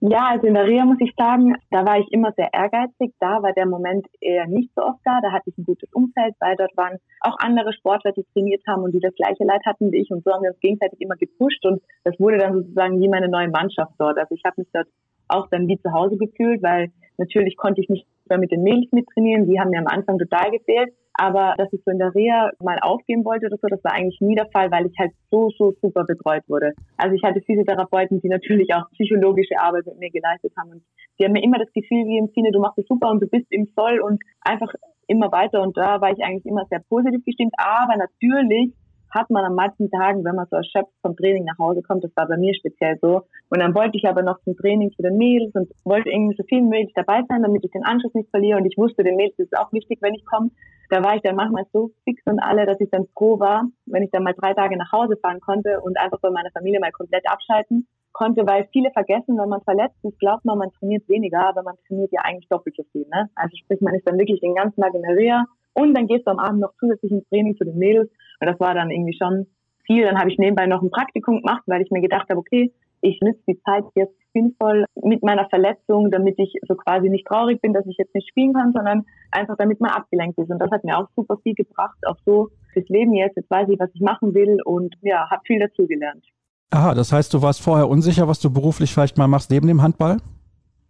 Ja, 0.00 0.28
also 0.30 0.46
in 0.46 0.54
der 0.54 0.66
Reha 0.66 0.84
muss 0.84 1.00
ich 1.00 1.12
sagen, 1.16 1.54
da 1.70 1.84
war 1.86 1.98
ich 1.98 2.06
immer 2.12 2.32
sehr 2.36 2.52
ehrgeizig. 2.52 3.14
Da 3.18 3.42
war 3.42 3.52
der 3.52 3.66
Moment 3.66 4.06
eher 4.20 4.46
nicht 4.46 4.70
so 4.76 4.82
oft 4.82 5.00
da. 5.04 5.20
Da 5.22 5.32
hatte 5.32 5.48
ich 5.50 5.56
ein 5.58 5.64
gutes 5.64 5.90
Umfeld, 5.92 6.34
weil 6.38 6.54
dort 6.56 6.76
waren 6.76 6.98
auch 7.20 7.36
andere 7.38 7.72
Sportler, 7.72 8.12
die 8.12 8.24
trainiert 8.32 8.62
haben 8.66 8.82
und 8.82 8.92
die 8.92 9.00
das 9.00 9.14
gleiche 9.14 9.44
Leid 9.44 9.62
hatten 9.64 9.90
wie 9.92 9.98
ich. 10.02 10.10
Und 10.10 10.22
so 10.22 10.32
haben 10.32 10.42
wir 10.42 10.50
uns 10.50 10.60
gegenseitig 10.60 11.00
immer 11.00 11.16
gepusht. 11.16 11.64
Und 11.64 11.80
das 12.04 12.18
wurde 12.20 12.38
dann 12.38 12.54
sozusagen 12.54 13.00
wie 13.00 13.08
meine 13.08 13.28
neue 13.28 13.48
Mannschaft 13.48 13.92
dort. 13.98 14.18
Also 14.18 14.34
ich 14.34 14.42
habe 14.44 14.60
mich 14.60 14.68
dort 14.72 14.88
auch 15.28 15.48
dann 15.50 15.66
wie 15.66 15.80
zu 15.80 15.90
Hause 15.92 16.16
gefühlt, 16.18 16.62
weil 16.62 16.90
natürlich 17.16 17.56
konnte 17.56 17.80
ich 17.80 17.88
nicht 17.88 18.06
mehr 18.28 18.38
mit 18.38 18.52
den 18.52 18.62
Mädels 18.62 18.92
mittrainieren. 18.92 19.48
Die 19.48 19.58
haben 19.58 19.70
mir 19.70 19.80
am 19.80 19.86
Anfang 19.86 20.18
total 20.18 20.50
gefehlt. 20.50 20.92
Aber 21.18 21.54
dass 21.56 21.72
ich 21.72 21.80
so 21.84 21.90
in 21.90 21.98
der 21.98 22.14
Reha 22.14 22.50
mal 22.60 22.78
aufgeben 22.80 23.24
wollte 23.24 23.46
oder 23.46 23.56
so, 23.56 23.68
das 23.68 23.82
war 23.84 23.92
eigentlich 23.92 24.20
nie 24.20 24.34
der 24.34 24.48
Fall, 24.52 24.70
weil 24.70 24.86
ich 24.86 24.98
halt 24.98 25.12
so, 25.30 25.50
so 25.56 25.74
super 25.80 26.04
betreut 26.04 26.42
wurde. 26.48 26.72
Also 26.96 27.14
ich 27.14 27.22
hatte 27.22 27.40
Physiotherapeuten, 27.40 28.20
die 28.20 28.28
natürlich 28.28 28.74
auch 28.74 28.88
psychologische 28.92 29.58
Arbeit 29.58 29.86
mit 29.86 29.98
mir 29.98 30.10
geleistet 30.10 30.52
haben. 30.58 30.72
Und 30.72 30.82
die 31.18 31.24
haben 31.24 31.32
mir 31.32 31.42
immer 31.42 31.58
das 31.58 31.72
Gefühl 31.72 32.04
gegeben, 32.04 32.28
Fine, 32.34 32.52
du 32.52 32.60
machst 32.60 32.78
es 32.78 32.86
super 32.86 33.10
und 33.10 33.20
du 33.22 33.26
bist 33.26 33.46
im 33.50 33.66
Soll 33.74 34.00
und 34.00 34.22
einfach 34.42 34.72
immer 35.06 35.32
weiter. 35.32 35.62
Und 35.62 35.76
da 35.76 36.00
war 36.00 36.12
ich 36.12 36.22
eigentlich 36.22 36.46
immer 36.46 36.66
sehr 36.68 36.82
positiv 36.88 37.24
gestimmt. 37.24 37.54
Aber 37.56 37.96
natürlich 37.96 38.74
hat 39.16 39.30
man 39.30 39.44
an 39.44 39.54
manchen 39.54 39.90
Tagen, 39.90 40.24
wenn 40.24 40.34
man 40.34 40.46
so 40.50 40.56
erschöpft 40.56 40.92
vom 41.02 41.16
Training 41.16 41.44
nach 41.44 41.58
Hause 41.58 41.82
kommt, 41.82 42.04
das 42.04 42.12
war 42.16 42.28
bei 42.28 42.36
mir 42.36 42.54
speziell 42.54 42.98
so. 43.00 43.22
Und 43.48 43.60
dann 43.60 43.74
wollte 43.74 43.96
ich 43.96 44.06
aber 44.06 44.22
noch 44.22 44.38
zum 44.44 44.56
Training 44.56 44.92
zu 44.92 45.02
den 45.02 45.16
Mädels 45.16 45.54
und 45.54 45.68
wollte 45.84 46.10
irgendwie 46.10 46.36
so 46.36 46.44
viel 46.44 46.62
möglich 46.62 46.92
dabei 46.94 47.22
sein, 47.28 47.42
damit 47.42 47.64
ich 47.64 47.70
den 47.70 47.84
Anschluss 47.84 48.14
nicht 48.14 48.30
verliere. 48.30 48.58
Und 48.58 48.66
ich 48.66 48.76
wusste, 48.76 49.02
den 49.02 49.16
Mädels 49.16 49.38
ist 49.38 49.52
es 49.52 49.58
auch 49.58 49.72
wichtig, 49.72 49.98
wenn 50.02 50.14
ich 50.14 50.24
komme. 50.26 50.50
Da 50.90 51.02
war 51.02 51.16
ich 51.16 51.22
dann 51.22 51.34
manchmal 51.34 51.64
so 51.72 51.90
fix 52.04 52.22
und 52.26 52.38
alle, 52.38 52.66
dass 52.66 52.80
ich 52.80 52.90
dann 52.90 53.06
froh 53.16 53.40
war, 53.40 53.64
wenn 53.86 54.04
ich 54.04 54.10
dann 54.10 54.22
mal 54.22 54.34
drei 54.34 54.54
Tage 54.54 54.76
nach 54.76 54.92
Hause 54.92 55.16
fahren 55.16 55.40
konnte 55.40 55.80
und 55.80 55.98
einfach 55.98 56.20
bei 56.20 56.30
meiner 56.30 56.50
Familie 56.52 56.78
mal 56.78 56.92
komplett 56.92 57.28
abschalten 57.28 57.88
konnte, 58.12 58.46
weil 58.46 58.68
viele 58.72 58.90
vergessen, 58.92 59.36
wenn 59.36 59.48
man 59.48 59.60
verletzt 59.62 59.98
ist, 60.02 60.18
glaubt 60.18 60.44
man, 60.44 60.58
man 60.58 60.70
trainiert 60.78 61.08
weniger, 61.08 61.48
aber 61.48 61.62
man 61.62 61.74
trainiert 61.86 62.12
ja 62.12 62.20
eigentlich 62.22 62.48
doppelt 62.48 62.76
so 62.76 62.84
viel. 62.92 63.06
Ne? 63.12 63.28
Also 63.34 63.56
sprich, 63.56 63.80
man 63.80 63.94
ist 63.94 64.06
dann 64.08 64.18
wirklich 64.18 64.40
den 64.40 64.54
ganzen 64.54 64.80
Tag 64.80 64.94
in 64.94 65.02
der 65.02 65.16
Reha 65.16 65.44
und 65.76 65.94
dann 65.94 66.06
gehst 66.06 66.26
du 66.26 66.30
am 66.30 66.38
Abend 66.38 66.60
noch 66.60 66.72
zusätzlich 66.80 67.12
ins 67.12 67.28
Training 67.28 67.56
zu 67.56 67.64
den 67.64 67.78
Mädels 67.78 68.10
und 68.40 68.46
das 68.46 68.58
war 68.58 68.74
dann 68.74 68.90
irgendwie 68.90 69.16
schon 69.16 69.46
viel. 69.84 70.04
Dann 70.04 70.18
habe 70.18 70.30
ich 70.30 70.38
nebenbei 70.38 70.66
noch 70.66 70.82
ein 70.82 70.90
Praktikum 70.90 71.42
gemacht, 71.42 71.62
weil 71.66 71.82
ich 71.82 71.90
mir 71.90 72.00
gedacht 72.00 72.28
habe, 72.30 72.40
okay, 72.40 72.72
ich 73.02 73.20
nütze 73.20 73.42
die 73.46 73.60
Zeit 73.62 73.84
jetzt 73.94 74.16
sinnvoll 74.32 74.86
mit 75.02 75.22
meiner 75.22 75.48
Verletzung, 75.48 76.10
damit 76.10 76.38
ich 76.38 76.54
so 76.66 76.74
quasi 76.74 77.10
nicht 77.10 77.26
traurig 77.26 77.60
bin, 77.60 77.74
dass 77.74 77.86
ich 77.86 77.96
jetzt 77.98 78.14
nicht 78.14 78.28
spielen 78.28 78.54
kann, 78.54 78.72
sondern 78.72 79.04
einfach 79.30 79.56
damit 79.56 79.80
man 79.80 79.90
abgelenkt 79.90 80.38
ist. 80.38 80.50
Und 80.50 80.58
das 80.58 80.70
hat 80.70 80.82
mir 80.82 80.98
auch 80.98 81.08
super 81.14 81.36
viel 81.42 81.54
gebracht, 81.54 81.98
auch 82.06 82.16
so 82.24 82.48
fürs 82.72 82.88
Leben 82.88 83.12
jetzt. 83.12 83.36
Jetzt 83.36 83.50
weiß 83.50 83.68
ich, 83.68 83.78
was 83.78 83.90
ich 83.94 84.00
machen 84.00 84.34
will 84.34 84.58
und 84.64 84.94
ja, 85.02 85.28
habe 85.30 85.42
viel 85.46 85.60
dazugelernt. 85.60 86.24
Aha, 86.70 86.94
das 86.94 87.12
heißt, 87.12 87.32
du 87.32 87.42
warst 87.42 87.62
vorher 87.62 87.88
unsicher, 87.88 88.26
was 88.28 88.40
du 88.40 88.50
beruflich 88.50 88.92
vielleicht 88.92 89.18
mal 89.18 89.28
machst 89.28 89.50
neben 89.50 89.68
dem 89.68 89.82
Handball? 89.82 90.16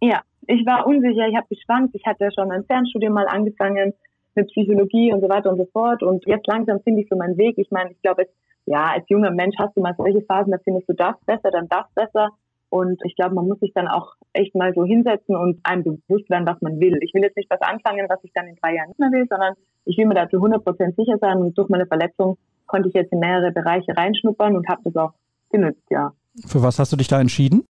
Ja, 0.01 0.21
ich 0.47 0.65
war 0.65 0.87
unsicher, 0.87 1.27
ich 1.27 1.35
habe 1.35 1.47
geschwankt. 1.49 1.93
Ich 1.93 2.05
hatte 2.05 2.29
schon 2.33 2.51
ein 2.51 2.63
Fernstudium 2.63 3.13
mal 3.13 3.27
angefangen 3.27 3.93
mit 4.37 4.47
Psychologie 4.47 5.11
und 5.11 5.21
so 5.21 5.27
weiter 5.27 5.49
und 5.51 5.57
so 5.57 5.65
fort. 5.73 6.01
Und 6.03 6.25
jetzt 6.25 6.47
langsam 6.47 6.79
finde 6.81 7.01
ich 7.01 7.09
so 7.09 7.17
meinen 7.17 7.37
Weg. 7.37 7.57
Ich 7.57 7.69
meine, 7.71 7.91
ich 7.91 8.01
glaube, 8.01 8.27
ja, 8.65 8.91
als 8.93 9.05
junger 9.09 9.31
Mensch 9.31 9.55
hast 9.59 9.75
du 9.75 9.81
mal 9.81 9.95
solche 9.97 10.21
Phasen, 10.21 10.51
da 10.51 10.57
findest 10.63 10.87
du 10.87 10.93
das 10.93 11.15
besser, 11.25 11.51
dann 11.51 11.67
das 11.67 11.85
besser. 11.95 12.29
Und 12.69 12.99
ich 13.05 13.15
glaube, 13.15 13.35
man 13.35 13.47
muss 13.47 13.59
sich 13.59 13.71
dann 13.73 13.87
auch 13.87 14.15
echt 14.33 14.53
mal 14.53 14.73
so 14.73 14.83
hinsetzen 14.83 15.35
und 15.35 15.59
einem 15.63 15.83
bewusst 15.83 16.29
werden, 16.29 16.45
was 16.45 16.61
man 16.61 16.79
will. 16.79 16.97
Ich 17.01 17.13
will 17.13 17.23
jetzt 17.23 17.37
nicht 17.37 17.49
was 17.49 17.61
anfangen, 17.61 18.07
was 18.09 18.19
ich 18.23 18.31
dann 18.33 18.47
in 18.47 18.55
drei 18.61 18.75
Jahren 18.75 18.89
nicht 18.89 18.99
mehr 18.99 19.11
will, 19.11 19.25
sondern 19.29 19.53
ich 19.85 19.97
will 19.97 20.05
mir 20.05 20.15
dazu 20.15 20.37
100% 20.37 20.95
sicher 20.95 21.17
sein. 21.19 21.37
Und 21.37 21.57
durch 21.57 21.69
meine 21.69 21.85
Verletzung 21.85 22.37
konnte 22.65 22.89
ich 22.89 22.93
jetzt 22.93 23.13
in 23.13 23.19
mehrere 23.19 23.51
Bereiche 23.51 23.95
reinschnuppern 23.95 24.55
und 24.57 24.67
habe 24.67 24.81
das 24.83 24.95
auch 24.97 25.13
genützt, 25.49 25.83
ja. 25.89 26.11
Für 26.45 26.61
was 26.61 26.77
hast 26.77 26.91
du 26.91 26.97
dich 26.97 27.07
da 27.07 27.21
entschieden? 27.21 27.65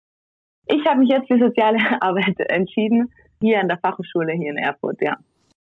Ich 0.67 0.85
habe 0.85 0.99
mich 0.99 1.09
jetzt 1.09 1.27
für 1.27 1.39
soziale 1.39 1.79
Arbeit 2.01 2.39
entschieden, 2.49 3.11
hier 3.41 3.59
an 3.59 3.67
der 3.67 3.79
Fachhochschule 3.79 4.33
hier 4.33 4.51
in 4.51 4.57
Erfurt, 4.57 5.01
ja. 5.01 5.17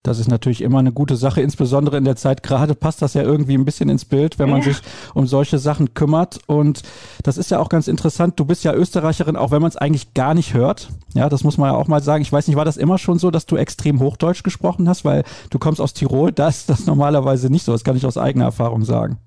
Das 0.08 0.20
ist 0.20 0.30
natürlich 0.30 0.62
immer 0.62 0.80
eine 0.80 0.92
gute 0.92 1.16
Sache, 1.16 1.42
insbesondere 1.42 1.98
in 1.98 2.06
der 2.06 2.16
Zeit 2.16 2.44
gerade 2.44 2.76
passt 2.76 3.02
das 3.02 3.14
ja 3.14 3.24
irgendwie 3.24 3.56
ein 3.56 3.66
bisschen 3.66 3.90
ins 3.90 4.06
Bild, 4.06 4.40
wenn 4.40 4.50
man 4.50 4.62
ja. 4.62 4.72
sich 4.72 4.82
um 5.14 5.28
solche 5.28 5.58
Sachen 5.58 5.94
kümmert. 5.94 6.40
Und 6.48 6.82
das 7.24 7.38
ist 7.38 7.52
ja 7.52 7.60
auch 7.60 7.70
ganz 7.70 7.88
interessant. 7.88 8.40
Du 8.40 8.46
bist 8.46 8.64
ja 8.64 8.74
Österreicherin, 8.74 9.36
auch 9.36 9.52
wenn 9.52 9.62
man 9.62 9.70
es 9.70 9.78
eigentlich 9.78 10.14
gar 10.14 10.34
nicht 10.34 10.54
hört. 10.54 10.90
Ja, 11.14 11.30
das 11.30 11.44
muss 11.44 11.58
man 11.58 11.72
ja 11.72 11.78
auch 11.78 11.88
mal 11.88 12.02
sagen. 12.02 12.22
Ich 12.22 12.32
weiß 12.32 12.48
nicht, 12.48 12.58
war 12.58 12.66
das 12.66 12.78
immer 12.78 12.98
schon 12.98 13.20
so, 13.20 13.32
dass 13.32 13.46
du 13.46 13.58
extrem 13.58 14.00
Hochdeutsch 14.00 14.44
gesprochen 14.44 14.88
hast, 14.88 15.06
weil 15.06 15.24
du 15.50 15.60
kommst 15.60 15.82
aus 15.82 15.94
Tirol, 15.94 16.32
da 16.32 16.48
ist 16.48 16.70
das 16.70 16.86
normalerweise 16.86 17.52
nicht 17.52 17.64
so. 17.64 17.72
Das 17.72 17.84
kann 17.84 17.98
ich 17.98 18.06
aus 18.06 18.18
eigener 18.18 18.46
Erfahrung 18.46 18.84
sagen. 18.84 19.18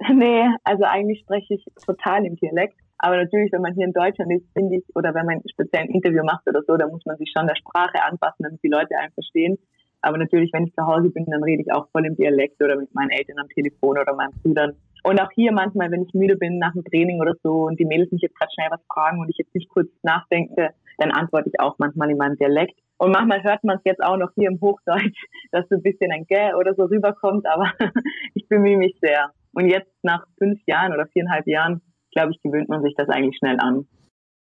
Nee, 0.14 0.48
also 0.64 0.84
eigentlich 0.84 1.20
spreche 1.20 1.54
ich 1.54 1.64
total 1.84 2.24
im 2.24 2.36
Dialekt. 2.36 2.74
Aber 3.02 3.16
natürlich, 3.16 3.50
wenn 3.52 3.62
man 3.62 3.74
hier 3.74 3.86
in 3.86 3.92
Deutschland 3.92 4.30
ist, 4.32 4.46
finde 4.52 4.76
ich, 4.76 4.84
oder 4.94 5.14
wenn 5.14 5.24
man 5.24 5.40
speziell 5.50 5.84
ein 5.84 5.88
Interview 5.88 6.22
macht 6.22 6.46
oder 6.46 6.62
so, 6.66 6.76
dann 6.76 6.90
muss 6.90 7.04
man 7.06 7.16
sich 7.16 7.32
schon 7.34 7.46
der 7.46 7.56
Sprache 7.56 8.02
anpassen, 8.04 8.44
damit 8.44 8.62
die 8.62 8.68
Leute 8.68 8.96
einen 8.98 9.12
verstehen. 9.12 9.58
Aber 10.02 10.18
natürlich, 10.18 10.50
wenn 10.52 10.66
ich 10.66 10.74
zu 10.74 10.86
Hause 10.86 11.10
bin, 11.10 11.26
dann 11.26 11.42
rede 11.42 11.62
ich 11.62 11.72
auch 11.72 11.88
voll 11.92 12.06
im 12.06 12.16
Dialekt 12.16 12.62
oder 12.62 12.76
mit 12.76 12.94
meinen 12.94 13.10
Eltern 13.10 13.38
am 13.38 13.48
Telefon 13.48 13.98
oder 13.98 14.14
meinen 14.14 14.32
Brüdern. 14.42 14.72
Und 15.02 15.20
auch 15.20 15.30
hier 15.34 15.52
manchmal, 15.52 15.90
wenn 15.90 16.02
ich 16.02 16.14
müde 16.14 16.36
bin 16.36 16.58
nach 16.58 16.72
dem 16.72 16.84
Training 16.84 17.20
oder 17.20 17.34
so 17.42 17.66
und 17.66 17.78
die 17.78 17.84
Mädels 17.84 18.12
mich 18.12 18.22
jetzt 18.22 18.38
gerade 18.38 18.52
schnell 18.54 18.68
was 18.70 18.82
fragen 18.92 19.20
und 19.20 19.28
ich 19.30 19.38
jetzt 19.38 19.54
nicht 19.54 19.68
kurz 19.68 19.88
nachdenke, 20.02 20.70
dann 20.98 21.10
antworte 21.10 21.48
ich 21.48 21.60
auch 21.60 21.76
manchmal 21.78 22.10
in 22.10 22.18
meinem 22.18 22.36
Dialekt. 22.36 22.78
Und 22.98 23.12
manchmal 23.12 23.42
hört 23.42 23.64
man 23.64 23.78
es 23.78 23.82
jetzt 23.84 24.02
auch 24.02 24.18
noch 24.18 24.30
hier 24.34 24.50
im 24.50 24.60
Hochdeutsch, 24.60 25.24
dass 25.52 25.68
so 25.68 25.76
ein 25.76 25.82
bisschen 25.82 26.12
ein 26.12 26.26
Gä 26.26 26.54
oder 26.54 26.74
so 26.74 26.84
rüberkommt, 26.84 27.46
aber 27.46 27.72
ich 28.34 28.46
bemühe 28.48 28.76
mich 28.76 28.96
sehr. 29.00 29.30
Und 29.52 29.66
jetzt 29.66 29.90
nach 30.02 30.26
fünf 30.38 30.60
Jahren 30.66 30.92
oder 30.92 31.06
viereinhalb 31.06 31.46
Jahren, 31.46 31.80
glaube 32.12 32.32
ich, 32.32 32.42
gewöhnt 32.42 32.68
man 32.68 32.82
sich 32.82 32.94
das 32.96 33.08
eigentlich 33.08 33.38
schnell 33.38 33.56
an. 33.58 33.86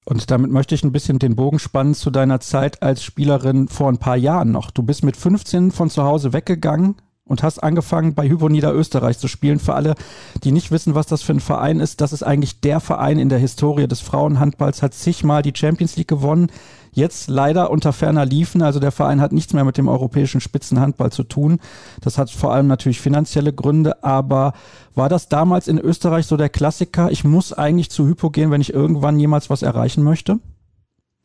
Und 0.06 0.32
damit 0.32 0.52
möchte 0.52 0.76
ich 0.76 0.84
ein 0.84 0.92
bisschen 0.92 1.20
den 1.20 1.36
Bogen 1.36 1.60
spannen 1.60 1.94
zu 1.94 2.10
deiner 2.10 2.40
Zeit 2.40 2.82
als 2.82 3.04
Spielerin 3.04 3.68
vor 3.68 3.90
ein 3.90 4.00
paar 4.00 4.18
Jahren 4.18 4.52
noch. 4.52 4.72
Du 4.72 4.82
bist 4.82 5.04
mit 5.04 5.18
15 5.18 5.72
von 5.72 5.90
zu 5.90 6.04
Hause 6.04 6.34
weggegangen 6.34 6.96
und 7.30 7.44
hast 7.44 7.60
angefangen 7.60 8.14
bei 8.14 8.28
Hypo 8.28 8.50
Niederösterreich 8.50 9.18
zu 9.18 9.30
spielen. 9.30 9.60
Für 9.60 9.76
alle, 9.76 9.96
die 10.44 10.52
nicht 10.52 10.72
wissen, 10.72 10.96
was 10.96 11.08
das 11.08 11.22
für 11.22 11.34
ein 11.34 11.40
Verein 11.40 11.80
ist, 11.80 12.02
das 12.02 12.12
ist 12.12 12.24
eigentlich 12.24 12.60
der 12.60 12.82
Verein 12.82 13.20
in 13.20 13.30
der 13.30 13.40
Historie 13.40 13.88
des 13.88 14.02
Frauenhandballs, 14.02 14.82
hat 14.82 14.94
zigmal 14.94 15.42
die 15.42 15.54
Champions 15.56 15.96
League 15.96 16.10
gewonnen, 16.10 16.52
Jetzt 16.92 17.30
leider 17.30 17.70
unter 17.70 17.94
ferner 17.94 18.26
Liefen. 18.26 18.62
Also 18.62 18.80
der 18.80 18.92
Verein 18.92 19.22
hat 19.22 19.32
nichts 19.32 19.54
mehr 19.54 19.64
mit 19.64 19.78
dem 19.78 19.88
europäischen 19.88 20.42
Spitzenhandball 20.42 21.12
zu 21.12 21.24
tun. 21.24 21.60
Das 22.02 22.18
hat 22.18 22.30
vor 22.30 22.54
allem 22.54 22.68
natürlich 22.68 23.00
finanzielle 23.00 23.54
Gründe. 23.54 24.04
Aber 24.04 24.54
war 24.96 25.10
das 25.10 25.30
damals 25.30 25.68
in 25.68 25.80
Österreich 25.80 26.26
so 26.26 26.38
der 26.38 26.50
Klassiker? 26.50 27.12
Ich 27.12 27.24
muss 27.24 27.54
eigentlich 27.54 27.92
zu 27.92 28.08
Hypo 28.08 28.30
gehen, 28.30 28.52
wenn 28.52 28.62
ich 28.62 28.74
irgendwann 28.74 29.20
jemals 29.20 29.50
was 29.50 29.62
erreichen 29.62 30.04
möchte? 30.04 30.40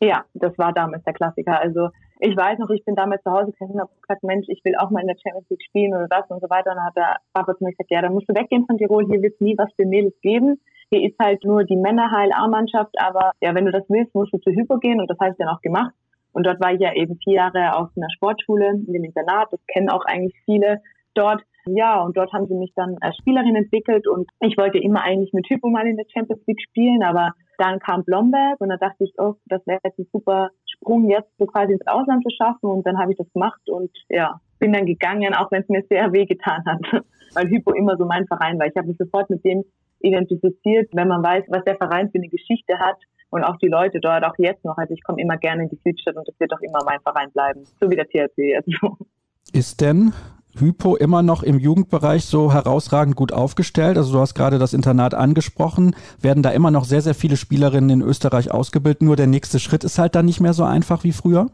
Ja, 0.00 0.24
das 0.34 0.56
war 0.58 0.72
damals 0.72 1.02
der 1.04 1.14
Klassiker. 1.14 1.58
Also 1.58 1.88
ich 2.24 2.36
weiß 2.36 2.58
noch, 2.58 2.70
ich 2.70 2.84
bin 2.84 2.94
damals 2.94 3.22
zu 3.22 3.30
Hause 3.30 3.52
gesessen 3.52 3.74
und 3.74 3.80
habe 3.80 3.90
gesagt, 4.00 4.22
Mensch, 4.22 4.46
ich 4.48 4.64
will 4.64 4.74
auch 4.78 4.90
mal 4.90 5.00
in 5.00 5.08
der 5.08 5.16
Champions 5.22 5.48
League 5.50 5.62
spielen 5.62 5.92
oder 5.92 6.08
das 6.08 6.24
und 6.30 6.40
so 6.40 6.48
weiter. 6.48 6.70
Und 6.70 6.76
dann 6.76 6.86
hat 6.86 6.96
der 6.96 7.16
Papa 7.34 7.54
zu 7.54 7.62
mir 7.62 7.70
gesagt, 7.70 7.90
ja, 7.90 8.00
dann 8.00 8.14
musst 8.14 8.28
du 8.28 8.34
weggehen 8.34 8.64
von 8.66 8.78
Tirol, 8.78 9.04
hier 9.06 9.20
wird 9.20 9.40
nie 9.42 9.54
was 9.58 9.70
für 9.76 9.84
Mädels 9.84 10.18
geben. 10.22 10.58
Hier 10.90 11.06
ist 11.06 11.18
halt 11.20 11.44
nur 11.44 11.64
die 11.64 11.76
Männerheil-A-Mannschaft, 11.76 12.94
aber 12.98 13.32
ja, 13.42 13.54
wenn 13.54 13.66
du 13.66 13.72
das 13.72 13.84
willst, 13.88 14.14
musst 14.14 14.32
du 14.32 14.38
zu 14.38 14.50
Hypo 14.50 14.78
gehen 14.78 15.00
und 15.00 15.10
das 15.10 15.18
habe 15.20 15.32
ich 15.32 15.36
dann 15.36 15.48
auch 15.48 15.60
gemacht. 15.60 15.92
Und 16.32 16.46
dort 16.46 16.60
war 16.60 16.72
ich 16.72 16.80
ja 16.80 16.94
eben 16.94 17.18
vier 17.22 17.34
Jahre 17.34 17.76
auf 17.76 17.90
einer 17.94 18.10
Sportschule, 18.16 18.70
in 18.70 18.92
dem 18.92 19.04
Internat, 19.04 19.48
das 19.52 19.60
kennen 19.66 19.90
auch 19.90 20.04
eigentlich 20.06 20.34
viele 20.46 20.80
dort. 21.14 21.42
Ja, 21.66 22.00
und 22.02 22.16
dort 22.16 22.32
haben 22.32 22.46
sie 22.46 22.54
mich 22.54 22.72
dann 22.74 22.96
als 23.00 23.16
Spielerin 23.16 23.56
entwickelt 23.56 24.06
und 24.06 24.28
ich 24.40 24.56
wollte 24.56 24.78
immer 24.78 25.02
eigentlich 25.02 25.32
mit 25.32 25.48
Hypo 25.48 25.68
mal 25.68 25.86
in 25.86 25.96
der 25.96 26.06
Champions 26.12 26.42
League 26.46 26.60
spielen, 26.60 27.02
aber 27.02 27.32
dann 27.58 27.78
kam 27.78 28.04
Blomberg 28.04 28.60
und 28.60 28.68
da 28.68 28.76
dachte 28.76 29.04
ich, 29.04 29.14
oh, 29.18 29.34
das 29.46 29.66
wäre 29.66 29.80
jetzt 29.84 29.98
ein 29.98 30.06
super 30.12 30.50
Sprung, 30.84 31.08
jetzt 31.08 31.30
so 31.38 31.46
quasi 31.46 31.72
ins 31.72 31.86
Ausland 31.86 32.22
zu 32.22 32.30
schaffen 32.36 32.66
und 32.66 32.86
dann 32.86 32.98
habe 32.98 33.12
ich 33.12 33.18
das 33.18 33.32
gemacht 33.32 33.60
und 33.68 33.90
ja, 34.08 34.40
bin 34.58 34.72
dann 34.72 34.86
gegangen, 34.86 35.34
auch 35.34 35.50
wenn 35.50 35.62
es 35.62 35.68
mir 35.68 35.82
sehr 35.88 36.12
weh 36.12 36.26
getan 36.26 36.62
hat, 36.66 36.80
weil 37.34 37.48
Hypo 37.48 37.72
immer 37.72 37.96
so 37.96 38.04
mein 38.04 38.26
Verein 38.26 38.58
war. 38.58 38.66
Ich 38.66 38.76
habe 38.76 38.88
mich 38.88 38.98
sofort 38.98 39.30
mit 39.30 39.44
dem 39.44 39.64
identifiziert, 40.00 40.90
wenn 40.92 41.08
man 41.08 41.22
weiß, 41.22 41.44
was 41.48 41.64
der 41.64 41.76
Verein 41.76 42.10
für 42.10 42.18
eine 42.18 42.28
Geschichte 42.28 42.78
hat 42.78 42.96
und 43.30 43.42
auch 43.42 43.56
die 43.56 43.68
Leute 43.68 44.00
dort, 44.00 44.22
auch 44.24 44.34
jetzt 44.36 44.64
noch. 44.64 44.76
Also 44.76 44.92
ich 44.92 45.02
komme 45.02 45.20
immer 45.20 45.38
gerne 45.38 45.62
in 45.62 45.70
die 45.70 45.80
Südstadt 45.82 46.16
und 46.16 46.28
das 46.28 46.38
wird 46.38 46.52
auch 46.52 46.60
immer 46.60 46.80
mein 46.84 47.00
Verein 47.00 47.30
bleiben, 47.32 47.64
so 47.80 47.90
wie 47.90 47.96
der 47.96 48.06
THC 48.06 48.36
jetzt. 48.36 48.68
Ist 49.52 49.80
denn 49.80 50.12
Hypo 50.58 50.96
immer 50.96 51.22
noch 51.22 51.42
im 51.42 51.58
Jugendbereich 51.58 52.24
so 52.24 52.52
herausragend 52.52 53.16
gut 53.16 53.32
aufgestellt? 53.32 53.96
Also 53.96 54.12
du 54.12 54.20
hast 54.20 54.34
gerade 54.34 54.58
das 54.58 54.72
Internat 54.72 55.14
angesprochen. 55.14 55.94
Werden 56.20 56.42
da 56.42 56.50
immer 56.50 56.70
noch 56.70 56.84
sehr, 56.84 57.00
sehr 57.00 57.14
viele 57.14 57.36
Spielerinnen 57.36 57.90
in 57.90 58.02
Österreich 58.02 58.50
ausgebildet? 58.50 59.02
Nur 59.02 59.16
der 59.16 59.26
nächste 59.26 59.58
Schritt 59.58 59.84
ist 59.84 59.98
halt 59.98 60.14
dann 60.14 60.26
nicht 60.26 60.40
mehr 60.40 60.52
so 60.52 60.64
einfach 60.64 61.04
wie 61.04 61.12
früher? 61.12 61.48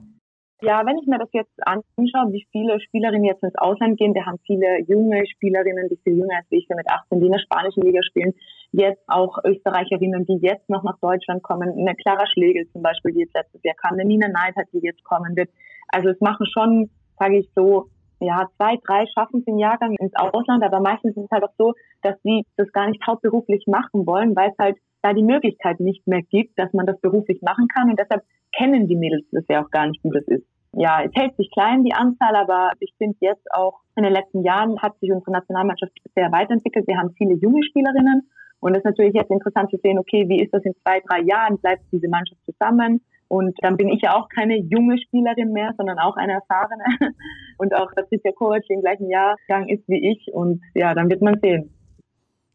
Ja, 0.63 0.85
wenn 0.85 0.99
ich 0.99 1.07
mir 1.07 1.19
das 1.19 1.31
jetzt 1.33 1.57
anschaue, 1.65 2.33
wie 2.33 2.47
viele 2.53 2.79
Spielerinnen 2.81 3.25
jetzt 3.25 3.43
ins 3.43 3.57
Ausland 3.57 3.99
gehen, 3.99 4.15
wir 4.15 4.27
haben 4.27 4.37
viele 4.45 4.83
junge 4.87 5.27
Spielerinnen, 5.27 5.89
die 5.89 5.97
viel 6.05 6.19
jünger 6.19 6.37
als 6.37 6.47
ich, 6.51 6.69
mit 6.69 6.87
18, 6.87 7.19
die 7.19 7.27
in 7.27 7.33
der 7.33 7.39
spanischen 7.39 7.83
Liga 7.83 8.03
spielen, 8.03 8.35
jetzt 8.73 9.03
auch 9.07 9.39
Österreicherinnen, 9.43 10.27
die 10.27 10.39
jetzt 10.43 10.69
noch 10.69 10.83
nach 10.83 10.99
Deutschland 11.01 11.43
kommen, 11.43 11.71
eine 11.71 11.95
Clara 11.95 12.27
Schlegel 12.27 12.69
zum 12.73 12.83
Beispiel, 12.83 13.15
die 13.15 13.21
jetzt 13.21 13.35
letztes 13.35 13.63
Jahr 13.65 13.75
kam, 13.77 13.95
eine 13.95 14.05
Nina 14.05 14.29
Neidhardt, 14.29 14.69
die 14.75 14.81
jetzt 14.83 15.03
kommen 15.03 15.35
wird. 15.35 15.49
Also 15.89 16.11
es 16.11 16.21
machen 16.21 16.47
schon, 16.47 16.91
sage 17.19 17.39
ich 17.39 17.49
so, 17.55 17.89
ja, 18.21 18.49
zwei, 18.57 18.77
drei 18.87 19.07
schaffen 19.07 19.41
es 19.41 19.47
im 19.47 19.59
Jahrgang 19.59 19.95
ins 19.99 20.15
Ausland, 20.15 20.63
aber 20.63 20.81
meistens 20.81 21.17
ist 21.17 21.25
es 21.25 21.31
halt 21.31 21.45
auch 21.45 21.55
so, 21.57 21.75
dass 22.03 22.17
sie 22.23 22.45
das 22.57 22.71
gar 22.73 22.89
nicht 22.89 23.05
hauptberuflich 23.07 23.65
machen 23.67 24.07
wollen, 24.07 24.37
weil 24.37 24.51
es 24.51 24.59
halt 24.59 24.77
da 25.03 25.13
die 25.13 25.23
Möglichkeit 25.23 25.81
nicht 25.81 26.07
mehr 26.07 26.23
gibt, 26.23 26.59
dass 26.59 26.73
man 26.73 26.87
das 26.87 27.01
beruflich 27.01 27.41
machen 27.43 27.67
kann 27.69 27.91
und 27.91 27.99
deshalb 27.99 28.23
kennen 28.57 28.87
die 28.87 28.97
Mädels 28.97 29.25
das 29.33 29.45
ja 29.49 29.65
auch 29.65 29.71
gar 29.71 29.87
nicht, 29.87 30.03
wie 30.05 30.11
das 30.11 30.25
ist. 30.27 30.47
Ja, 30.73 31.03
es 31.03 31.11
hält 31.15 31.37
sich 31.37 31.51
klein, 31.51 31.83
die 31.83 31.95
Anzahl, 31.95 32.37
aber 32.37 32.73
ich 32.79 32.95
finde 32.97 33.17
jetzt 33.21 33.47
auch 33.53 33.81
in 33.97 34.05
den 34.05 34.13
letzten 34.13 34.43
Jahren 34.43 34.81
hat 34.81 34.99
sich 35.01 35.11
unsere 35.11 35.33
Nationalmannschaft 35.33 35.93
sehr 36.15 36.31
weiterentwickelt. 36.31 36.87
Wir 36.87 36.97
haben 36.97 37.15
viele 37.17 37.35
junge 37.35 37.65
Spielerinnen 37.65 38.29
und 38.61 38.73
es 38.73 38.79
ist 38.79 38.85
natürlich 38.85 39.15
jetzt 39.15 39.31
interessant 39.31 39.71
zu 39.71 39.79
sehen, 39.83 39.99
okay, 39.99 40.29
wie 40.29 40.43
ist 40.43 40.55
das 40.55 40.63
in 40.65 40.75
zwei, 40.83 41.01
drei 41.01 41.23
Jahren? 41.23 41.59
Bleibt 41.59 41.83
diese 41.91 42.09
Mannschaft 42.09 42.41
zusammen? 42.45 43.01
Und 43.31 43.57
dann 43.63 43.77
bin 43.77 43.89
ich 43.89 44.03
ja 44.03 44.17
auch 44.17 44.29
keine 44.29 44.59
junge 44.59 44.99
Spielerin 44.99 45.53
mehr, 45.53 45.73
sondern 45.77 46.01
auch 46.01 46.17
eine 46.17 46.33
erfahrene. 46.33 46.83
Und 47.59 47.73
auch 47.77 47.95
Patricia 47.95 48.33
Kovac, 48.33 48.65
die 48.69 48.73
im 48.73 48.81
gleichen 48.81 49.09
Jahrgang 49.09 49.69
ist 49.69 49.87
wie 49.87 50.11
ich. 50.11 50.35
Und 50.35 50.61
ja, 50.75 50.95
dann 50.95 51.09
wird 51.09 51.23
man 51.23 51.39
sehen. 51.41 51.71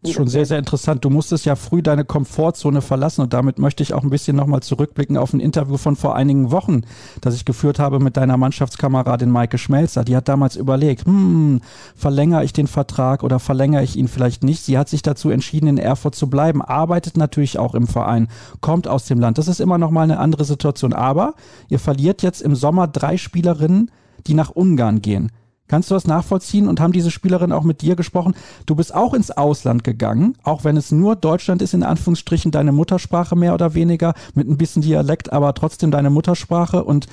Das 0.05 0.11
ist 0.11 0.17
schon 0.17 0.27
sehr, 0.27 0.45
sehr 0.45 0.59
interessant. 0.59 1.03
Du 1.03 1.09
musstest 1.09 1.45
ja 1.45 1.55
früh 1.55 1.81
deine 1.81 2.05
Komfortzone 2.05 2.81
verlassen 2.81 3.21
und 3.21 3.33
damit 3.33 3.57
möchte 3.57 3.81
ich 3.81 3.95
auch 3.95 4.03
ein 4.03 4.11
bisschen 4.11 4.35
nochmal 4.35 4.61
zurückblicken 4.61 5.17
auf 5.17 5.33
ein 5.33 5.39
Interview 5.39 5.77
von 5.77 5.95
vor 5.95 6.15
einigen 6.15 6.51
Wochen, 6.51 6.81
das 7.21 7.33
ich 7.33 7.43
geführt 7.43 7.79
habe 7.79 7.99
mit 7.99 8.15
deiner 8.15 8.37
Mannschaftskameradin 8.37 9.31
Maike 9.31 9.57
Schmelzer. 9.57 10.03
Die 10.03 10.15
hat 10.15 10.27
damals 10.27 10.57
überlegt, 10.57 11.07
hm, 11.07 11.59
verlängere 11.95 12.43
ich 12.43 12.53
den 12.53 12.67
Vertrag 12.67 13.23
oder 13.23 13.39
verlängere 13.39 13.83
ich 13.83 13.95
ihn 13.95 14.07
vielleicht 14.07 14.43
nicht? 14.43 14.61
Sie 14.63 14.77
hat 14.77 14.89
sich 14.89 15.01
dazu 15.01 15.31
entschieden, 15.31 15.67
in 15.67 15.79
Erfurt 15.79 16.13
zu 16.13 16.29
bleiben, 16.29 16.61
arbeitet 16.61 17.17
natürlich 17.17 17.57
auch 17.57 17.73
im 17.73 17.87
Verein, 17.87 18.27
kommt 18.61 18.87
aus 18.87 19.05
dem 19.05 19.19
Land. 19.19 19.39
Das 19.39 19.47
ist 19.47 19.59
immer 19.59 19.79
nochmal 19.79 20.03
eine 20.03 20.19
andere 20.19 20.45
Situation. 20.45 20.93
Aber 20.93 21.33
ihr 21.67 21.79
verliert 21.79 22.21
jetzt 22.21 22.43
im 22.43 22.53
Sommer 22.53 22.87
drei 22.87 23.17
Spielerinnen, 23.17 23.89
die 24.27 24.35
nach 24.35 24.51
Ungarn 24.51 25.01
gehen. 25.01 25.31
Kannst 25.67 25.89
du 25.89 25.95
das 25.95 26.05
nachvollziehen 26.05 26.67
und 26.67 26.79
haben 26.79 26.93
diese 26.93 27.09
Spielerinnen 27.09 27.51
auch 27.57 27.63
mit 27.63 27.81
dir 27.81 27.95
gesprochen? 27.95 28.35
Du 28.67 28.75
bist 28.75 28.93
auch 28.93 29.13
ins 29.15 29.31
Ausland 29.31 29.83
gegangen, 29.83 30.37
auch 30.43 30.63
wenn 30.63 30.77
es 30.77 30.91
nur 30.91 31.15
Deutschland 31.15 31.61
ist, 31.61 31.73
in 31.73 31.81
Anführungsstrichen 31.83 32.51
deine 32.51 32.71
Muttersprache 32.71 33.35
mehr 33.35 33.53
oder 33.53 33.73
weniger, 33.73 34.13
mit 34.35 34.47
ein 34.47 34.57
bisschen 34.57 34.83
Dialekt, 34.83 35.33
aber 35.33 35.53
trotzdem 35.55 35.89
deine 35.89 36.11
Muttersprache. 36.11 36.83
Und 36.83 37.07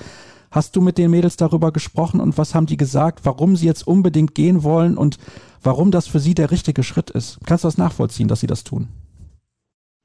hast 0.51 0.75
du 0.75 0.81
mit 0.81 0.99
den 0.99 1.09
Mädels 1.09 1.35
darüber 1.35 1.71
gesprochen 1.71 2.19
und 2.19 2.37
was 2.37 2.53
haben 2.53 2.67
die 2.67 2.77
gesagt, 2.77 3.21
warum 3.23 3.55
sie 3.55 3.65
jetzt 3.65 3.87
unbedingt 3.87 4.35
gehen 4.35 4.63
wollen 4.63 4.97
und 4.97 5.17
warum 5.63 5.89
das 5.89 6.07
für 6.07 6.19
sie 6.19 6.35
der 6.35 6.51
richtige 6.51 6.83
Schritt 6.83 7.09
ist? 7.09 7.39
Kannst 7.47 7.63
du 7.63 7.67
das 7.67 7.79
nachvollziehen, 7.79 8.27
dass 8.27 8.41
sie 8.41 8.47
das 8.47 8.63
tun? 8.63 8.87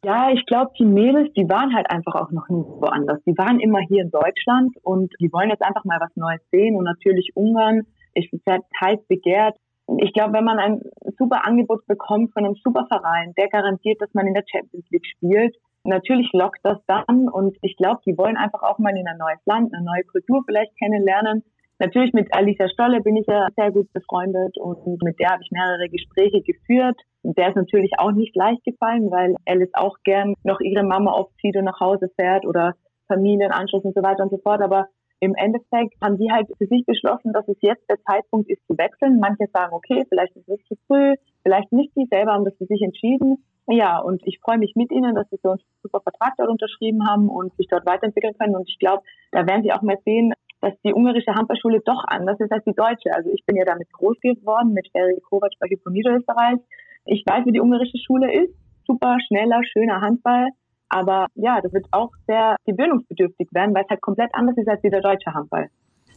Ja, 0.04 0.30
ich 0.30 0.46
glaube, 0.46 0.70
die 0.78 0.86
Mädels, 0.86 1.30
die 1.34 1.48
waren 1.48 1.74
halt 1.74 1.90
einfach 1.90 2.14
auch 2.14 2.30
noch 2.30 2.48
nie 2.48 2.62
woanders. 2.62 3.18
Die 3.26 3.36
waren 3.36 3.60
immer 3.60 3.80
hier 3.80 4.02
in 4.02 4.10
Deutschland 4.10 4.74
und 4.82 5.12
die 5.20 5.30
wollen 5.32 5.50
jetzt 5.50 5.62
einfach 5.62 5.84
mal 5.84 5.98
was 6.00 6.14
Neues 6.14 6.40
sehen 6.50 6.76
und 6.76 6.84
natürlich 6.84 7.32
Ungarn 7.34 7.82
ich 8.18 8.30
werde 8.44 8.64
heiß 8.80 9.00
begehrt. 9.08 9.56
Ich 10.00 10.12
glaube, 10.12 10.34
wenn 10.34 10.44
man 10.44 10.58
ein 10.58 10.82
super 11.18 11.46
Angebot 11.46 11.86
bekommt 11.86 12.32
von 12.34 12.44
einem 12.44 12.56
super 12.62 12.86
Verein, 12.88 13.32
der 13.38 13.48
garantiert, 13.48 14.00
dass 14.00 14.12
man 14.12 14.26
in 14.26 14.34
der 14.34 14.44
Champions 14.46 14.84
League 14.90 15.06
spielt, 15.06 15.56
natürlich 15.84 16.30
lockt 16.32 16.60
das 16.62 16.78
dann 16.86 17.28
und 17.28 17.56
ich 17.62 17.76
glaube, 17.76 18.00
die 18.04 18.16
wollen 18.18 18.36
einfach 18.36 18.62
auch 18.62 18.78
mal 18.78 18.96
in 18.96 19.08
ein 19.08 19.16
neues 19.16 19.40
Land, 19.46 19.72
eine 19.72 19.84
neue 19.84 20.04
Kultur 20.04 20.42
vielleicht 20.46 20.76
kennenlernen. 20.76 21.42
Natürlich 21.78 22.12
mit 22.12 22.34
Alicia 22.34 22.68
Stolle 22.68 23.00
bin 23.00 23.16
ich 23.16 23.26
ja 23.28 23.46
sehr 23.56 23.70
gut 23.70 23.90
befreundet 23.92 24.58
und 24.58 24.84
mit 25.02 25.18
der 25.20 25.30
habe 25.30 25.42
ich 25.42 25.50
mehrere 25.52 25.88
Gespräche 25.88 26.42
geführt. 26.42 27.00
Der 27.22 27.50
ist 27.50 27.56
natürlich 27.56 27.92
auch 27.98 28.10
nicht 28.10 28.34
leicht 28.34 28.64
gefallen, 28.64 29.10
weil 29.10 29.36
Alice 29.46 29.70
auch 29.74 29.96
gern 30.02 30.34
noch 30.42 30.60
ihre 30.60 30.82
Mama 30.82 31.12
aufzieht 31.12 31.56
und 31.56 31.64
nach 31.64 31.78
Hause 31.78 32.10
fährt 32.16 32.44
oder 32.46 32.74
Familienanschluss 33.06 33.84
und 33.84 33.94
so 33.94 34.02
weiter 34.02 34.24
und 34.24 34.30
so 34.30 34.38
fort. 34.38 34.60
Aber 34.60 34.88
im 35.20 35.34
Endeffekt 35.34 35.94
haben 36.02 36.16
die 36.16 36.30
halt 36.30 36.46
für 36.58 36.66
sich 36.66 36.84
beschlossen, 36.86 37.32
dass 37.32 37.46
es 37.48 37.56
jetzt 37.60 37.88
der 37.90 38.00
Zeitpunkt 38.02 38.48
ist 38.48 38.64
zu 38.66 38.78
wechseln. 38.78 39.18
Manche 39.18 39.46
sagen, 39.52 39.72
okay, 39.72 40.04
vielleicht 40.08 40.36
ist 40.36 40.48
es 40.48 40.64
zu 40.66 40.76
früh, 40.86 41.14
vielleicht 41.42 41.72
nicht. 41.72 41.94
Die 41.96 42.06
selber 42.10 42.32
haben 42.32 42.44
das 42.44 42.56
für 42.56 42.66
sich 42.66 42.82
entschieden. 42.82 43.44
Ja, 43.70 43.98
und 43.98 44.22
ich 44.24 44.38
freue 44.40 44.58
mich 44.58 44.72
mit 44.76 44.90
ihnen, 44.92 45.14
dass 45.14 45.28
sie 45.30 45.38
so 45.42 45.50
einen 45.50 45.60
super 45.82 46.00
Vertrag 46.00 46.34
dort 46.38 46.48
unterschrieben 46.48 47.06
haben 47.06 47.28
und 47.28 47.54
sich 47.56 47.66
dort 47.68 47.84
weiterentwickeln 47.84 48.34
können. 48.38 48.56
Und 48.56 48.68
ich 48.68 48.78
glaube, 48.78 49.02
da 49.32 49.46
werden 49.46 49.62
sie 49.62 49.72
auch 49.72 49.82
mal 49.82 49.98
sehen, 50.04 50.32
dass 50.60 50.72
die 50.84 50.94
ungarische 50.94 51.34
Handballschule 51.34 51.80
doch 51.84 52.02
anders 52.06 52.40
ist 52.40 52.52
als 52.52 52.64
die 52.64 52.74
deutsche. 52.74 53.12
Also 53.12 53.30
ich 53.30 53.44
bin 53.44 53.56
ja 53.56 53.64
damit 53.64 53.92
groß 53.92 54.18
geworden 54.20 54.72
mit 54.72 54.88
Ferry 54.90 55.20
Kovac 55.20 55.52
bei 55.60 55.68
Hypo 55.68 55.90
Niederösterreich. 55.90 56.58
Ich 57.04 57.24
weiß, 57.26 57.44
wie 57.46 57.52
die 57.52 57.60
ungarische 57.60 57.98
Schule 57.98 58.32
ist. 58.32 58.54
Super, 58.86 59.18
schneller, 59.26 59.60
schöner 59.64 60.00
Handball. 60.00 60.48
Aber 60.88 61.26
ja, 61.34 61.60
das 61.60 61.72
wird 61.72 61.86
auch 61.90 62.10
sehr 62.26 62.56
gewöhnungsbedürftig 62.66 63.48
werden, 63.52 63.74
weil 63.74 63.84
es 63.84 63.90
halt 63.90 64.00
komplett 64.00 64.34
anders 64.34 64.56
ist 64.56 64.68
als 64.68 64.80
der 64.82 65.00
deutsche 65.00 65.34
Handball. 65.34 65.68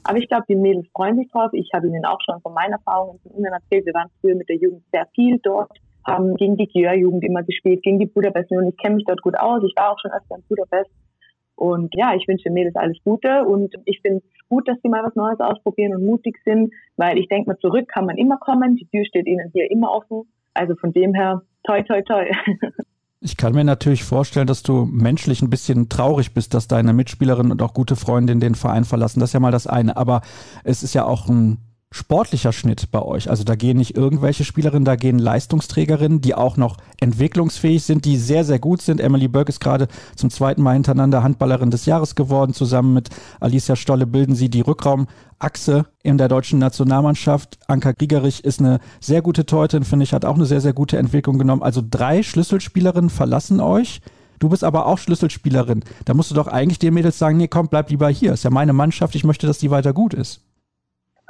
Aber 0.03 0.17
ich 0.17 0.27
glaube, 0.27 0.45
die 0.49 0.55
Mädels 0.55 0.87
freuen 0.95 1.17
sich 1.17 1.29
drauf. 1.31 1.51
Ich 1.53 1.69
habe 1.73 1.87
ihnen 1.87 2.05
auch 2.05 2.19
schon 2.25 2.41
von 2.41 2.53
meinen 2.53 2.73
Erfahrungen 2.73 3.19
von 3.19 3.33
ihnen 3.33 3.53
erzählt. 3.53 3.85
Wir 3.85 3.93
waren 3.93 4.09
früher 4.19 4.35
mit 4.35 4.49
der 4.49 4.57
Jugend 4.57 4.83
sehr 4.91 5.07
viel 5.13 5.39
dort, 5.43 5.71
haben 6.07 6.35
gegen 6.35 6.57
die 6.57 6.67
Gör-Jugend 6.67 7.23
immer 7.23 7.43
gespielt, 7.43 7.83
gegen 7.83 7.99
die 7.99 8.07
Budapest 8.07 8.51
und 8.51 8.69
ich 8.69 8.77
kenne 8.77 8.95
mich 8.95 9.05
dort 9.05 9.21
gut 9.21 9.37
aus. 9.37 9.61
Ich 9.63 9.75
war 9.75 9.91
auch 9.91 9.99
schon 9.99 10.11
öfter 10.11 10.35
in 10.35 10.43
Budapest. 10.47 10.89
Und 11.55 11.93
ja, 11.95 12.15
ich 12.15 12.27
wünsche 12.27 12.45
den 12.45 12.53
Mädels 12.53 12.75
alles 12.75 12.97
Gute 13.03 13.45
und 13.45 13.75
ich 13.85 14.01
finde 14.01 14.23
es 14.25 14.49
gut, 14.49 14.67
dass 14.67 14.77
sie 14.81 14.89
mal 14.89 15.03
was 15.03 15.13
Neues 15.13 15.39
ausprobieren 15.39 15.93
und 15.93 16.05
mutig 16.05 16.39
sind, 16.43 16.73
weil 16.97 17.19
ich 17.19 17.27
denke 17.27 17.51
mal, 17.51 17.57
zurück 17.59 17.87
kann 17.87 18.07
man 18.07 18.17
immer 18.17 18.37
kommen. 18.37 18.77
Die 18.77 18.87
Tür 18.87 19.05
steht 19.05 19.27
ihnen 19.27 19.51
hier 19.53 19.69
immer 19.69 19.91
offen. 19.91 20.23
Also 20.55 20.75
von 20.75 20.91
dem 20.91 21.13
her, 21.13 21.43
toi, 21.63 21.83
toi, 21.83 22.01
toi. 22.01 22.25
Ich 23.23 23.37
kann 23.37 23.53
mir 23.53 23.63
natürlich 23.63 24.03
vorstellen, 24.03 24.47
dass 24.47 24.63
du 24.63 24.85
menschlich 24.85 25.43
ein 25.43 25.51
bisschen 25.51 25.89
traurig 25.89 26.33
bist, 26.33 26.55
dass 26.55 26.67
deine 26.67 26.91
Mitspielerin 26.91 27.51
und 27.51 27.61
auch 27.61 27.75
gute 27.75 27.95
Freundin 27.95 28.39
den 28.39 28.55
Verein 28.55 28.83
verlassen. 28.83 29.19
Das 29.19 29.29
ist 29.29 29.33
ja 29.33 29.39
mal 29.39 29.51
das 29.51 29.67
eine. 29.67 29.95
Aber 29.95 30.21
es 30.63 30.81
ist 30.81 30.95
ja 30.95 31.05
auch 31.05 31.29
ein 31.29 31.59
sportlicher 31.93 32.53
Schnitt 32.53 32.89
bei 32.89 33.01
euch. 33.01 33.29
Also 33.29 33.43
da 33.43 33.55
gehen 33.55 33.77
nicht 33.77 33.97
irgendwelche 33.97 34.45
Spielerinnen, 34.45 34.85
da 34.85 34.95
gehen 34.95 35.19
Leistungsträgerinnen, 35.19 36.21
die 36.21 36.33
auch 36.33 36.55
noch 36.55 36.77
entwicklungsfähig 37.01 37.83
sind, 37.83 38.05
die 38.05 38.15
sehr, 38.15 38.45
sehr 38.45 38.59
gut 38.59 38.81
sind. 38.81 39.01
Emily 39.01 39.27
Burke 39.27 39.49
ist 39.49 39.59
gerade 39.59 39.89
zum 40.15 40.29
zweiten 40.29 40.61
Mal 40.61 40.73
hintereinander 40.73 41.21
Handballerin 41.21 41.69
des 41.69 41.85
Jahres 41.85 42.15
geworden. 42.15 42.53
Zusammen 42.53 42.93
mit 42.93 43.09
Alicia 43.41 43.75
Stolle 43.75 44.07
bilden 44.07 44.35
sie 44.35 44.49
die 44.49 44.61
Rückraumachse 44.61 45.85
in 46.01 46.17
der 46.17 46.29
deutschen 46.29 46.59
Nationalmannschaft. 46.59 47.59
Anka 47.67 47.91
Griegerich 47.91 48.45
ist 48.45 48.61
eine 48.61 48.79
sehr 49.01 49.21
gute 49.21 49.45
Teutin, 49.45 49.83
finde 49.83 50.05
ich, 50.05 50.13
hat 50.13 50.23
auch 50.23 50.35
eine 50.35 50.45
sehr, 50.45 50.61
sehr 50.61 50.73
gute 50.73 50.97
Entwicklung 50.97 51.37
genommen. 51.37 51.61
Also 51.61 51.83
drei 51.87 52.23
Schlüsselspielerinnen 52.23 53.09
verlassen 53.09 53.59
euch. 53.59 53.99
Du 54.39 54.47
bist 54.47 54.63
aber 54.63 54.85
auch 54.85 54.97
Schlüsselspielerin. 54.97 55.83
Da 56.05 56.13
musst 56.13 56.31
du 56.31 56.35
doch 56.35 56.47
eigentlich 56.47 56.79
den 56.79 56.93
Mädels 56.93 57.19
sagen, 57.19 57.35
nee, 57.35 57.49
komm, 57.49 57.67
bleib 57.67 57.89
lieber 57.89 58.09
hier. 58.09 58.31
Ist 58.31 58.43
ja 58.43 58.49
meine 58.49 58.73
Mannschaft, 58.73 59.13
ich 59.13 59.25
möchte, 59.25 59.45
dass 59.45 59.57
die 59.57 59.71
weiter 59.71 59.91
gut 59.91 60.13
ist. 60.13 60.41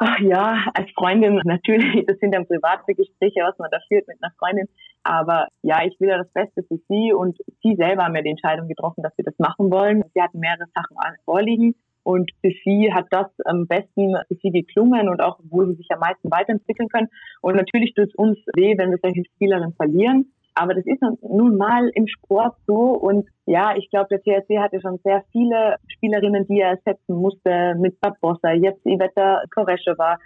Ach 0.03 0.17
ja, 0.19 0.65
als 0.73 0.89
Freundin 0.95 1.39
natürlich, 1.45 2.07
das 2.07 2.17
sind 2.17 2.33
dann 2.33 2.47
private 2.47 2.95
Gespräche, 2.95 3.41
was 3.43 3.55
man 3.59 3.69
da 3.69 3.77
führt 3.87 4.07
mit 4.07 4.17
einer 4.19 4.33
Freundin. 4.39 4.67
Aber 5.03 5.47
ja, 5.61 5.85
ich 5.85 5.95
will 5.99 6.09
ja 6.09 6.17
das 6.17 6.33
Beste 6.33 6.63
für 6.63 6.79
sie 6.89 7.13
und 7.13 7.37
sie 7.61 7.75
selber 7.75 8.05
haben 8.05 8.15
ja 8.15 8.23
die 8.23 8.31
Entscheidung 8.31 8.67
getroffen, 8.67 9.03
dass 9.03 9.13
sie 9.15 9.21
das 9.21 9.37
machen 9.37 9.69
wollen. 9.69 10.03
Sie 10.15 10.21
hatten 10.21 10.39
mehrere 10.39 10.65
Sachen 10.73 10.97
vorliegen 11.23 11.75
und 12.01 12.31
für 12.41 12.51
sie 12.63 12.91
hat 12.91 13.05
das 13.11 13.27
am 13.45 13.67
besten 13.67 14.15
für 14.27 14.35
sie 14.41 14.49
geklungen 14.49 15.07
und 15.07 15.21
auch, 15.21 15.39
wo 15.43 15.65
sie 15.65 15.75
sich 15.75 15.87
am 15.91 15.99
meisten 15.99 16.31
weiterentwickeln 16.31 16.89
können. 16.89 17.09
Und 17.41 17.55
natürlich 17.55 17.93
tut 17.93 18.07
es 18.07 18.15
uns 18.15 18.39
weh, 18.55 18.75
wenn 18.79 18.89
wir 18.89 18.97
solche 19.03 19.23
Spielerinnen 19.35 19.75
verlieren. 19.75 20.33
Aber 20.53 20.73
das 20.73 20.85
ist 20.85 21.01
nun 21.21 21.57
mal 21.57 21.89
im 21.93 22.07
Sport 22.07 22.55
so. 22.67 22.91
Und 22.91 23.27
ja, 23.45 23.75
ich 23.75 23.89
glaube, 23.89 24.07
der 24.09 24.21
THC 24.21 24.59
hatte 24.59 24.81
schon 24.81 24.99
sehr 25.03 25.23
viele 25.31 25.75
Spielerinnen, 25.87 26.47
die 26.47 26.59
er 26.59 26.71
ersetzen 26.71 27.15
musste, 27.15 27.75
mit 27.79 27.99
Barbossa, 28.01 28.51
jetzt 28.51 28.85
Iveta 28.85 29.41
Koreshova. 29.53 30.17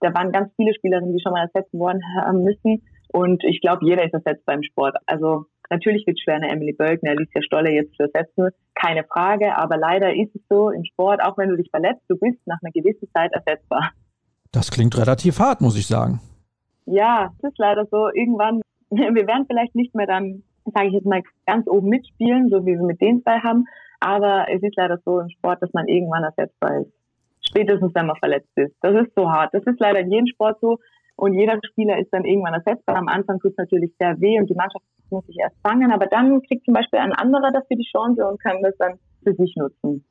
Da 0.00 0.14
waren 0.14 0.32
ganz 0.32 0.52
viele 0.56 0.74
Spielerinnen, 0.74 1.12
die 1.16 1.22
schon 1.22 1.32
mal 1.32 1.48
ersetzt 1.52 1.72
worden 1.74 2.00
haben 2.16 2.42
müssen. 2.42 2.82
Und 3.12 3.44
ich 3.44 3.60
glaube, 3.60 3.84
jeder 3.84 4.04
ist 4.04 4.14
ersetzt 4.14 4.44
beim 4.46 4.62
Sport. 4.62 4.96
Also 5.06 5.46
natürlich 5.70 6.06
wird 6.06 6.18
es 6.18 6.22
schwer, 6.22 6.36
eine 6.36 6.50
Emily 6.50 6.72
Bölken, 6.72 7.08
eine 7.08 7.18
Alicia 7.18 7.42
Stolle 7.42 7.70
jetzt 7.70 7.94
zu 7.96 8.04
ersetzen. 8.04 8.48
Keine 8.74 9.04
Frage. 9.04 9.56
Aber 9.56 9.76
leider 9.76 10.14
ist 10.14 10.34
es 10.34 10.42
so 10.48 10.70
im 10.70 10.84
Sport, 10.84 11.22
auch 11.22 11.36
wenn 11.38 11.50
du 11.50 11.56
dich 11.56 11.70
verletzt, 11.70 12.02
du 12.08 12.16
bist 12.16 12.38
nach 12.46 12.58
einer 12.62 12.72
gewissen 12.72 13.08
Zeit 13.12 13.32
ersetzbar. 13.32 13.90
Das 14.50 14.70
klingt 14.70 14.96
relativ 14.98 15.38
hart, 15.38 15.60
muss 15.60 15.76
ich 15.76 15.86
sagen. 15.86 16.20
Ja, 16.86 17.32
es 17.38 17.50
ist 17.50 17.58
leider 17.58 17.86
so. 17.90 18.08
Irgendwann 18.12 18.60
wir 19.14 19.26
werden 19.26 19.46
vielleicht 19.46 19.74
nicht 19.74 19.94
mehr 19.94 20.06
dann, 20.06 20.42
sage 20.66 20.88
ich 20.88 20.94
jetzt 20.94 21.06
mal, 21.06 21.22
ganz 21.46 21.66
oben 21.66 21.88
mitspielen, 21.88 22.48
so 22.50 22.64
wie 22.66 22.76
wir 22.76 22.82
mit 22.82 23.00
den 23.00 23.22
zwei 23.22 23.38
haben. 23.38 23.64
Aber 24.00 24.46
es 24.48 24.62
ist 24.62 24.76
leider 24.76 24.98
so 25.04 25.20
im 25.20 25.30
Sport, 25.30 25.62
dass 25.62 25.72
man 25.72 25.88
irgendwann 25.88 26.24
ersetzbar 26.24 26.80
ist. 26.80 26.92
Spätestens, 27.40 27.94
wenn 27.94 28.06
man 28.06 28.16
verletzt 28.16 28.50
ist. 28.56 28.74
Das 28.80 28.94
ist 28.94 29.14
so 29.14 29.30
hart. 29.30 29.54
Das 29.54 29.62
ist 29.64 29.80
leider 29.80 30.00
in 30.00 30.10
jedem 30.10 30.26
Sport 30.26 30.58
so. 30.60 30.78
Und 31.16 31.34
jeder 31.34 31.58
Spieler 31.70 31.98
ist 31.98 32.12
dann 32.12 32.24
irgendwann 32.24 32.54
ersetzbar. 32.54 32.96
Am 32.96 33.08
Anfang 33.08 33.38
tut 33.38 33.52
es 33.52 33.56
natürlich 33.56 33.92
sehr 33.98 34.20
weh 34.20 34.38
und 34.38 34.48
die 34.50 34.54
Mannschaft 34.54 34.84
muss 35.10 35.26
sich 35.26 35.36
erst 35.38 35.56
fangen. 35.62 35.92
Aber 35.92 36.06
dann 36.06 36.42
kriegt 36.42 36.64
zum 36.64 36.74
Beispiel 36.74 36.98
ein 36.98 37.12
anderer 37.12 37.52
dafür 37.52 37.76
die 37.76 37.88
Chance 37.90 38.26
und 38.26 38.42
kann 38.42 38.62
das 38.62 38.76
dann 38.78 38.98
für 39.22 39.34
sich 39.34 39.54
nutzen. 39.56 40.04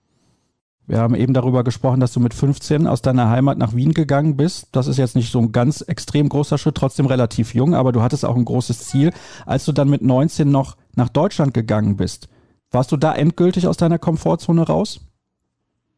Wir 0.91 0.99
haben 0.99 1.15
eben 1.15 1.33
darüber 1.33 1.63
gesprochen, 1.63 2.01
dass 2.01 2.11
du 2.11 2.19
mit 2.19 2.33
15 2.33 2.85
aus 2.85 3.01
deiner 3.01 3.29
Heimat 3.29 3.57
nach 3.57 3.73
Wien 3.73 3.93
gegangen 3.93 4.35
bist. 4.35 4.75
Das 4.75 4.87
ist 4.87 4.97
jetzt 4.97 5.15
nicht 5.15 5.31
so 5.31 5.39
ein 5.39 5.53
ganz 5.53 5.79
extrem 5.79 6.27
großer 6.27 6.57
Schritt, 6.57 6.75
trotzdem 6.75 7.05
relativ 7.05 7.55
jung, 7.55 7.75
aber 7.75 7.93
du 7.93 8.01
hattest 8.01 8.25
auch 8.25 8.35
ein 8.35 8.43
großes 8.43 8.89
Ziel. 8.89 9.13
Als 9.45 9.63
du 9.63 9.71
dann 9.71 9.89
mit 9.89 10.01
19 10.01 10.51
noch 10.51 10.75
nach 10.93 11.07
Deutschland 11.07 11.53
gegangen 11.53 11.95
bist, 11.95 12.27
warst 12.71 12.91
du 12.91 12.97
da 12.97 13.15
endgültig 13.15 13.67
aus 13.67 13.77
deiner 13.77 13.99
Komfortzone 13.99 14.63
raus? 14.63 14.99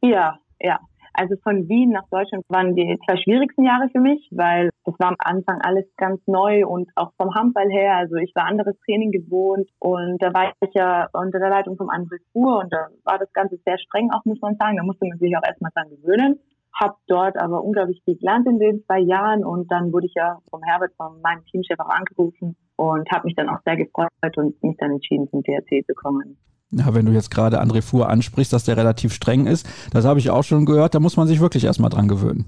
Ja, 0.04 0.38
ja. 0.60 0.80
Also 1.14 1.36
von 1.44 1.68
Wien 1.70 1.92
nach 1.92 2.08
Deutschland 2.10 2.44
waren 2.50 2.76
die 2.76 2.98
zwei 3.06 3.18
schwierigsten 3.18 3.64
Jahre 3.64 3.88
für 3.92 4.00
mich, 4.00 4.28
weil 4.32 4.70
das 4.84 4.96
war 4.98 5.10
am 5.10 5.16
Anfang 5.20 5.62
alles 5.62 5.86
ganz 5.96 6.20
neu 6.26 6.66
und 6.66 6.90
auch 6.96 7.12
vom 7.18 7.34
Handball 7.36 7.70
her. 7.70 7.98
Also 7.98 8.16
ich 8.16 8.34
war 8.36 8.46
anderes 8.46 8.76
Training 8.86 9.12
gewohnt 9.12 9.70
und 9.80 10.22
da 10.22 10.34
war 10.34 10.52
ich 10.60 10.74
ja 10.74 11.08
unter 11.14 11.40
der 11.40 11.50
Leitung 11.50 11.78
vom 11.78 11.90
André 11.90 12.18
Fuhr 12.32 12.60
und 12.60 12.74
da 12.74 12.88
war 13.04 13.20
das 13.20 13.32
Ganze 13.34 13.58
sehr 13.64 13.78
streng 13.78 14.10
auch, 14.12 14.26
muss 14.26 14.42
man 14.42 14.56
sagen. 14.56 14.78
Da 14.78 14.84
musste 14.84 15.06
man 15.08 15.20
sich 15.20 15.38
auch 15.38 15.46
erstmal 15.46 15.72
dran 15.76 15.90
gewöhnen. 15.90 16.40
Hab 16.74 16.98
dort 17.08 17.40
aber 17.40 17.64
unglaublich 17.64 18.02
viel 18.04 18.18
gelernt 18.18 18.48
in 18.48 18.58
den 18.58 18.84
zwei 18.86 19.00
Jahren 19.00 19.46
und 19.46 19.72
dann 19.72 19.94
wurde 19.94 20.08
ich 20.08 20.14
ja 20.16 20.40
vom 20.50 20.64
Herbert, 20.64 20.94
von 20.98 21.22
meinem 21.22 21.46
Teamchef 21.46 21.80
auch 21.80 21.90
angerufen 21.90 22.56
und 22.76 23.10
habe 23.12 23.26
mich 23.26 23.36
dann 23.36 23.50
auch 23.50 23.60
sehr 23.64 23.78
gefreut 23.78 24.10
und 24.38 24.62
mich 24.64 24.78
dann 24.78 24.92
entschieden, 24.92 25.30
zum 25.30 25.44
DRC 25.44 25.86
zu 25.86 25.94
kommen. 25.94 26.38
Ja, 26.76 26.94
wenn 26.94 27.06
du 27.06 27.12
jetzt 27.12 27.30
gerade 27.30 27.62
André 27.62 27.82
Fuhr 27.82 28.10
ansprichst, 28.10 28.52
dass 28.52 28.66
der 28.66 28.78
relativ 28.78 29.14
streng 29.14 29.46
ist, 29.46 29.68
das 29.94 30.06
habe 30.06 30.20
ich 30.20 30.30
auch 30.30 30.44
schon 30.44 30.66
gehört, 30.66 30.96
da 30.96 31.00
muss 31.00 31.18
man 31.18 31.28
sich 31.28 31.40
wirklich 31.40 31.66
erstmal 31.66 31.90
dran 31.90 32.08
gewöhnen. 32.08 32.46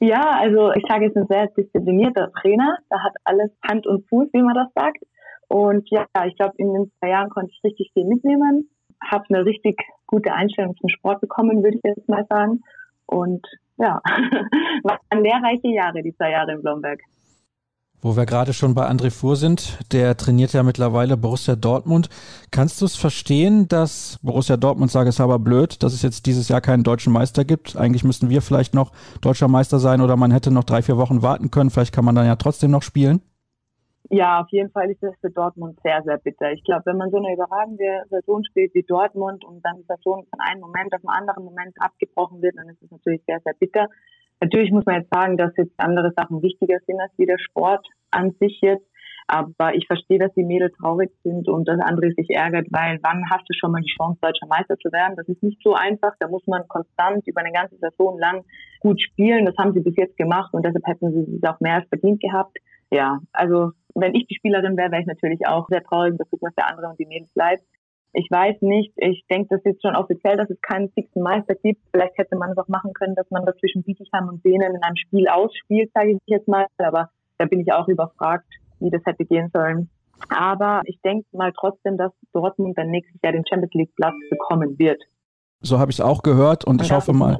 Ja, 0.00 0.38
also 0.40 0.72
ich 0.72 0.84
sage, 0.88 1.06
es 1.06 1.10
ist 1.10 1.18
ein 1.18 1.26
sehr 1.28 1.48
disziplinierter 1.48 2.32
Trainer. 2.40 2.78
Da 2.88 3.02
hat 3.02 3.12
alles 3.24 3.50
Hand 3.68 3.86
und 3.86 4.08
Fuß, 4.08 4.28
wie 4.32 4.42
man 4.42 4.54
das 4.54 4.68
sagt. 4.74 5.02
Und 5.48 5.88
ja, 5.90 6.06
ich 6.26 6.36
glaube, 6.36 6.54
in 6.56 6.72
den 6.72 6.90
zwei 6.98 7.10
Jahren 7.10 7.28
konnte 7.28 7.50
ich 7.52 7.60
richtig 7.64 7.90
viel 7.92 8.04
mitnehmen, 8.04 8.70
habe 9.04 9.24
eine 9.28 9.44
richtig 9.44 9.82
gute 10.06 10.32
Einstellung 10.32 10.76
zum 10.76 10.88
Sport 10.88 11.20
bekommen, 11.20 11.62
würde 11.62 11.76
ich 11.76 11.82
jetzt 11.84 12.08
mal 12.08 12.24
sagen. 12.30 12.62
Und 13.06 13.44
ja, 13.76 14.00
waren 14.84 15.22
lehrreiche 15.22 15.68
Jahre, 15.68 16.02
die 16.02 16.14
zwei 16.14 16.30
Jahre 16.30 16.52
in 16.52 16.62
Blomberg. 16.62 17.00
Wo 18.02 18.16
wir 18.16 18.24
gerade 18.24 18.54
schon 18.54 18.74
bei 18.74 18.88
André 18.88 19.10
Fuhr 19.10 19.36
sind, 19.36 19.78
der 19.92 20.16
trainiert 20.16 20.54
ja 20.54 20.62
mittlerweile 20.62 21.18
Borussia 21.18 21.54
Dortmund. 21.54 22.08
Kannst 22.50 22.80
du 22.80 22.86
es 22.86 22.96
verstehen, 22.96 23.68
dass 23.68 24.18
Borussia 24.22 24.56
Dortmund 24.56 24.90
sagt, 24.90 25.08
es 25.08 25.20
aber 25.20 25.38
blöd, 25.38 25.82
dass 25.82 25.92
es 25.92 26.00
jetzt 26.00 26.24
dieses 26.24 26.48
Jahr 26.48 26.62
keinen 26.62 26.82
deutschen 26.82 27.12
Meister 27.12 27.44
gibt? 27.44 27.76
Eigentlich 27.76 28.02
müssten 28.02 28.30
wir 28.30 28.40
vielleicht 28.40 28.72
noch 28.72 28.92
deutscher 29.20 29.48
Meister 29.48 29.78
sein 29.78 30.00
oder 30.00 30.16
man 30.16 30.30
hätte 30.30 30.50
noch 30.50 30.64
drei, 30.64 30.80
vier 30.80 30.96
Wochen 30.96 31.20
warten 31.20 31.50
können. 31.50 31.68
Vielleicht 31.68 31.94
kann 31.94 32.06
man 32.06 32.14
dann 32.14 32.26
ja 32.26 32.36
trotzdem 32.36 32.70
noch 32.70 32.82
spielen. 32.82 33.20
Ja, 34.08 34.40
auf 34.40 34.48
jeden 34.50 34.70
Fall 34.70 34.90
ist 34.90 35.02
das 35.02 35.14
für 35.20 35.30
Dortmund 35.30 35.78
sehr, 35.84 36.02
sehr 36.02 36.18
bitter. 36.18 36.50
Ich 36.52 36.64
glaube, 36.64 36.82
wenn 36.86 36.96
man 36.96 37.10
so 37.10 37.18
eine 37.18 37.32
überragende 37.32 38.02
Saison 38.08 38.42
spielt 38.42 38.74
wie 38.74 38.82
Dortmund 38.82 39.44
und 39.44 39.62
dann 39.62 39.76
die 39.76 39.86
Saison 39.86 40.24
von 40.28 40.40
einem 40.40 40.62
Moment 40.62 40.92
auf 40.94 41.00
einen 41.06 41.28
anderen 41.28 41.44
Moment 41.44 41.76
abgebrochen 41.78 42.42
wird, 42.42 42.56
dann 42.56 42.68
ist 42.70 42.82
es 42.82 42.90
natürlich 42.90 43.22
sehr, 43.26 43.40
sehr 43.44 43.54
bitter. 43.54 43.86
Natürlich 44.40 44.70
muss 44.70 44.86
man 44.86 44.96
jetzt 44.96 45.12
sagen, 45.12 45.36
dass 45.36 45.56
jetzt 45.56 45.74
andere 45.76 46.12
Sachen 46.16 46.42
wichtiger 46.42 46.78
sind 46.86 47.00
als 47.00 47.12
wie 47.18 47.26
der 47.26 47.38
Sport 47.38 47.86
an 48.10 48.32
sich 48.40 48.58
jetzt. 48.62 48.86
Aber 49.26 49.74
ich 49.76 49.86
verstehe, 49.86 50.18
dass 50.18 50.34
die 50.34 50.42
Mädels 50.42 50.74
traurig 50.76 51.12
sind 51.22 51.48
und 51.48 51.68
dass 51.68 51.78
andere 51.80 52.10
sich 52.10 52.30
ärgert, 52.30 52.66
weil 52.70 52.98
wann 53.02 53.22
hast 53.30 53.44
du 53.48 53.54
schon 53.54 53.70
mal 53.70 53.80
die 53.80 53.94
Chance, 53.96 54.18
deutscher 54.20 54.48
Meister 54.48 54.76
zu 54.78 54.90
werden? 54.90 55.14
Das 55.16 55.28
ist 55.28 55.40
nicht 55.42 55.62
so 55.62 55.74
einfach. 55.74 56.14
Da 56.18 56.26
muss 56.26 56.44
man 56.48 56.66
konstant 56.66 57.24
über 57.28 57.40
eine 57.40 57.52
ganze 57.52 57.76
Saison 57.76 58.18
lang 58.18 58.42
gut 58.80 59.00
spielen. 59.00 59.44
Das 59.44 59.56
haben 59.56 59.72
sie 59.72 59.80
bis 59.80 59.94
jetzt 59.96 60.16
gemacht 60.16 60.52
und 60.52 60.64
deshalb 60.64 60.84
hätten 60.84 61.12
sie 61.12 61.36
es 61.36 61.48
auch 61.48 61.60
mehr 61.60 61.76
als 61.76 61.88
verdient 61.88 62.20
gehabt. 62.20 62.58
Ja, 62.90 63.20
also 63.32 63.70
wenn 63.94 64.16
ich 64.16 64.26
die 64.26 64.34
Spielerin 64.34 64.76
wäre, 64.76 64.90
wäre 64.90 65.02
ich 65.02 65.06
natürlich 65.06 65.46
auch 65.46 65.68
sehr 65.68 65.84
traurig. 65.84 66.14
Das 66.18 66.28
tut 66.28 66.42
mir 66.42 66.50
für 66.50 66.66
andere 66.66 66.88
und 66.88 66.98
die 66.98 67.06
Mädels 67.06 67.30
leid. 67.36 67.60
Ich 68.12 68.28
weiß 68.30 68.56
nicht, 68.62 68.92
ich 68.96 69.24
denke, 69.30 69.56
das 69.56 69.64
ist 69.64 69.82
schon 69.82 69.94
offiziell, 69.94 70.36
dass 70.36 70.50
es 70.50 70.60
keinen 70.62 70.90
fixen 70.90 71.22
Meister 71.22 71.54
gibt. 71.54 71.80
Vielleicht 71.92 72.18
hätte 72.18 72.36
man 72.36 72.50
es 72.50 72.58
auch 72.58 72.68
machen 72.68 72.92
können, 72.92 73.14
dass 73.14 73.30
man 73.30 73.46
das 73.46 73.56
zwischen 73.58 73.82
Bietigheim 73.84 74.28
und 74.28 74.42
Benen 74.42 74.74
in 74.74 74.82
einem 74.82 74.96
Spiel 74.96 75.28
ausspielt, 75.28 75.90
sage 75.94 76.12
ich 76.12 76.18
jetzt 76.26 76.48
mal. 76.48 76.66
Aber 76.78 77.10
da 77.38 77.46
bin 77.46 77.60
ich 77.60 77.72
auch 77.72 77.86
überfragt, 77.88 78.46
wie 78.80 78.90
das 78.90 79.02
hätte 79.06 79.24
gehen 79.24 79.50
sollen. 79.54 79.88
Aber 80.28 80.82
ich 80.84 81.00
denke 81.02 81.26
mal 81.32 81.52
trotzdem, 81.58 81.96
dass 81.96 82.12
Dortmund 82.32 82.76
dann 82.76 82.90
nächstes 82.90 83.20
Jahr 83.22 83.32
den 83.32 83.44
Champions 83.46 83.74
League 83.74 83.94
Platz 83.96 84.14
bekommen 84.28 84.78
wird. 84.78 85.00
So 85.62 85.78
habe 85.78 85.90
ich 85.90 85.98
es 85.98 86.04
auch 86.04 86.22
gehört 86.22 86.64
und, 86.64 86.80
und 86.80 86.82
ich 86.82 86.92
hoffe 86.92 87.12
mal. 87.12 87.36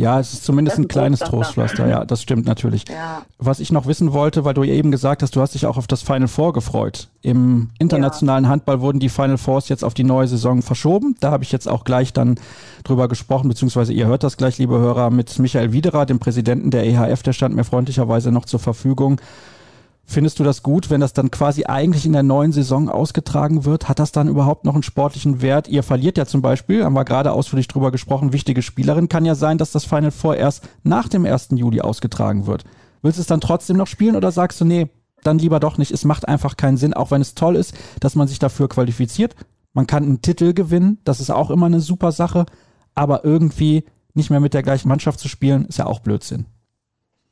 Ja, 0.00 0.18
es 0.18 0.32
ist 0.32 0.46
zumindest 0.46 0.78
ein, 0.78 0.84
ein 0.84 0.88
kleines 0.88 1.20
Trostpflaster. 1.20 1.86
Ja, 1.86 2.06
das 2.06 2.22
stimmt 2.22 2.46
natürlich. 2.46 2.88
Ja. 2.88 3.20
Was 3.36 3.60
ich 3.60 3.70
noch 3.70 3.84
wissen 3.84 4.14
wollte, 4.14 4.46
weil 4.46 4.54
du 4.54 4.64
eben 4.64 4.90
gesagt 4.90 5.22
hast, 5.22 5.36
du 5.36 5.42
hast 5.42 5.52
dich 5.52 5.66
auch 5.66 5.76
auf 5.76 5.86
das 5.86 6.00
Final 6.00 6.26
Four 6.26 6.54
gefreut. 6.54 7.08
Im 7.20 7.68
internationalen 7.78 8.44
ja. 8.44 8.50
Handball 8.50 8.80
wurden 8.80 8.98
die 8.98 9.10
Final 9.10 9.36
Fours 9.36 9.68
jetzt 9.68 9.84
auf 9.84 9.92
die 9.92 10.04
neue 10.04 10.26
Saison 10.26 10.62
verschoben. 10.62 11.16
Da 11.20 11.30
habe 11.30 11.44
ich 11.44 11.52
jetzt 11.52 11.68
auch 11.68 11.84
gleich 11.84 12.14
dann 12.14 12.36
drüber 12.82 13.08
gesprochen, 13.08 13.48
beziehungsweise 13.48 13.92
ihr 13.92 14.06
hört 14.06 14.22
das 14.22 14.38
gleich, 14.38 14.56
liebe 14.56 14.78
Hörer, 14.78 15.10
mit 15.10 15.38
Michael 15.38 15.72
Widerer, 15.72 16.06
dem 16.06 16.18
Präsidenten 16.18 16.70
der 16.70 16.86
EHF, 16.86 17.22
der 17.22 17.34
stand 17.34 17.54
mir 17.54 17.64
freundlicherweise 17.64 18.32
noch 18.32 18.46
zur 18.46 18.58
Verfügung. 18.58 19.20
Findest 20.10 20.40
du 20.40 20.42
das 20.42 20.64
gut, 20.64 20.90
wenn 20.90 21.00
das 21.00 21.12
dann 21.12 21.30
quasi 21.30 21.66
eigentlich 21.66 22.04
in 22.04 22.12
der 22.12 22.24
neuen 22.24 22.50
Saison 22.50 22.88
ausgetragen 22.88 23.64
wird? 23.64 23.88
Hat 23.88 24.00
das 24.00 24.10
dann 24.10 24.26
überhaupt 24.26 24.64
noch 24.64 24.74
einen 24.74 24.82
sportlichen 24.82 25.40
Wert? 25.40 25.68
Ihr 25.68 25.84
verliert 25.84 26.18
ja 26.18 26.26
zum 26.26 26.42
Beispiel, 26.42 26.84
haben 26.84 26.94
wir 26.94 27.04
gerade 27.04 27.30
ausführlich 27.30 27.68
drüber 27.68 27.92
gesprochen, 27.92 28.32
wichtige 28.32 28.60
Spielerin. 28.60 29.08
Kann 29.08 29.24
ja 29.24 29.36
sein, 29.36 29.56
dass 29.56 29.70
das 29.70 29.84
Final 29.84 30.10
Four 30.10 30.36
erst 30.36 30.68
nach 30.82 31.06
dem 31.06 31.24
1. 31.24 31.50
Juli 31.52 31.80
ausgetragen 31.80 32.48
wird. 32.48 32.64
Willst 33.02 33.18
du 33.18 33.20
es 33.20 33.28
dann 33.28 33.40
trotzdem 33.40 33.76
noch 33.76 33.86
spielen 33.86 34.16
oder 34.16 34.32
sagst 34.32 34.60
du, 34.60 34.64
nee, 34.64 34.88
dann 35.22 35.38
lieber 35.38 35.60
doch 35.60 35.78
nicht? 35.78 35.92
Es 35.92 36.04
macht 36.04 36.26
einfach 36.26 36.56
keinen 36.56 36.76
Sinn, 36.76 36.92
auch 36.92 37.12
wenn 37.12 37.22
es 37.22 37.36
toll 37.36 37.54
ist, 37.54 37.72
dass 38.00 38.16
man 38.16 38.26
sich 38.26 38.40
dafür 38.40 38.68
qualifiziert. 38.68 39.36
Man 39.74 39.86
kann 39.86 40.02
einen 40.02 40.22
Titel 40.22 40.54
gewinnen, 40.54 40.98
das 41.04 41.20
ist 41.20 41.30
auch 41.30 41.50
immer 41.50 41.66
eine 41.66 41.78
super 41.78 42.10
Sache, 42.10 42.46
aber 42.96 43.24
irgendwie 43.24 43.84
nicht 44.14 44.30
mehr 44.30 44.40
mit 44.40 44.54
der 44.54 44.64
gleichen 44.64 44.88
Mannschaft 44.88 45.20
zu 45.20 45.28
spielen, 45.28 45.66
ist 45.66 45.78
ja 45.78 45.86
auch 45.86 46.00
Blödsinn. 46.00 46.46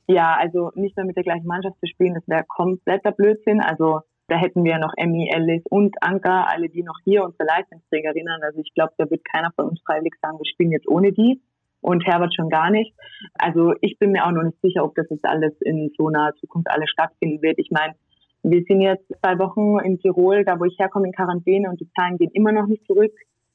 Ja, 0.09 0.37
also 0.41 0.71
nicht 0.75 0.97
mehr 0.97 1.05
mit 1.05 1.17
der 1.17 1.23
gleichen 1.23 1.47
Mannschaft 1.47 1.79
zu 1.81 1.87
spielen, 1.87 2.15
das 2.15 2.27
wäre 2.27 2.45
kompletter 2.49 3.13
Blödsinn. 3.13 3.61
Also 3.61 4.01
da 4.29 4.37
hätten 4.37 4.65
wir 4.65 4.79
noch 4.79 4.93
Emmy, 4.97 5.31
Ellis 5.31 5.63
und 5.69 5.97
Anka, 6.03 6.45
alle 6.45 6.69
die 6.69 6.83
noch 6.83 6.99
hier, 7.05 7.25
unsere 7.25 7.45
Leistungsträgerinnen. 7.45 8.43
Also 8.43 8.61
ich 8.61 8.73
glaube, 8.75 8.93
da 8.97 9.09
wird 9.11 9.25
keiner 9.25 9.53
von 9.55 9.69
uns 9.69 9.81
freiwillig 9.85 10.15
sagen, 10.23 10.39
wir 10.39 10.47
spielen 10.47 10.73
jetzt 10.73 10.89
ohne 10.89 11.13
die. 11.13 11.41
Und 11.81 12.05
Herbert 12.07 12.35
schon 12.35 12.49
gar 12.49 12.71
nicht. 12.71 12.93
Also 13.35 13.73
ich 13.81 13.99
bin 13.99 14.11
mir 14.13 14.27
auch 14.27 14.33
noch 14.33 14.43
nicht 14.43 14.61
sicher, 14.61 14.83
ob 14.83 14.97
das 14.97 15.07
jetzt 15.11 15.25
alles 15.25 15.53
in 15.61 15.93
so 15.97 16.11
naher 16.11 16.35
Zukunft 16.41 16.69
alles 16.71 16.91
stattfinden 16.91 17.41
wird. 17.41 17.59
Ich 17.59 17.71
meine, 17.71 17.95
wir 18.43 18.63
sind 18.65 18.81
jetzt 18.81 19.07
zwei 19.23 19.39
Wochen 19.39 19.79
in 19.85 19.99
Tirol, 19.99 20.45
da 20.45 20.59
wo 20.59 20.65
ich 20.65 20.79
herkomme, 20.79 21.07
in 21.07 21.13
Quarantäne 21.13 21.69
und 21.69 21.81
die 21.81 21.89
Zahlen 21.93 22.19
gehen 22.19 22.31
immer 22.33 22.53
noch 22.53 22.67
nicht 22.67 22.85
zurück. 22.87 23.13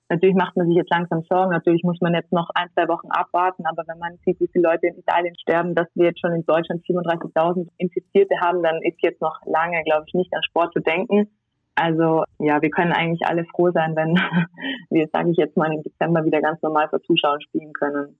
Natürlich 0.10 0.36
macht 0.36 0.56
man 0.56 0.68
sich 0.68 0.76
jetzt 0.76 0.92
langsam 0.92 1.24
Sorgen. 1.30 1.52
Natürlich 1.52 1.84
muss 1.84 2.00
man 2.02 2.14
jetzt 2.14 2.32
noch 2.32 2.50
ein, 2.56 2.68
zwei 2.74 2.88
Wochen 2.88 3.08
abwarten. 3.10 3.66
Aber 3.66 3.84
wenn 3.88 4.00
man 4.00 4.18
sieht, 4.26 4.40
wie 4.40 4.50
viele 4.52 4.70
Leute 4.70 4.88
in 4.88 4.98
Italien 4.98 5.36
sterben, 5.40 5.76
dass 5.76 5.88
wir 5.96 6.08
jetzt 6.08 6.20
schon 6.20 6.34
in 6.34 6.46
Deutschland 6.46 6.84
37.000 6.86 7.68
Infizierte 7.78 8.36
haben, 8.42 8.62
dann 8.62 8.82
ist 8.84 9.02
jetzt 9.02 9.22
noch 9.22 9.40
lange, 9.46 9.82
glaube 9.84 10.04
ich, 10.08 10.14
nicht 10.14 10.34
an 10.34 10.44
Sport 10.44 10.74
zu 10.74 10.82
denken. 10.82 11.30
Also 11.76 12.24
ja, 12.40 12.62
wir 12.62 12.70
können 12.70 12.92
eigentlich 12.92 13.26
alle 13.26 13.46
froh 13.46 13.72
sein, 13.72 13.96
wenn 13.96 14.14
wir, 14.90 15.08
sage 15.12 15.32
ich 15.32 15.38
jetzt 15.38 15.58
mal, 15.58 15.74
im 15.74 15.82
Dezember 15.82 16.24
wieder 16.26 16.42
ganz 16.42 16.62
normal 16.62 16.90
vor 16.90 17.02
Zuschauern 17.02 17.42
spielen 17.42 17.74
können. 17.74 18.18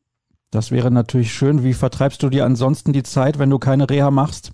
Das 0.52 0.72
wäre 0.72 0.92
natürlich 0.92 1.34
schön. 1.34 1.64
Wie 1.64 1.74
vertreibst 1.74 2.22
du 2.24 2.30
dir 2.30 2.46
ansonsten 2.46 2.94
die 2.94 3.04
Zeit, 3.04 3.40
wenn 3.40 3.50
du 3.50 3.60
keine 3.60 3.90
Reha 3.90 4.12
machst? 4.12 4.54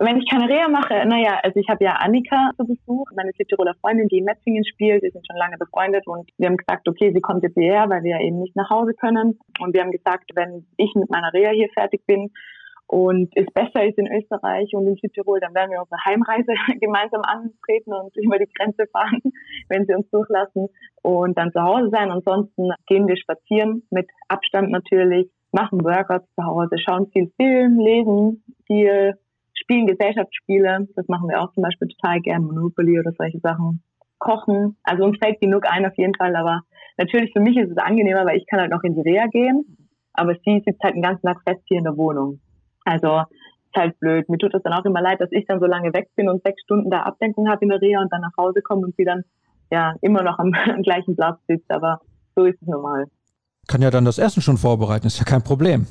Wenn 0.00 0.18
ich 0.18 0.30
keine 0.30 0.48
Reha 0.48 0.68
mache, 0.68 0.94
naja, 1.08 1.40
also 1.42 1.58
ich 1.58 1.68
habe 1.68 1.82
ja 1.82 1.94
Annika 1.94 2.52
zu 2.56 2.64
Besuch, 2.64 3.10
meine 3.16 3.32
Südtiroler 3.36 3.74
Freundin, 3.80 4.06
die 4.06 4.18
in 4.18 4.24
Metzingen 4.24 4.64
spielt, 4.64 5.02
wir 5.02 5.10
sind 5.10 5.26
schon 5.26 5.36
lange 5.36 5.58
befreundet 5.58 6.06
und 6.06 6.30
wir 6.38 6.46
haben 6.46 6.56
gesagt, 6.56 6.88
okay, 6.88 7.10
sie 7.12 7.20
kommt 7.20 7.42
jetzt 7.42 7.54
hierher, 7.54 7.90
weil 7.90 8.04
wir 8.04 8.20
eben 8.20 8.38
nicht 8.38 8.54
nach 8.54 8.70
Hause 8.70 8.94
können. 8.94 9.40
Und 9.58 9.74
wir 9.74 9.80
haben 9.80 9.90
gesagt, 9.90 10.30
wenn 10.36 10.68
ich 10.76 10.94
mit 10.94 11.10
meiner 11.10 11.32
Reha 11.32 11.50
hier 11.50 11.68
fertig 11.74 12.06
bin 12.06 12.30
und 12.86 13.32
es 13.34 13.46
besser 13.52 13.84
ist 13.88 13.98
in 13.98 14.06
Österreich 14.06 14.70
und 14.72 14.86
in 14.86 14.94
Südtirol, 15.02 15.40
dann 15.40 15.52
werden 15.52 15.72
wir 15.72 15.80
unsere 15.80 16.04
Heimreise 16.04 16.52
gemeinsam 16.80 17.22
antreten 17.22 17.92
und 17.92 18.16
über 18.22 18.38
die 18.38 18.48
Grenze 18.54 18.86
fahren, 18.92 19.20
wenn 19.68 19.84
sie 19.84 19.96
uns 19.96 20.08
durchlassen 20.10 20.68
und 21.02 21.36
dann 21.36 21.50
zu 21.50 21.60
Hause 21.60 21.90
sein. 21.90 22.12
Ansonsten 22.12 22.70
gehen 22.86 23.08
wir 23.08 23.16
spazieren, 23.16 23.82
mit 23.90 24.06
Abstand 24.28 24.70
natürlich, 24.70 25.28
machen 25.50 25.82
Workouts 25.82 26.32
zu 26.36 26.44
Hause, 26.44 26.76
schauen 26.78 27.10
viel 27.10 27.32
Film, 27.36 27.80
lesen 27.80 28.44
viel, 28.68 29.18
spielen 29.58 29.86
Gesellschaftsspiele, 29.86 30.88
das 30.94 31.08
machen 31.08 31.28
wir 31.28 31.40
auch 31.40 31.52
zum 31.52 31.62
Beispiel 31.62 31.88
total 31.88 32.20
gern, 32.20 32.42
Monopoly 32.42 32.98
oder 32.98 33.12
solche 33.16 33.38
Sachen. 33.40 33.82
Kochen, 34.18 34.76
also 34.82 35.04
uns 35.04 35.18
fällt 35.18 35.40
genug 35.40 35.64
ein 35.70 35.86
auf 35.86 35.96
jeden 35.96 36.14
Fall, 36.14 36.34
aber 36.34 36.62
natürlich 36.96 37.32
für 37.32 37.40
mich 37.40 37.56
ist 37.56 37.70
es 37.70 37.76
angenehmer, 37.76 38.26
weil 38.26 38.36
ich 38.36 38.46
kann 38.46 38.60
halt 38.60 38.70
noch 38.70 38.82
in 38.82 38.94
die 38.94 39.02
Reha 39.02 39.26
gehen, 39.26 39.64
aber 40.12 40.34
sie 40.44 40.62
sitzt 40.66 40.82
halt 40.82 40.94
den 40.94 41.02
ganzen 41.02 41.26
Tag 41.26 41.38
fest 41.46 41.62
hier 41.66 41.78
in 41.78 41.84
der 41.84 41.96
Wohnung. 41.96 42.40
Also 42.84 43.22
ist 43.68 43.76
halt 43.76 43.98
blöd. 44.00 44.28
Mir 44.28 44.38
tut 44.38 44.54
es 44.54 44.62
dann 44.62 44.72
auch 44.72 44.84
immer 44.84 45.00
leid, 45.00 45.20
dass 45.20 45.30
ich 45.30 45.46
dann 45.46 45.60
so 45.60 45.66
lange 45.66 45.92
weg 45.92 46.08
bin 46.16 46.28
und 46.28 46.42
sechs 46.42 46.62
Stunden 46.62 46.90
da 46.90 47.02
Abdenkung 47.02 47.48
habe 47.48 47.62
in 47.62 47.68
der 47.68 47.80
Reha 47.80 48.00
und 48.00 48.12
dann 48.12 48.22
nach 48.22 48.36
Hause 48.36 48.60
komme 48.62 48.86
und 48.86 48.96
sie 48.96 49.04
dann 49.04 49.22
ja 49.70 49.94
immer 50.00 50.22
noch 50.22 50.38
am, 50.38 50.52
am 50.54 50.82
gleichen 50.82 51.14
Platz 51.14 51.38
sitzt, 51.46 51.70
aber 51.70 52.00
so 52.34 52.44
ist 52.44 52.60
es 52.60 52.68
normal. 52.68 53.06
Kann 53.66 53.82
ja 53.82 53.90
dann 53.90 54.04
das 54.04 54.18
Essen 54.18 54.40
schon 54.40 54.56
vorbereiten, 54.56 55.06
ist 55.06 55.18
ja 55.18 55.24
kein 55.24 55.42
Problem. 55.42 55.86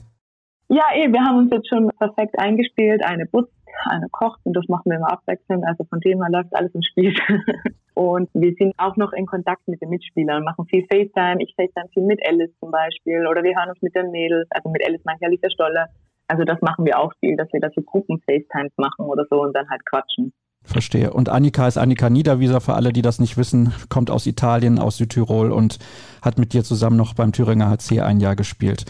Ja, 0.70 0.84
eh, 0.93 1.11
wir 1.11 1.22
haben 1.22 1.38
uns 1.38 1.51
jetzt 1.51 1.70
schon 1.70 1.89
perfekt 1.97 2.38
eingespielt. 2.38 3.01
Eine 3.03 3.26
putzt, 3.26 3.53
eine 3.86 4.09
kocht 4.09 4.39
und 4.43 4.53
das 4.53 4.68
machen 4.68 4.89
wir 4.89 4.97
immer 4.97 5.11
abwechselnd. 5.11 5.63
Also 5.65 5.86
von 5.86 6.01
dem 6.01 6.22
her 6.22 6.30
läuft 6.30 6.53
alles 6.55 6.74
im 6.76 6.82
Spiel. 6.82 7.13
und 7.93 8.30
wir 8.34 8.53
sind 8.59 8.74
auch 8.78 8.97
noch 8.97 9.13
in 9.13 9.26
Kontakt 9.26 9.68
mit 9.68 9.82
den 9.82 9.89
Mitspielern, 9.89 10.43
machen 10.43 10.65
viel 10.65 10.86
FaceTime. 10.91 11.41
Ich 11.41 11.55
FaceTime 11.55 11.89
viel 11.93 12.03
mit 12.03 12.20
Alice 12.28 12.51
zum 12.59 12.72
Beispiel 12.72 13.26
oder 13.28 13.43
wir 13.43 13.55
hören 13.55 13.70
uns 13.70 13.82
mit 13.82 13.95
den 13.95 14.11
Mädels, 14.11 14.47
also 14.51 14.70
mit 14.70 14.86
Alice 14.86 15.01
manchmal 15.05 15.30
Alicia 15.30 15.49
Stolle. 15.49 15.86
Also 16.28 16.43
das 16.43 16.61
machen 16.61 16.86
wir 16.86 16.99
auch 16.99 17.13
viel, 17.22 17.38
dass 17.38 17.47
wir 17.53 17.61
da 17.61 17.70
so 17.74 17.82
Gruppen-FaceTimes 17.82 18.74
machen 18.76 19.05
oder 19.05 19.26
so 19.30 19.41
und 19.41 19.55
dann 19.55 19.70
halt 19.70 19.86
quatschen. 19.86 20.34
Verstehe. 20.63 21.13
Und 21.13 21.30
Annika 21.30 21.65
ist 21.65 21.78
Annika 21.78 22.09
Niederwieser, 22.09 22.59
für 22.59 22.74
alle, 22.74 22.91
die 22.91 23.01
das 23.01 23.20
nicht 23.20 23.38
wissen, 23.38 23.74
kommt 23.88 24.11
aus 24.11 24.26
Italien, 24.26 24.80
aus 24.80 24.97
Südtirol 24.97 25.53
und 25.53 25.80
hat 26.22 26.38
mit 26.38 26.51
dir 26.51 26.63
zusammen 26.65 26.97
noch 26.97 27.13
beim 27.13 27.32
Thüringer 27.32 27.70
HC 27.70 28.01
ein 28.01 28.20
Jahr 28.20 28.36
gespielt. 28.36 28.84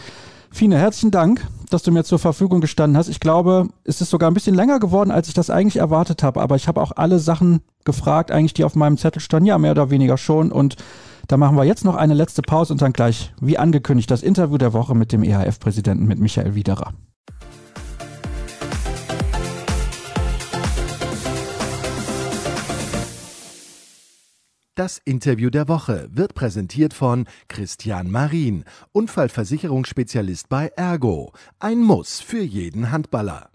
Fine, 0.50 0.78
herzlichen 0.78 1.10
Dank, 1.10 1.46
dass 1.70 1.82
du 1.82 1.92
mir 1.92 2.04
zur 2.04 2.18
Verfügung 2.18 2.60
gestanden 2.60 2.96
hast. 2.96 3.08
Ich 3.08 3.20
glaube, 3.20 3.68
es 3.84 4.00
ist 4.00 4.10
sogar 4.10 4.30
ein 4.30 4.34
bisschen 4.34 4.54
länger 4.54 4.80
geworden, 4.80 5.10
als 5.10 5.28
ich 5.28 5.34
das 5.34 5.50
eigentlich 5.50 5.76
erwartet 5.76 6.22
habe. 6.22 6.40
Aber 6.40 6.56
ich 6.56 6.68
habe 6.68 6.80
auch 6.80 6.92
alle 6.96 7.18
Sachen 7.18 7.60
gefragt, 7.84 8.30
eigentlich, 8.30 8.54
die 8.54 8.64
auf 8.64 8.74
meinem 8.74 8.96
Zettel 8.96 9.20
standen. 9.20 9.46
Ja, 9.46 9.58
mehr 9.58 9.72
oder 9.72 9.90
weniger 9.90 10.16
schon. 10.16 10.50
Und 10.50 10.76
da 11.28 11.36
machen 11.36 11.56
wir 11.56 11.64
jetzt 11.64 11.84
noch 11.84 11.94
eine 11.94 12.14
letzte 12.14 12.42
Pause 12.42 12.72
und 12.72 12.82
dann 12.82 12.92
gleich, 12.92 13.32
wie 13.40 13.58
angekündigt, 13.58 14.10
das 14.10 14.22
Interview 14.22 14.58
der 14.58 14.72
Woche 14.72 14.94
mit 14.94 15.12
dem 15.12 15.22
EHF-Präsidenten, 15.22 16.06
mit 16.06 16.18
Michael 16.18 16.54
Widerer. 16.54 16.92
Das 24.78 25.02
Interview 25.04 25.50
der 25.50 25.66
Woche 25.66 26.08
wird 26.12 26.36
präsentiert 26.36 26.94
von 26.94 27.26
Christian 27.48 28.12
Marin, 28.12 28.64
Unfallversicherungsspezialist 28.92 30.48
bei 30.48 30.68
Ergo. 30.76 31.32
Ein 31.58 31.82
Muss 31.82 32.20
für 32.20 32.42
jeden 32.42 32.92
Handballer. 32.92 33.50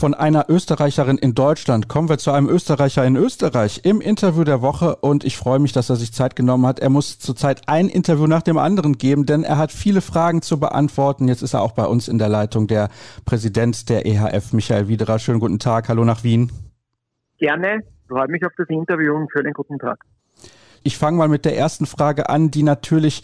Von 0.00 0.14
einer 0.14 0.46
Österreicherin 0.48 1.18
in 1.18 1.34
Deutschland 1.34 1.86
kommen 1.86 2.08
wir 2.08 2.16
zu 2.16 2.30
einem 2.30 2.48
Österreicher 2.48 3.04
in 3.04 3.16
Österreich 3.16 3.82
im 3.84 4.00
Interview 4.00 4.44
der 4.44 4.62
Woche 4.62 4.96
und 4.96 5.24
ich 5.24 5.36
freue 5.36 5.58
mich, 5.58 5.74
dass 5.74 5.90
er 5.90 5.96
sich 5.96 6.14
Zeit 6.14 6.36
genommen 6.36 6.64
hat. 6.64 6.78
Er 6.78 6.88
muss 6.88 7.18
zurzeit 7.18 7.68
ein 7.68 7.90
Interview 7.90 8.26
nach 8.26 8.40
dem 8.40 8.56
anderen 8.56 8.96
geben, 8.96 9.26
denn 9.26 9.44
er 9.44 9.58
hat 9.58 9.72
viele 9.72 10.00
Fragen 10.00 10.40
zu 10.40 10.58
beantworten. 10.58 11.28
Jetzt 11.28 11.42
ist 11.42 11.52
er 11.52 11.60
auch 11.60 11.72
bei 11.72 11.84
uns 11.84 12.08
in 12.08 12.16
der 12.16 12.30
Leitung, 12.30 12.66
der 12.66 12.88
Präsident 13.26 13.90
der 13.90 14.06
EHF, 14.06 14.54
Michael 14.54 14.88
Widerer. 14.88 15.18
Schönen 15.18 15.38
guten 15.38 15.58
Tag, 15.58 15.90
hallo 15.90 16.06
nach 16.06 16.24
Wien. 16.24 16.50
Gerne, 17.36 17.82
freue 18.08 18.28
mich 18.28 18.42
auf 18.46 18.52
das 18.56 18.70
Interview 18.70 19.14
und 19.14 19.30
schönen 19.30 19.52
guten 19.52 19.78
Tag. 19.78 20.02
Ich 20.82 20.96
fange 20.96 21.18
mal 21.18 21.28
mit 21.28 21.44
der 21.44 21.56
ersten 21.56 21.84
Frage 21.86 22.28
an, 22.28 22.50
die 22.50 22.62
natürlich, 22.62 23.22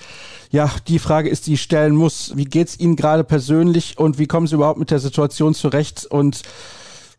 ja, 0.51 0.71
die 0.89 0.99
Frage 0.99 1.29
ist, 1.29 1.47
die 1.47 1.55
ich 1.55 1.63
stellen 1.63 1.97
muss. 1.97 2.37
Wie 2.37 2.45
geht's 2.45 2.79
Ihnen 2.79 2.97
gerade 2.97 3.25
persönlich 3.25 3.99
und 3.99 4.19
wie 4.19 4.27
kommen 4.27 4.47
Sie 4.47 4.57
überhaupt 4.57 4.79
mit 4.79 4.91
der 4.91 4.99
Situation 4.99 5.55
zurecht? 5.55 6.05
Und 6.05 6.43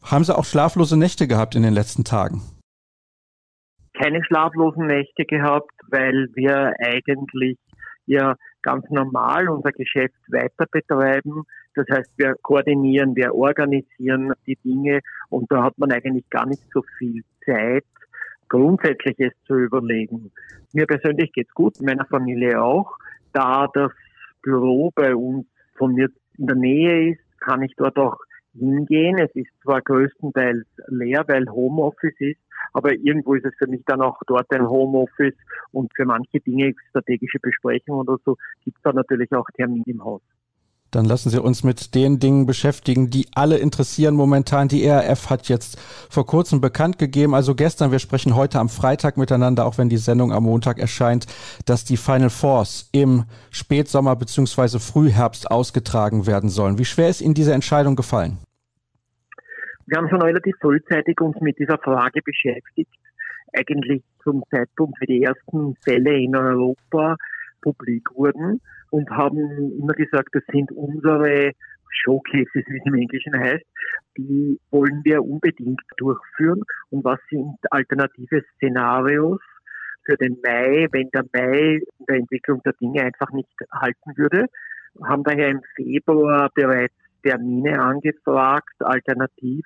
haben 0.03 0.23
Sie 0.23 0.37
auch 0.37 0.45
schlaflose 0.45 0.97
Nächte 0.97 1.27
gehabt 1.27 1.55
in 1.55 1.63
den 1.63 1.73
letzten 1.73 2.03
Tagen? 2.03 2.41
Keine 3.93 4.23
schlaflosen 4.23 4.85
Nächte 4.85 5.25
gehabt, 5.25 5.71
weil 5.89 6.27
wir 6.35 6.73
eigentlich 6.79 7.57
ja 8.05 8.35
ganz 8.61 8.85
normal 8.89 9.49
unser 9.49 9.71
Geschäft 9.71 10.15
weiter 10.29 10.65
betreiben. 10.71 11.43
Das 11.73 11.87
heißt, 11.91 12.11
wir 12.17 12.35
koordinieren, 12.41 13.15
wir 13.15 13.33
organisieren 13.33 14.33
die 14.45 14.57
Dinge 14.63 14.99
und 15.29 15.51
da 15.51 15.63
hat 15.63 15.77
man 15.77 15.91
eigentlich 15.91 16.29
gar 16.29 16.45
nicht 16.45 16.63
so 16.73 16.83
viel 16.97 17.23
Zeit, 17.45 17.85
Grundsätzliches 18.49 19.33
zu 19.45 19.55
überlegen. 19.55 20.31
Mir 20.73 20.85
persönlich 20.85 21.31
geht's 21.33 21.53
gut, 21.53 21.79
meiner 21.81 22.05
Familie 22.05 22.61
auch. 22.61 22.97
Da 23.33 23.67
das 23.73 23.91
Büro 24.41 24.91
bei 24.95 25.15
uns 25.15 25.45
von 25.75 25.93
mir 25.93 26.09
in 26.37 26.47
der 26.47 26.55
Nähe 26.55 27.11
ist, 27.11 27.21
kann 27.39 27.61
ich 27.61 27.73
dort 27.77 27.97
auch 27.97 28.17
hingehen. 28.53 29.17
Es 29.19 29.33
ist 29.35 29.51
zwar 29.63 29.81
größtenteils 29.81 30.65
leer, 30.87 31.23
weil 31.27 31.49
Homeoffice 31.49 32.19
ist, 32.19 32.39
aber 32.73 32.93
irgendwo 32.93 33.35
ist 33.35 33.45
es 33.45 33.53
für 33.57 33.67
mich 33.67 33.83
dann 33.85 34.01
auch 34.01 34.17
dort 34.27 34.51
ein 34.51 34.67
Homeoffice 34.67 35.35
und 35.71 35.91
für 35.95 36.05
manche 36.05 36.39
Dinge, 36.39 36.73
strategische 36.89 37.39
Besprechungen 37.39 38.07
oder 38.07 38.17
so, 38.25 38.37
gibt 38.63 38.77
es 38.77 38.83
da 38.83 38.93
natürlich 38.93 39.31
auch 39.33 39.45
Termine 39.55 39.83
im 39.85 40.03
Haus. 40.03 40.21
Dann 40.97 41.05
lassen 41.05 41.29
Sie 41.29 41.39
uns 41.39 41.63
mit 41.63 41.93
den 41.93 42.17
Dingen 42.17 42.47
beschäftigen, 42.47 43.11
die 43.11 43.27
alle 43.35 43.59
interessieren 43.59 44.15
momentan. 44.15 44.67
Die 44.67 44.83
ERF 44.83 45.29
hat 45.29 45.47
jetzt 45.47 45.79
vor 46.09 46.25
kurzem 46.25 46.59
bekannt 46.59 46.97
gegeben, 46.97 47.35
also 47.35 47.53
gestern, 47.53 47.91
wir 47.91 47.99
sprechen 47.99 48.35
heute 48.35 48.57
am 48.57 48.67
Freitag 48.67 49.15
miteinander, 49.15 49.67
auch 49.67 49.77
wenn 49.77 49.89
die 49.89 49.97
Sendung 49.97 50.33
am 50.33 50.45
Montag 50.45 50.79
erscheint, 50.79 51.27
dass 51.67 51.85
die 51.85 51.97
Final 51.97 52.31
Fours 52.31 52.89
im 52.93 53.25
Spätsommer 53.51 54.15
bzw. 54.15 54.79
Frühherbst 54.79 55.51
ausgetragen 55.51 56.25
werden 56.25 56.49
sollen. 56.49 56.79
Wie 56.79 56.85
schwer 56.85 57.09
ist 57.09 57.21
Ihnen 57.21 57.35
diese 57.35 57.53
Entscheidung 57.53 57.95
gefallen? 57.95 58.39
Wir 59.85 59.99
haben 59.99 60.09
schon 60.09 60.23
relativ 60.23 60.55
frühzeitig 60.59 61.21
uns 61.21 61.39
mit 61.41 61.59
dieser 61.59 61.77
Frage 61.77 62.23
beschäftigt. 62.23 62.89
Eigentlich 63.55 64.01
zum 64.23 64.41
Zeitpunkt, 64.49 64.99
wie 65.01 65.05
die 65.05 65.21
ersten 65.21 65.75
Fälle 65.83 66.17
in 66.17 66.35
Europa 66.35 67.17
publik 67.61 68.09
wurden 68.13 68.61
und 68.89 69.09
haben 69.09 69.71
immer 69.79 69.93
gesagt, 69.93 70.29
das 70.33 70.43
sind 70.51 70.71
unsere 70.71 71.51
Showcases, 71.89 72.53
wie 72.53 72.77
es 72.77 72.85
im 72.85 72.95
Englischen 72.95 73.37
heißt, 73.37 73.65
die 74.17 74.59
wollen 74.71 75.01
wir 75.03 75.23
unbedingt 75.23 75.81
durchführen. 75.97 76.63
Und 76.89 77.03
was 77.03 77.19
sind 77.29 77.55
alternative 77.71 78.43
Szenarios 78.55 79.39
für 80.05 80.15
den 80.17 80.37
Mai, 80.43 80.87
wenn 80.91 81.09
der 81.09 81.23
Mai 81.33 81.79
in 81.99 82.05
der 82.07 82.17
Entwicklung 82.17 82.61
der 82.63 82.73
Dinge 82.73 83.03
einfach 83.03 83.31
nicht 83.31 83.49
halten 83.71 84.17
würde? 84.17 84.45
Haben 85.03 85.23
daher 85.23 85.49
im 85.49 85.61
Februar 85.75 86.49
bereits 86.53 86.95
Termine 87.23 87.79
angefragt, 87.79 88.73
alternativ 88.79 89.65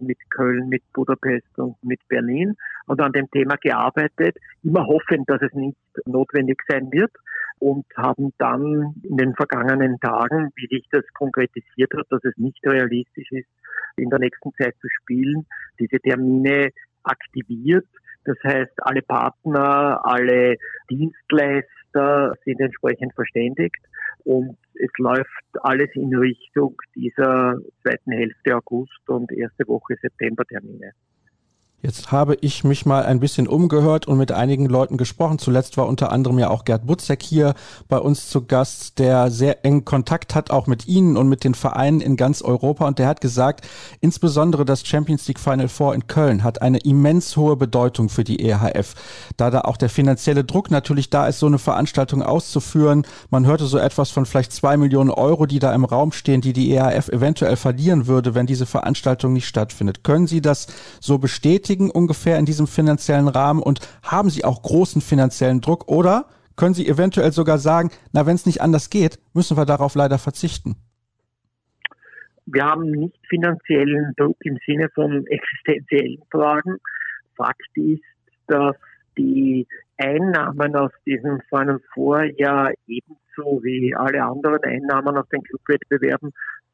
mit 0.00 0.18
Köln, 0.30 0.68
mit 0.68 0.82
Budapest 0.92 1.46
und 1.58 1.76
mit 1.82 2.00
Berlin 2.08 2.54
und 2.86 3.00
an 3.00 3.12
dem 3.12 3.30
Thema 3.30 3.56
gearbeitet, 3.56 4.36
immer 4.62 4.86
hoffend, 4.86 5.28
dass 5.28 5.42
es 5.42 5.52
nicht 5.52 5.76
notwendig 6.06 6.60
sein 6.68 6.90
wird 6.92 7.12
und 7.58 7.86
haben 7.96 8.32
dann 8.38 8.94
in 9.02 9.16
den 9.16 9.34
vergangenen 9.34 9.98
Tagen, 10.00 10.50
wie 10.56 10.66
sich 10.66 10.86
das 10.90 11.04
konkretisiert 11.14 11.92
hat, 11.96 12.06
dass 12.10 12.24
es 12.24 12.36
nicht 12.36 12.64
realistisch 12.66 13.30
ist, 13.30 13.48
in 13.96 14.10
der 14.10 14.18
nächsten 14.18 14.52
Zeit 14.54 14.74
zu 14.80 14.88
spielen, 15.00 15.46
diese 15.78 15.98
Termine 16.00 16.70
aktiviert. 17.04 17.86
Das 18.24 18.36
heißt, 18.42 18.72
alle 18.78 19.02
Partner, 19.02 20.00
alle 20.04 20.56
Dienstleister 20.90 22.34
sind 22.44 22.60
entsprechend 22.60 23.14
verständigt 23.14 23.84
und 24.24 24.56
es 24.74 24.90
läuft 24.98 25.44
alles 25.62 25.90
in 25.94 26.14
Richtung 26.14 26.76
dieser 26.94 27.58
zweiten 27.82 28.12
Hälfte 28.12 28.56
August 28.56 29.08
und 29.08 29.30
erste 29.32 29.66
Woche 29.68 29.94
September 30.00 30.44
Termine. 30.44 30.92
Jetzt 31.84 32.10
habe 32.10 32.38
ich 32.40 32.64
mich 32.64 32.86
mal 32.86 33.04
ein 33.04 33.20
bisschen 33.20 33.46
umgehört 33.46 34.08
und 34.08 34.16
mit 34.16 34.32
einigen 34.32 34.64
Leuten 34.64 34.96
gesprochen. 34.96 35.38
Zuletzt 35.38 35.76
war 35.76 35.86
unter 35.86 36.10
anderem 36.10 36.38
ja 36.38 36.48
auch 36.48 36.64
Gerd 36.64 36.86
Butzek 36.86 37.22
hier 37.22 37.52
bei 37.88 37.98
uns 37.98 38.30
zu 38.30 38.46
Gast, 38.46 38.98
der 38.98 39.30
sehr 39.30 39.66
engen 39.66 39.84
Kontakt 39.84 40.34
hat, 40.34 40.50
auch 40.50 40.66
mit 40.66 40.88
Ihnen 40.88 41.18
und 41.18 41.28
mit 41.28 41.44
den 41.44 41.52
Vereinen 41.52 42.00
in 42.00 42.16
ganz 42.16 42.40
Europa. 42.40 42.86
Und 42.86 42.98
der 42.98 43.06
hat 43.06 43.20
gesagt, 43.20 43.68
insbesondere 44.00 44.64
das 44.64 44.86
Champions 44.86 45.28
League 45.28 45.38
Final 45.38 45.68
Four 45.68 45.94
in 45.94 46.06
Köln 46.06 46.42
hat 46.42 46.62
eine 46.62 46.78
immens 46.78 47.36
hohe 47.36 47.54
Bedeutung 47.54 48.08
für 48.08 48.24
die 48.24 48.40
EHF. 48.40 48.94
Da 49.36 49.50
da 49.50 49.60
auch 49.60 49.76
der 49.76 49.90
finanzielle 49.90 50.42
Druck 50.42 50.70
natürlich 50.70 51.10
da 51.10 51.26
ist, 51.26 51.38
so 51.38 51.46
eine 51.48 51.58
Veranstaltung 51.58 52.22
auszuführen. 52.22 53.06
Man 53.28 53.44
hörte 53.44 53.66
so 53.66 53.76
etwas 53.76 54.08
von 54.08 54.24
vielleicht 54.24 54.52
zwei 54.52 54.78
Millionen 54.78 55.10
Euro, 55.10 55.44
die 55.44 55.58
da 55.58 55.74
im 55.74 55.84
Raum 55.84 56.12
stehen, 56.12 56.40
die 56.40 56.54
die 56.54 56.72
EHF 56.72 57.10
eventuell 57.10 57.56
verlieren 57.56 58.06
würde, 58.06 58.34
wenn 58.34 58.46
diese 58.46 58.64
Veranstaltung 58.64 59.34
nicht 59.34 59.46
stattfindet. 59.46 60.02
Können 60.02 60.26
Sie 60.26 60.40
das 60.40 60.66
so 60.98 61.18
bestätigen? 61.18 61.73
Beschäftigen 61.74 61.90
ungefähr 61.90 62.38
in 62.38 62.46
diesem 62.46 62.66
finanziellen 62.66 63.28
Rahmen 63.28 63.62
und 63.62 63.80
haben 64.02 64.30
Sie 64.30 64.44
auch 64.44 64.62
großen 64.62 65.00
finanziellen 65.00 65.60
Druck 65.60 65.88
oder 65.88 66.26
können 66.56 66.74
Sie 66.74 66.86
eventuell 66.86 67.32
sogar 67.32 67.58
sagen, 67.58 67.90
na, 68.12 68.26
wenn 68.26 68.36
es 68.36 68.46
nicht 68.46 68.60
anders 68.60 68.90
geht, 68.90 69.18
müssen 69.34 69.56
wir 69.56 69.64
darauf 69.64 69.94
leider 69.96 70.18
verzichten? 70.18 70.76
Wir 72.46 72.64
haben 72.64 72.90
nicht 72.90 73.18
finanziellen 73.28 74.12
Druck 74.16 74.36
im 74.44 74.58
Sinne 74.66 74.88
von 74.94 75.26
existenziellen 75.26 76.22
Fragen. 76.30 76.76
Fakt 77.36 77.76
ist, 77.76 78.02
dass 78.46 78.76
die 79.16 79.66
Einnahmen 79.96 80.76
aus 80.76 80.92
diesem 81.06 81.40
Four 81.94 82.24
ja 82.36 82.70
ebenso 82.86 83.62
wie 83.64 83.94
alle 83.96 84.22
anderen 84.22 84.62
Einnahmen 84.62 85.16
aus 85.16 85.28
den 85.30 85.42
Clubwettbewerben 85.42 86.30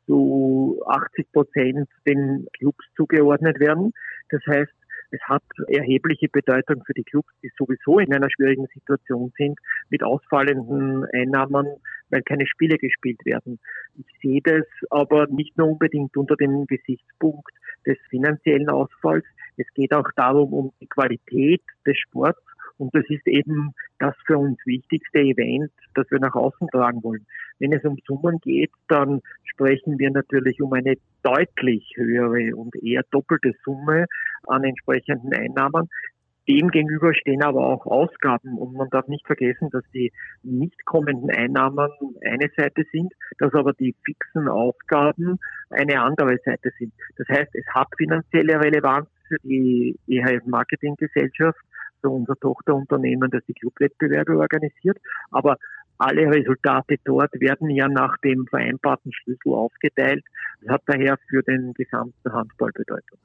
zu 0.06 0.82
80 0.86 1.32
Prozent 1.32 1.88
den 2.06 2.46
Clubs 2.58 2.84
zugeordnet 2.96 3.60
werden. 3.60 3.92
Das 4.30 4.42
heißt, 4.46 4.72
es 5.10 5.20
hat 5.22 5.42
erhebliche 5.68 6.28
Bedeutung 6.28 6.82
für 6.84 6.94
die 6.94 7.04
Clubs, 7.04 7.32
die 7.42 7.50
sowieso 7.56 7.98
in 7.98 8.12
einer 8.14 8.30
schwierigen 8.30 8.66
Situation 8.72 9.32
sind, 9.36 9.58
mit 9.88 10.02
ausfallenden 10.02 11.04
Einnahmen, 11.12 11.66
weil 12.10 12.22
keine 12.22 12.46
Spiele 12.46 12.78
gespielt 12.78 13.24
werden. 13.24 13.58
Ich 13.98 14.06
sehe 14.22 14.40
das 14.42 14.66
aber 14.90 15.26
nicht 15.28 15.56
nur 15.58 15.68
unbedingt 15.68 16.16
unter 16.16 16.36
dem 16.36 16.66
Gesichtspunkt 16.66 17.52
des 17.86 17.98
finanziellen 18.08 18.68
Ausfalls. 18.68 19.24
Es 19.56 19.66
geht 19.74 19.92
auch 19.92 20.08
darum, 20.16 20.52
um 20.52 20.72
die 20.80 20.86
Qualität 20.86 21.62
des 21.86 21.98
Sports 21.98 22.40
und 22.80 22.94
das 22.94 23.04
ist 23.08 23.26
eben 23.26 23.74
das 23.98 24.14
für 24.26 24.38
uns 24.38 24.58
wichtigste 24.64 25.18
Event, 25.18 25.70
das 25.94 26.10
wir 26.10 26.18
nach 26.18 26.34
außen 26.34 26.68
tragen 26.68 27.02
wollen. 27.02 27.26
Wenn 27.58 27.74
es 27.74 27.84
um 27.84 27.98
Summen 28.06 28.38
geht, 28.40 28.70
dann 28.88 29.20
sprechen 29.44 29.98
wir 29.98 30.10
natürlich 30.10 30.62
um 30.62 30.72
eine 30.72 30.94
deutlich 31.22 31.92
höhere 31.96 32.56
und 32.56 32.74
eher 32.82 33.02
doppelte 33.10 33.52
Summe 33.64 34.06
an 34.46 34.64
entsprechenden 34.64 35.34
Einnahmen. 35.34 35.90
Dem 36.48 36.68
gegenüber 36.70 37.14
stehen 37.14 37.42
aber 37.42 37.66
auch 37.66 37.84
Ausgaben 37.84 38.56
und 38.56 38.72
man 38.72 38.88
darf 38.88 39.06
nicht 39.08 39.26
vergessen, 39.26 39.68
dass 39.70 39.84
die 39.92 40.10
nicht 40.42 40.86
kommenden 40.86 41.30
Einnahmen 41.30 41.90
eine 42.24 42.50
Seite 42.56 42.84
sind, 42.90 43.12
dass 43.38 43.52
aber 43.52 43.74
die 43.74 43.94
fixen 44.04 44.48
Ausgaben 44.48 45.38
eine 45.68 46.00
andere 46.00 46.38
Seite 46.44 46.72
sind. 46.78 46.94
Das 47.18 47.28
heißt, 47.28 47.50
es 47.52 47.66
hat 47.74 47.88
finanzielle 47.98 48.58
Relevanz 48.58 49.08
für 49.28 49.36
die 49.44 49.96
EHF 50.08 50.46
Marketing 50.46 50.96
Gesellschaft 50.96 51.60
so 52.02 52.10
unser 52.10 52.36
Tochterunternehmen, 52.36 53.30
das 53.30 53.42
die 53.46 53.54
Clubwettbewerbe 53.54 54.38
organisiert. 54.38 54.98
Aber 55.30 55.56
alle 55.98 56.26
Resultate 56.30 56.96
dort 57.04 57.32
werden 57.40 57.68
ja 57.70 57.88
nach 57.88 58.16
dem 58.18 58.46
vereinbarten 58.46 59.12
Schlüssel 59.12 59.52
aufgeteilt. 59.52 60.24
Das 60.62 60.74
hat 60.74 60.82
daher 60.86 61.18
für 61.28 61.42
den 61.42 61.74
gesamten 61.74 62.32
Handball 62.32 62.70
Bedeutung. 62.72 63.18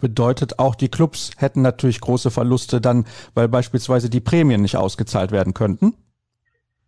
Bedeutet 0.00 0.58
auch, 0.58 0.74
die 0.74 0.90
Clubs 0.90 1.32
hätten 1.38 1.62
natürlich 1.62 2.00
große 2.00 2.30
Verluste 2.30 2.80
dann, 2.80 3.04
weil 3.34 3.48
beispielsweise 3.48 4.08
die 4.08 4.20
Prämien 4.20 4.62
nicht 4.62 4.76
ausgezahlt 4.76 5.32
werden 5.32 5.54
könnten? 5.54 5.94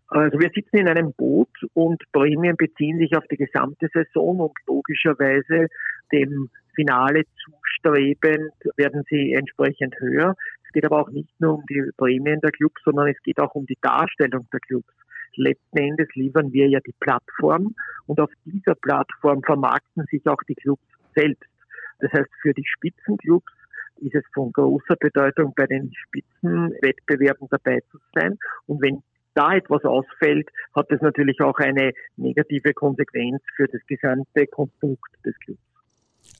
Also 0.06 0.38
wir 0.38 0.50
sitzen 0.54 0.76
in 0.76 0.88
einem 0.88 1.12
Boot 1.12 1.48
und 1.72 2.02
Prämien 2.12 2.56
beziehen 2.56 2.98
sich 2.98 3.16
auf 3.16 3.24
die 3.30 3.36
gesamte 3.36 3.88
Saison 3.92 4.40
und 4.40 4.52
logischerweise 4.66 5.68
dem 6.12 6.50
Finale 6.74 7.22
zustrebend 7.44 8.52
werden 8.76 9.02
sie 9.08 9.32
entsprechend 9.32 9.94
höher. 9.98 10.34
Es 10.64 10.72
geht 10.72 10.84
aber 10.84 11.00
auch 11.00 11.10
nicht 11.10 11.40
nur 11.40 11.54
um 11.54 11.64
die 11.68 11.90
Prämien 11.96 12.40
der 12.40 12.52
Clubs, 12.52 12.80
sondern 12.84 13.08
es 13.08 13.20
geht 13.22 13.40
auch 13.40 13.54
um 13.54 13.66
die 13.66 13.78
Darstellung 13.80 14.46
der 14.52 14.60
Clubs. 14.60 14.92
Letzten 15.36 15.78
Endes 15.78 16.08
liefern 16.14 16.52
wir 16.52 16.68
ja 16.68 16.80
die 16.80 16.94
Plattform 17.00 17.74
und 18.06 18.20
auf 18.20 18.30
dieser 18.44 18.74
Plattform 18.74 19.42
vermarkten 19.42 20.04
sich 20.10 20.26
auch 20.26 20.42
die 20.48 20.54
Clubs 20.54 20.82
selbst. 21.14 21.48
Das 22.00 22.12
heißt, 22.12 22.30
für 22.42 22.52
die 22.52 22.66
Spitzenclubs 22.66 23.52
ist 24.00 24.14
es 24.14 24.24
von 24.32 24.52
großer 24.52 24.96
Bedeutung, 24.98 25.52
bei 25.54 25.66
den 25.66 25.92
Spitzenwettbewerben 25.94 27.48
dabei 27.50 27.80
zu 27.90 27.98
sein. 28.14 28.38
Und 28.66 28.82
wenn 28.82 29.02
da 29.34 29.54
etwas 29.54 29.84
ausfällt, 29.84 30.48
hat 30.74 30.90
das 30.90 31.00
natürlich 31.00 31.40
auch 31.40 31.58
eine 31.58 31.92
negative 32.16 32.72
Konsequenz 32.72 33.42
für 33.56 33.68
das 33.68 33.80
gesamte 33.86 34.46
Konstrukt 34.46 35.12
des 35.24 35.38
Clubs. 35.40 35.60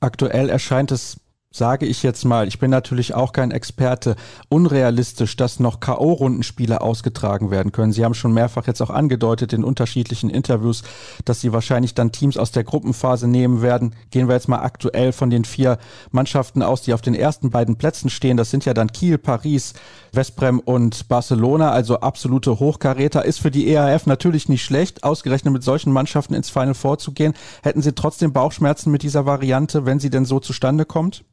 Aktuell 0.01 0.49
erscheint 0.49 0.91
es 0.91 1.21
sage 1.53 1.85
ich 1.85 2.03
jetzt 2.05 2.25
mal, 2.25 2.47
ich 2.47 2.59
bin 2.59 2.71
natürlich 2.71 3.13
auch 3.13 3.33
kein 3.33 3.51
Experte, 3.51 4.17
unrealistisch, 4.49 5.37
dass 5.37 5.59
noch 5.59 5.81
K.O.-Rundenspiele 5.81 6.77
ausgetragen 6.77 7.51
werden 7.51 7.73
können. 7.73 7.93
Sie 7.93 8.05
haben 8.05 8.15
schon 8.15 8.33
mehrfach 8.33 8.67
jetzt 8.69 8.81
auch 8.81 8.89
angedeutet 8.89 9.53
in 9.53 9.65
unterschiedlichen 9.65 10.31
Interviews, 10.31 10.85
dass 11.25 11.41
Sie 11.41 11.53
wahrscheinlich 11.53 11.95
dann 11.95 12.13
Teams 12.13 12.39
aus 12.39 12.53
der 12.53 12.63
Gruppenphase 12.63 13.27
nehmen 13.27 13.63
werden. 13.63 13.97
Gehen 14.11 14.29
wir 14.29 14.37
jetzt 14.37 14.49
mal 14.49 14.63
aktuell 14.63 15.13
von 15.13 15.29
den 15.29 15.45
vier 15.45 15.79
Mannschaften 16.13 16.63
aus, 16.63 16.83
die 16.83 16.95
auf 16.95 17.03
den 17.03 17.15
ersten 17.15 17.51
beiden 17.51 17.77
Plätzen 17.77 18.11
stehen. 18.11 18.37
Das 18.37 18.51
sind 18.51 18.65
ja 18.65 18.73
dann 18.73 18.93
Kiel, 18.93 19.19
Paris, 19.19 19.75
Westbrem 20.13 20.61
und 20.61 21.09
Barcelona, 21.09 21.73
also 21.73 21.99
absolute 21.99 22.61
Hochkaräter. 22.61 23.25
Ist 23.25 23.41
für 23.41 23.51
die 23.51 23.69
EAF 23.69 24.07
natürlich 24.07 24.49
nicht 24.49 24.65
schlecht, 24.65 25.03
ausgerechnet 25.03 25.53
mit 25.53 25.65
solchen 25.65 25.93
Mannschaften 25.93 26.35
ins 26.35 26.49
Final 26.49 26.75
vorzugehen. 26.75 27.35
Hätten 27.63 27.83
Sie 27.83 27.93
trotzdem 27.93 28.33
Bauchschmerzen 28.33 28.93
mit 28.93 29.03
dieser 29.03 29.27
Variante, 29.27 29.85
wenn 29.85 29.99
sie 29.99 30.11
denn 30.11 30.25
so 30.25 30.39
zustande 30.39 30.85
kommt? 30.85 31.25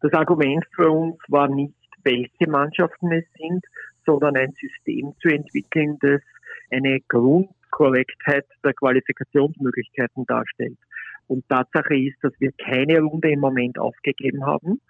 Das 0.00 0.12
Argument 0.14 0.64
für 0.74 0.90
uns 0.90 1.16
war 1.28 1.48
nicht, 1.48 1.74
welche 2.04 2.48
Mannschaften 2.48 3.12
es 3.12 3.24
sind, 3.36 3.64
sondern 4.06 4.36
ein 4.36 4.54
System 4.58 5.12
zu 5.20 5.28
entwickeln, 5.28 5.98
das 6.00 6.22
eine 6.70 7.00
Grundkorrektheit 7.08 8.46
der 8.64 8.72
Qualifikationsmöglichkeiten 8.72 10.24
darstellt. 10.26 10.78
Und 11.26 11.48
Tatsache 11.48 11.96
ist, 11.96 12.16
dass 12.22 12.32
wir 12.40 12.52
keine 12.52 13.00
Runde 13.00 13.30
im 13.30 13.40
Moment 13.40 13.78
aufgegeben 13.78 14.44
haben. 14.46 14.80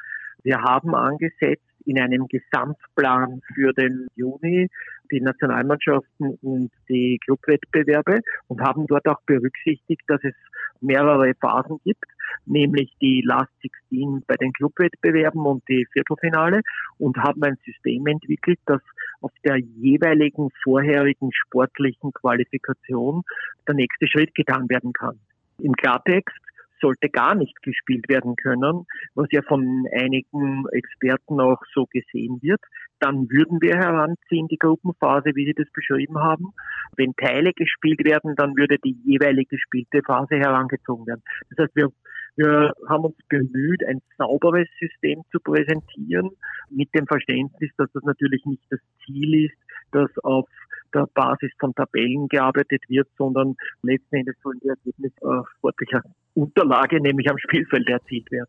Wir 0.42 0.62
haben 0.62 0.94
angesetzt 0.94 1.64
in 1.84 2.00
einem 2.00 2.26
Gesamtplan 2.28 3.42
für 3.54 3.72
den 3.72 4.06
Juni 4.14 4.68
die 5.10 5.20
Nationalmannschaften 5.20 6.38
und 6.40 6.70
die 6.88 7.18
Clubwettbewerbe 7.24 8.20
und 8.46 8.60
haben 8.60 8.86
dort 8.86 9.06
auch 9.08 9.20
berücksichtigt, 9.26 10.02
dass 10.06 10.22
es 10.22 10.34
mehrere 10.80 11.32
Phasen 11.40 11.78
gibt, 11.84 12.04
nämlich 12.46 12.92
die 13.00 13.22
Last 13.24 13.52
16 13.90 14.24
bei 14.26 14.36
den 14.36 14.52
Clubwettbewerben 14.52 15.44
und 15.44 15.62
die 15.68 15.86
Viertelfinale 15.92 16.62
und 16.98 17.16
haben 17.18 17.42
ein 17.42 17.58
System 17.64 18.06
entwickelt, 18.06 18.58
das 18.66 18.80
auf 19.20 19.32
der 19.44 19.56
jeweiligen 19.58 20.48
vorherigen 20.62 21.30
sportlichen 21.32 22.12
Qualifikation 22.12 23.22
der 23.66 23.74
nächste 23.74 24.06
Schritt 24.08 24.34
getan 24.34 24.68
werden 24.68 24.92
kann. 24.92 25.18
Im 25.58 25.72
Klartext 25.74 26.36
sollte 26.80 27.10
gar 27.10 27.34
nicht 27.34 27.60
gespielt 27.62 28.08
werden 28.08 28.36
können, 28.36 28.86
was 29.14 29.28
ja 29.32 29.42
von 29.42 29.86
einigen 29.92 30.64
Experten 30.72 31.40
auch 31.40 31.60
so 31.74 31.86
gesehen 31.86 32.38
wird, 32.40 32.60
dann 33.00 33.28
würden 33.30 33.60
wir 33.60 33.76
heranziehen 33.76 34.48
die 34.48 34.58
Gruppenphase, 34.58 35.30
wie 35.34 35.46
Sie 35.46 35.54
das 35.54 35.70
beschrieben 35.72 36.18
haben. 36.18 36.52
Wenn 36.96 37.14
Teile 37.14 37.52
gespielt 37.52 38.04
werden, 38.04 38.34
dann 38.36 38.56
würde 38.56 38.76
die 38.78 38.96
jeweilig 39.04 39.48
gespielte 39.48 40.02
Phase 40.06 40.36
herangezogen 40.36 41.06
werden. 41.06 41.22
Das 41.50 41.64
heißt, 41.64 41.76
wir 41.76 41.90
wir 42.36 42.72
haben 42.88 43.04
uns 43.04 43.16
bemüht, 43.28 43.84
ein 43.86 44.00
sauberes 44.16 44.68
System 44.78 45.22
zu 45.30 45.40
präsentieren, 45.40 46.30
mit 46.70 46.88
dem 46.94 47.06
Verständnis, 47.06 47.70
dass 47.76 47.90
das 47.92 48.02
natürlich 48.04 48.44
nicht 48.46 48.62
das 48.70 48.80
Ziel 49.04 49.46
ist, 49.46 49.58
dass 49.92 50.10
auf 50.22 50.48
der 50.94 51.06
Basis 51.14 51.50
von 51.58 51.74
Tabellen 51.74 52.28
gearbeitet 52.28 52.82
wird, 52.88 53.08
sondern 53.16 53.56
letzten 53.82 54.16
Endes 54.16 54.36
sollen 54.42 54.58
die 54.62 54.68
Ergebnisse 54.68 55.22
auf 55.22 55.48
sportlicher 55.58 56.02
Unterlage, 56.34 57.00
nämlich 57.00 57.28
am 57.30 57.38
Spielfeld 57.38 57.88
erzielt 57.88 58.30
werden. 58.30 58.48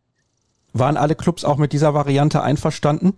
Waren 0.74 0.98
alle 0.98 1.16
Clubs 1.16 1.44
auch 1.44 1.58
mit 1.58 1.74
dieser 1.74 1.94
Variante 1.94 2.42
einverstanden? 2.42 3.14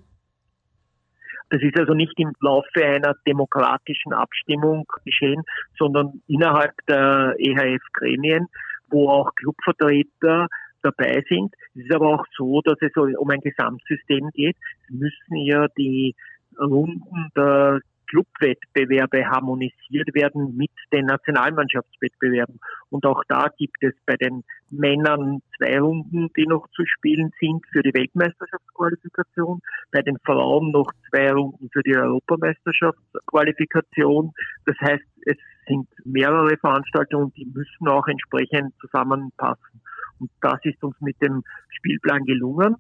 Das 1.54 1.62
ist 1.62 1.78
also 1.78 1.94
nicht 1.94 2.20
im 2.20 2.34
Laufe 2.42 2.84
einer 2.84 3.14
demokratischen 3.28 4.12
Abstimmung 4.12 4.88
geschehen, 5.06 5.44
sondern 5.78 6.20
innerhalb 6.28 6.74
der 6.88 7.36
EHF-Gremien, 7.38 8.48
wo 8.90 9.08
auch 9.08 9.36
Clubvertreter 9.36 10.48
dabei 10.82 11.24
sind. 11.30 11.54
Es 11.76 11.84
ist 11.84 11.94
aber 11.94 12.16
auch 12.16 12.26
so, 12.36 12.62
dass 12.62 12.80
es 12.82 12.92
um 12.96 13.30
ein 13.30 13.40
Gesamtsystem 13.42 14.32
geht. 14.34 14.58
Es 14.86 14.96
müssen 14.96 15.36
ja 15.46 15.68
die 15.78 16.16
Runden 16.60 17.30
der 17.38 17.82
Clubwettbewerbe 18.14 19.26
harmonisiert 19.26 20.14
werden 20.14 20.56
mit 20.56 20.70
den 20.92 21.08
Nationalmannschaftswettbewerben. 21.08 22.60
Und 22.90 23.08
auch 23.08 23.24
da 23.28 23.48
gibt 23.58 23.82
es 23.82 23.96
bei 24.06 24.16
den 24.16 24.44
Männern 24.70 25.42
zwei 25.58 25.80
Runden, 25.80 26.30
die 26.38 26.46
noch 26.46 26.68
zu 26.76 26.84
spielen 26.86 27.32
sind 27.40 27.66
für 27.72 27.82
die 27.82 27.94
Weltmeisterschaftsqualifikation, 27.94 29.62
bei 29.92 30.04
den 30.04 30.20
Frauen 30.24 30.70
noch 30.72 30.92
zwei 31.10 31.32
Runden 31.32 31.72
für 31.74 31.82
die 31.82 31.98
Europameisterschaftsqualifikation. 31.98 34.32
Das 34.66 34.76
heißt, 34.80 35.04
es 35.26 35.38
sind 35.68 35.88
mehrere 36.06 36.56
Veranstaltungen, 36.58 37.34
die 37.34 37.46
müssen 37.46 37.88
auch 37.88 38.08
entsprechend 38.08 38.76
zusammenpassen. 38.80 39.82
Und 40.20 40.30
das 40.42 40.60
ist 40.64 40.84
uns 40.84 41.02
mit 41.02 41.20
dem 41.22 41.44
Spielplan 41.70 42.26
gelungen. 42.26 42.76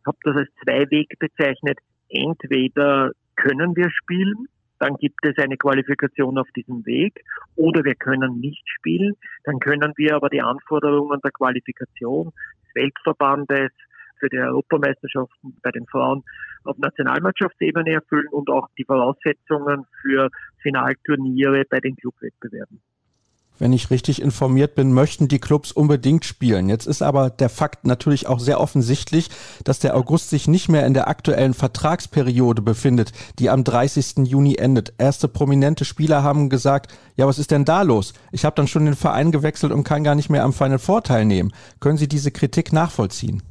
Ich 0.00 0.06
habe 0.06 0.18
das 0.22 0.36
als 0.36 0.48
zwei 0.62 0.88
Weg 0.90 1.18
bezeichnet. 1.18 1.80
Entweder 2.08 3.10
können 3.34 3.74
wir 3.74 3.90
spielen, 3.90 4.46
dann 4.78 4.96
gibt 4.96 5.24
es 5.24 5.36
eine 5.38 5.56
Qualifikation 5.56 6.38
auf 6.38 6.48
diesem 6.54 6.84
Weg, 6.86 7.24
oder 7.56 7.84
wir 7.84 7.94
können 7.94 8.40
nicht 8.40 8.62
spielen, 8.68 9.14
dann 9.44 9.58
können 9.58 9.92
wir 9.96 10.16
aber 10.16 10.28
die 10.28 10.42
Anforderungen 10.42 11.20
der 11.22 11.30
Qualifikation 11.30 12.32
des 12.64 12.74
Weltverbandes 12.74 13.70
für 14.18 14.28
die 14.28 14.38
Europameisterschaften 14.38 15.56
bei 15.62 15.70
den 15.70 15.86
Frauen 15.86 16.22
auf 16.64 16.78
Nationalmannschaftsebene 16.78 17.92
erfüllen 17.94 18.28
und 18.28 18.48
auch 18.50 18.68
die 18.78 18.84
Voraussetzungen 18.84 19.86
für 20.02 20.30
Finalturniere 20.62 21.64
bei 21.68 21.80
den 21.80 21.96
Clubwettbewerben 21.96 22.80
wenn 23.58 23.72
ich 23.72 23.90
richtig 23.90 24.20
informiert 24.20 24.74
bin, 24.74 24.92
möchten 24.92 25.28
die 25.28 25.38
Clubs 25.38 25.72
unbedingt 25.72 26.24
spielen. 26.24 26.68
Jetzt 26.68 26.86
ist 26.86 27.02
aber 27.02 27.30
der 27.30 27.48
Fakt 27.48 27.86
natürlich 27.86 28.26
auch 28.26 28.40
sehr 28.40 28.60
offensichtlich, 28.60 29.28
dass 29.64 29.78
der 29.78 29.96
August 29.96 30.30
sich 30.30 30.48
nicht 30.48 30.68
mehr 30.68 30.86
in 30.86 30.94
der 30.94 31.08
aktuellen 31.08 31.54
Vertragsperiode 31.54 32.62
befindet, 32.62 33.12
die 33.38 33.50
am 33.50 33.64
30. 33.64 34.26
Juni 34.26 34.56
endet. 34.56 34.94
Erste 34.98 35.28
prominente 35.28 35.84
Spieler 35.84 36.22
haben 36.22 36.48
gesagt, 36.48 36.92
ja, 37.16 37.26
was 37.26 37.38
ist 37.38 37.50
denn 37.50 37.64
da 37.64 37.82
los? 37.82 38.14
Ich 38.32 38.44
habe 38.44 38.56
dann 38.56 38.68
schon 38.68 38.84
den 38.84 38.96
Verein 38.96 39.32
gewechselt 39.32 39.72
und 39.72 39.84
kann 39.84 40.04
gar 40.04 40.14
nicht 40.14 40.30
mehr 40.30 40.44
am 40.44 40.52
Final 40.52 40.78
Vorteil 40.78 41.24
nehmen. 41.24 41.52
Können 41.80 41.96
Sie 41.96 42.08
diese 42.08 42.30
Kritik 42.30 42.72
nachvollziehen? 42.72 43.42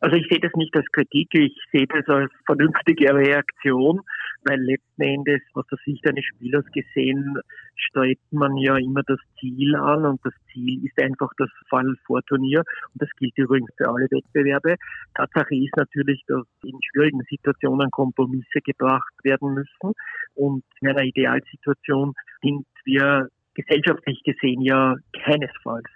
Also 0.00 0.16
ich 0.16 0.26
sehe 0.30 0.40
das 0.40 0.52
nicht 0.54 0.74
als 0.74 0.86
Kritik, 0.92 1.28
ich 1.34 1.54
sehe 1.72 1.86
das 1.86 2.08
als 2.08 2.32
vernünftige 2.46 3.14
Reaktion, 3.14 4.00
weil 4.44 4.60
letzten 4.60 5.02
Endes 5.02 5.42
aus 5.54 5.66
der 5.70 5.78
Sicht 5.84 6.06
eines 6.08 6.24
Spielers 6.24 6.64
gesehen 6.72 7.38
strebt 7.76 8.32
man 8.32 8.56
ja 8.56 8.76
immer 8.76 9.02
das 9.02 9.18
Ziel 9.38 9.74
an 9.76 10.04
und 10.04 10.20
das 10.24 10.34
Ziel 10.52 10.84
ist 10.84 11.00
einfach 11.00 11.30
das 11.38 11.50
Final 11.68 11.96
Four 12.06 12.22
Turnier 12.22 12.60
und 12.92 13.02
das 13.02 13.10
gilt 13.18 13.36
übrigens 13.36 13.70
für 13.76 13.88
alle 13.88 14.06
Wettbewerbe. 14.10 14.76
Tatsache 15.14 15.54
ist 15.54 15.76
natürlich, 15.76 16.22
dass 16.26 16.44
in 16.62 16.78
schwierigen 16.90 17.22
Situationen 17.28 17.90
Kompromisse 17.90 18.60
gebracht 18.64 19.12
werden 19.22 19.54
müssen 19.54 19.94
und 20.34 20.64
in 20.80 20.88
einer 20.88 21.02
Idealsituation 21.02 22.14
sind 22.42 22.66
wir 22.84 23.28
gesellschaftlich 23.54 24.22
gesehen 24.24 24.62
ja 24.62 24.96
keinesfalls. 25.24 25.88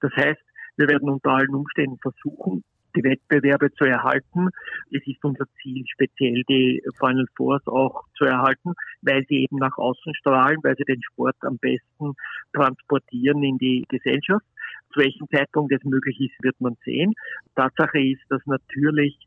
Das 0.00 0.12
heißt, 0.16 0.40
wir 0.76 0.88
werden 0.88 1.10
unter 1.10 1.30
allen 1.30 1.54
Umständen 1.54 1.98
versuchen, 1.98 2.64
die 2.94 3.04
Wettbewerbe 3.04 3.72
zu 3.72 3.84
erhalten. 3.84 4.48
Es 4.90 5.06
ist 5.06 5.24
unser 5.24 5.46
Ziel, 5.60 5.84
speziell 5.86 6.42
die 6.48 6.82
Final 6.98 7.26
Fours 7.36 7.66
auch 7.66 8.04
zu 8.16 8.24
erhalten, 8.24 8.74
weil 9.02 9.24
sie 9.28 9.42
eben 9.42 9.56
nach 9.56 9.76
außen 9.78 10.14
strahlen, 10.14 10.58
weil 10.62 10.76
sie 10.76 10.84
den 10.84 11.02
Sport 11.02 11.36
am 11.40 11.58
besten 11.58 12.14
transportieren 12.52 13.42
in 13.42 13.58
die 13.58 13.84
Gesellschaft. 13.88 14.44
Zu 14.92 15.00
welchem 15.00 15.26
Zeitpunkt 15.30 15.72
es 15.72 15.82
möglich 15.84 16.20
ist, 16.20 16.42
wird 16.42 16.60
man 16.60 16.76
sehen. 16.84 17.14
Tatsache 17.56 17.98
ist, 17.98 18.22
dass 18.28 18.44
natürlich 18.44 19.18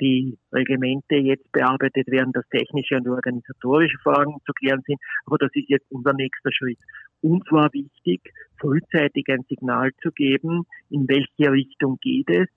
die 0.00 0.36
Reglemente 0.52 1.16
jetzt 1.16 1.50
bearbeitet 1.52 2.08
werden, 2.08 2.32
dass 2.32 2.48
technische 2.48 2.96
und 2.96 3.08
organisatorische 3.08 3.98
Fragen 3.98 4.36
zu 4.44 4.52
klären 4.52 4.82
sind. 4.86 4.98
Aber 5.26 5.38
das 5.38 5.50
ist 5.54 5.68
jetzt 5.68 5.86
unser 5.90 6.12
nächster 6.12 6.50
Schritt. 6.52 6.78
Uns 7.20 7.44
war 7.50 7.72
wichtig, 7.72 8.20
frühzeitig 8.58 9.26
ein 9.28 9.44
Signal 9.48 9.92
zu 10.02 10.10
geben, 10.10 10.66
in 10.90 11.06
welche 11.08 11.52
Richtung 11.52 11.98
geht 12.00 12.28
es, 12.28 12.48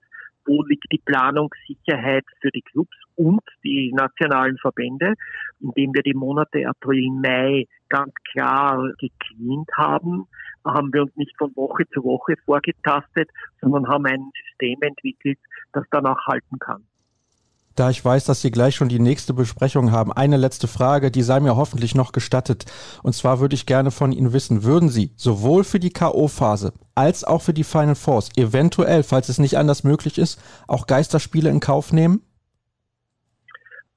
wo 0.46 0.62
liegt 0.62 0.90
die 0.92 1.02
Planungssicherheit 1.04 2.24
für 2.40 2.50
die 2.50 2.62
Clubs 2.62 2.96
und 3.16 3.42
die 3.64 3.92
nationalen 3.94 4.56
Verbände, 4.58 5.14
indem 5.60 5.94
wir 5.94 6.02
die 6.02 6.14
Monate 6.14 6.68
April, 6.68 7.10
Mai 7.10 7.66
ganz 7.88 8.12
klar 8.32 8.92
gecleant 8.98 9.68
haben, 9.76 10.26
haben 10.64 10.92
wir 10.92 11.02
uns 11.02 11.16
nicht 11.16 11.36
von 11.38 11.54
Woche 11.56 11.84
zu 11.92 12.02
Woche 12.02 12.34
vorgetastet, 12.44 13.30
sondern 13.60 13.88
haben 13.88 14.06
ein 14.06 14.30
System 14.48 14.78
entwickelt, 14.82 15.38
das 15.72 15.84
dann 15.90 16.06
auch 16.06 16.26
halten 16.26 16.58
kann. 16.58 16.84
Da 17.76 17.90
ich 17.90 18.02
weiß, 18.02 18.24
dass 18.24 18.40
Sie 18.40 18.50
gleich 18.50 18.74
schon 18.74 18.88
die 18.88 18.98
nächste 18.98 19.34
Besprechung 19.34 19.92
haben, 19.92 20.10
eine 20.10 20.38
letzte 20.38 20.66
Frage, 20.66 21.10
die 21.10 21.20
sei 21.20 21.40
mir 21.40 21.56
hoffentlich 21.56 21.94
noch 21.94 22.12
gestattet. 22.12 22.64
Und 23.02 23.12
zwar 23.12 23.38
würde 23.38 23.54
ich 23.54 23.66
gerne 23.66 23.90
von 23.90 24.12
Ihnen 24.12 24.32
wissen, 24.32 24.64
würden 24.64 24.88
Sie 24.88 25.10
sowohl 25.14 25.62
für 25.62 25.78
die 25.78 25.90
K.O.-Phase 25.90 26.72
als 26.94 27.22
auch 27.22 27.42
für 27.42 27.52
die 27.52 27.64
Final 27.64 27.94
Force 27.94 28.30
eventuell, 28.34 29.02
falls 29.02 29.28
es 29.28 29.38
nicht 29.38 29.58
anders 29.58 29.84
möglich 29.84 30.16
ist, 30.16 30.40
auch 30.66 30.86
Geisterspiele 30.86 31.50
in 31.50 31.60
Kauf 31.60 31.92
nehmen? 31.92 32.22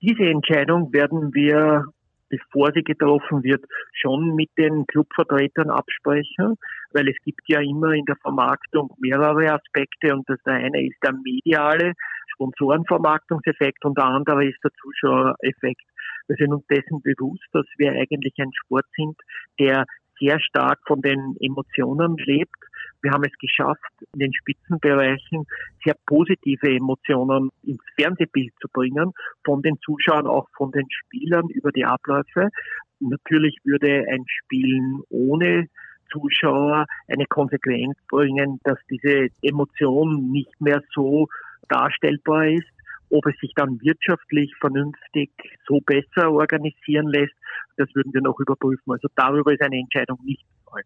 Diese 0.02 0.24
Entscheidung 0.24 0.92
werden 0.92 1.34
wir, 1.34 1.86
bevor 2.28 2.72
sie 2.74 2.84
getroffen 2.84 3.44
wird, 3.44 3.64
schon 3.94 4.36
mit 4.36 4.50
den 4.58 4.86
Clubvertretern 4.88 5.70
absprechen, 5.70 6.56
weil 6.92 7.08
es 7.08 7.16
gibt 7.24 7.42
ja 7.48 7.62
immer 7.62 7.94
in 7.94 8.06
der 8.06 8.18
Vermarktung 8.18 8.94
mehrere 9.00 9.54
Aspekte 9.54 10.14
und 10.14 10.28
das 10.28 10.40
eine 10.44 10.86
ist 10.86 10.98
der 11.02 11.14
mediale, 11.14 11.94
Sponsorenvermarktungseffekt 12.40 13.84
und 13.84 13.98
der 13.98 14.06
andere 14.06 14.46
ist 14.46 14.64
der 14.64 14.72
Zuschauereffekt. 14.82 15.84
Wir 16.28 16.38
sind 16.38 16.54
uns 16.54 16.66
dessen 16.68 17.02
bewusst, 17.02 17.46
dass 17.52 17.66
wir 17.78 17.92
eigentlich 17.92 18.34
ein 18.40 18.52
Sport 18.54 18.86
sind, 18.96 19.18
der 19.60 19.86
sehr 20.20 20.40
stark 20.40 20.80
von 20.86 21.02
den 21.02 21.36
Emotionen 21.40 22.18
lebt. 22.18 22.56
Wir 23.02 23.12
haben 23.12 23.24
es 23.24 23.38
geschafft, 23.40 23.92
in 24.14 24.20
den 24.20 24.34
Spitzenbereichen 24.34 25.46
sehr 25.84 25.96
positive 26.06 26.70
Emotionen 26.70 27.50
ins 27.64 27.84
Fernsehbild 27.98 28.54
zu 28.62 28.68
bringen, 28.72 29.14
von 29.46 29.62
den 29.62 29.78
Zuschauern, 29.80 30.28
auch 30.28 30.48
von 30.56 30.72
den 30.72 30.88
Spielern 30.90 31.48
über 31.50 31.72
die 31.72 31.86
Abläufe. 31.86 32.50
Natürlich 33.00 33.58
würde 33.64 34.06
ein 34.10 34.26
Spielen 34.28 35.02
ohne 35.10 35.68
Zuschauer 36.12 36.86
eine 37.08 37.26
Konsequenz 37.26 37.98
bringen, 38.10 38.60
dass 38.64 38.78
diese 38.90 39.30
Emotion 39.42 40.32
nicht 40.32 40.60
mehr 40.60 40.82
so 40.94 41.28
darstellbar 41.70 42.48
ist. 42.48 42.68
Ob 43.12 43.26
es 43.26 43.36
sich 43.40 43.54
dann 43.56 43.82
wirtschaftlich 43.82 44.54
vernünftig 44.60 45.32
so 45.68 45.80
besser 45.82 46.32
organisieren 46.32 47.08
lässt, 47.08 47.34
das 47.78 47.90
würden 47.96 48.14
wir 48.14 48.22
noch 48.22 48.40
überprüfen. 48.40 48.92
Also 48.92 49.08
darüber 49.16 49.52
ist 49.52 49.62
eine 49.62 49.80
Entscheidung 49.80 50.20
nicht 50.24 50.44
gefallen. 50.64 50.86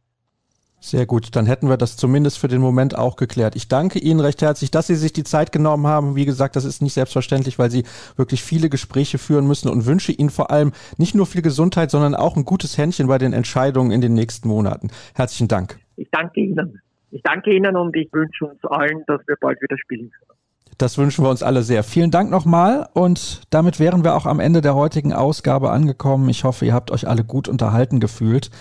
Sehr 0.80 1.06
gut, 1.06 1.34
dann 1.38 1.46
hätten 1.46 1.70
wir 1.70 1.78
das 1.78 1.96
zumindest 1.96 2.38
für 2.40 2.50
den 2.50 2.60
Moment 2.60 2.98
auch 2.98 3.16
geklärt. 3.16 3.56
Ich 3.56 3.70
danke 3.70 4.00
Ihnen 4.00 4.20
recht 4.20 4.42
herzlich, 4.42 4.70
dass 4.70 4.88
Sie 4.88 4.96
sich 4.96 5.14
die 5.14 5.24
Zeit 5.24 5.54
genommen 5.54 5.88
haben. 5.88 6.18
Wie 6.18 6.26
gesagt, 6.26 6.58
das 6.58 6.66
ist 6.66 6.82
nicht 6.82 6.94
selbstverständlich, 6.94 7.58
weil 7.58 7.72
Sie 7.72 7.86
wirklich 8.18 8.44
viele 8.44 8.70
Gespräche 8.70 9.18
führen 9.18 9.48
müssen 9.48 9.70
und 9.70 9.86
wünsche 9.86 10.12
Ihnen 10.12 10.30
vor 10.30 10.52
allem 10.52 10.74
nicht 10.98 11.16
nur 11.16 11.26
viel 11.26 11.42
Gesundheit, 11.42 11.90
sondern 11.90 12.16
auch 12.16 12.36
ein 12.36 12.44
gutes 12.44 12.78
Händchen 12.78 13.08
bei 13.08 13.18
den 13.18 13.32
Entscheidungen 13.32 13.92
in 13.92 14.02
den 14.02 14.14
nächsten 14.14 14.50
Monaten. 14.50 14.90
Herzlichen 15.16 15.48
Dank. 15.48 15.80
Ich 15.96 16.10
danke 16.12 16.42
Ihnen. 16.42 16.82
Ich 17.12 17.22
danke 17.22 17.56
Ihnen 17.56 17.78
und 17.78 17.96
ich 17.96 18.12
wünsche 18.12 18.46
uns 18.46 18.62
allen, 18.66 19.06
dass 19.08 19.26
wir 19.26 19.38
bald 19.40 19.62
wieder 19.62 19.78
spielen 19.78 20.12
können. 20.12 20.33
Das 20.84 20.98
wünschen 20.98 21.24
wir 21.24 21.30
uns 21.30 21.44
alle 21.44 21.64
sehr. 21.64 21.82
Vielen 21.82 22.12
Dank 22.12 22.30
nochmal 22.30 22.90
und 22.92 23.44
damit 23.52 23.80
wären 23.80 24.04
wir 24.04 24.16
auch 24.16 24.26
am 24.26 24.42
Ende 24.42 24.60
der 24.60 24.76
heutigen 24.76 25.14
Ausgabe 25.14 25.72
angekommen. 25.72 26.28
Ich 26.28 26.44
hoffe, 26.44 26.66
ihr 26.66 26.74
habt 26.74 26.92
euch 26.92 27.08
alle 27.08 27.24
gut 27.24 27.48
unterhalten 27.48 28.02
gefühlt. 28.02 28.52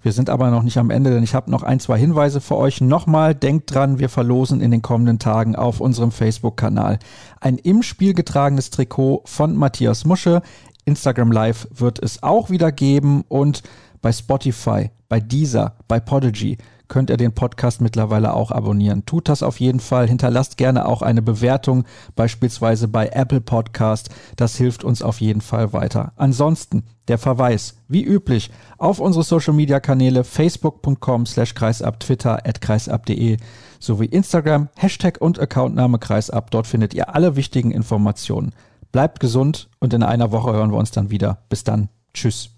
Wir 0.00 0.12
sind 0.12 0.30
aber 0.30 0.50
noch 0.50 0.62
nicht 0.62 0.78
am 0.78 0.88
Ende, 0.88 1.10
denn 1.10 1.22
ich 1.22 1.34
habe 1.34 1.50
noch 1.50 1.62
ein, 1.62 1.78
zwei 1.78 1.98
Hinweise 1.98 2.40
für 2.40 2.56
euch. 2.56 2.80
Nochmal, 2.80 3.34
denkt 3.34 3.74
dran, 3.74 3.98
wir 3.98 4.08
verlosen 4.08 4.62
in 4.62 4.70
den 4.70 4.80
kommenden 4.80 5.18
Tagen 5.18 5.54
auf 5.54 5.82
unserem 5.82 6.12
Facebook-Kanal 6.12 6.98
ein 7.42 7.58
im 7.58 7.82
Spiel 7.82 8.14
getragenes 8.14 8.70
Trikot 8.70 9.20
von 9.26 9.54
Matthias 9.54 10.06
Musche. 10.06 10.40
Instagram 10.86 11.30
Live 11.30 11.68
wird 11.74 12.02
es 12.02 12.22
auch 12.22 12.48
wieder 12.48 12.72
geben 12.72 13.22
und 13.28 13.62
bei 14.00 14.12
Spotify, 14.12 14.92
bei 15.10 15.20
Deezer, 15.20 15.76
bei 15.88 16.00
Podigy 16.00 16.56
könnt 16.88 17.10
ihr 17.10 17.16
den 17.16 17.32
Podcast 17.32 17.80
mittlerweile 17.80 18.34
auch 18.34 18.50
abonnieren. 18.50 19.04
Tut 19.06 19.28
das 19.28 19.42
auf 19.42 19.60
jeden 19.60 19.80
Fall. 19.80 20.08
Hinterlasst 20.08 20.56
gerne 20.56 20.86
auch 20.86 21.02
eine 21.02 21.22
Bewertung, 21.22 21.84
beispielsweise 22.14 22.88
bei 22.88 23.08
Apple 23.08 23.40
Podcast. 23.40 24.10
Das 24.36 24.56
hilft 24.56 24.84
uns 24.84 25.02
auf 25.02 25.20
jeden 25.20 25.40
Fall 25.40 25.72
weiter. 25.72 26.12
Ansonsten 26.16 26.84
der 27.08 27.18
Verweis, 27.18 27.76
wie 27.88 28.02
üblich, 28.02 28.50
auf 28.78 28.98
unsere 28.98 29.24
Social 29.24 29.54
Media 29.54 29.80
Kanäle 29.80 30.24
facebook.com 30.24 31.26
slash 31.26 31.54
kreisab, 31.54 32.00
twitter 32.00 32.46
at 32.46 32.60
kreisab.de 32.60 33.36
sowie 33.78 34.06
Instagram, 34.06 34.68
Hashtag 34.76 35.20
und 35.20 35.38
Accountname 35.38 35.98
kreisab. 35.98 36.50
Dort 36.50 36.66
findet 36.66 36.94
ihr 36.94 37.14
alle 37.14 37.36
wichtigen 37.36 37.70
Informationen. 37.70 38.52
Bleibt 38.92 39.20
gesund 39.20 39.68
und 39.78 39.92
in 39.94 40.02
einer 40.02 40.32
Woche 40.32 40.52
hören 40.52 40.72
wir 40.72 40.78
uns 40.78 40.90
dann 40.90 41.10
wieder. 41.10 41.38
Bis 41.48 41.64
dann. 41.64 41.88
Tschüss. 42.14 42.50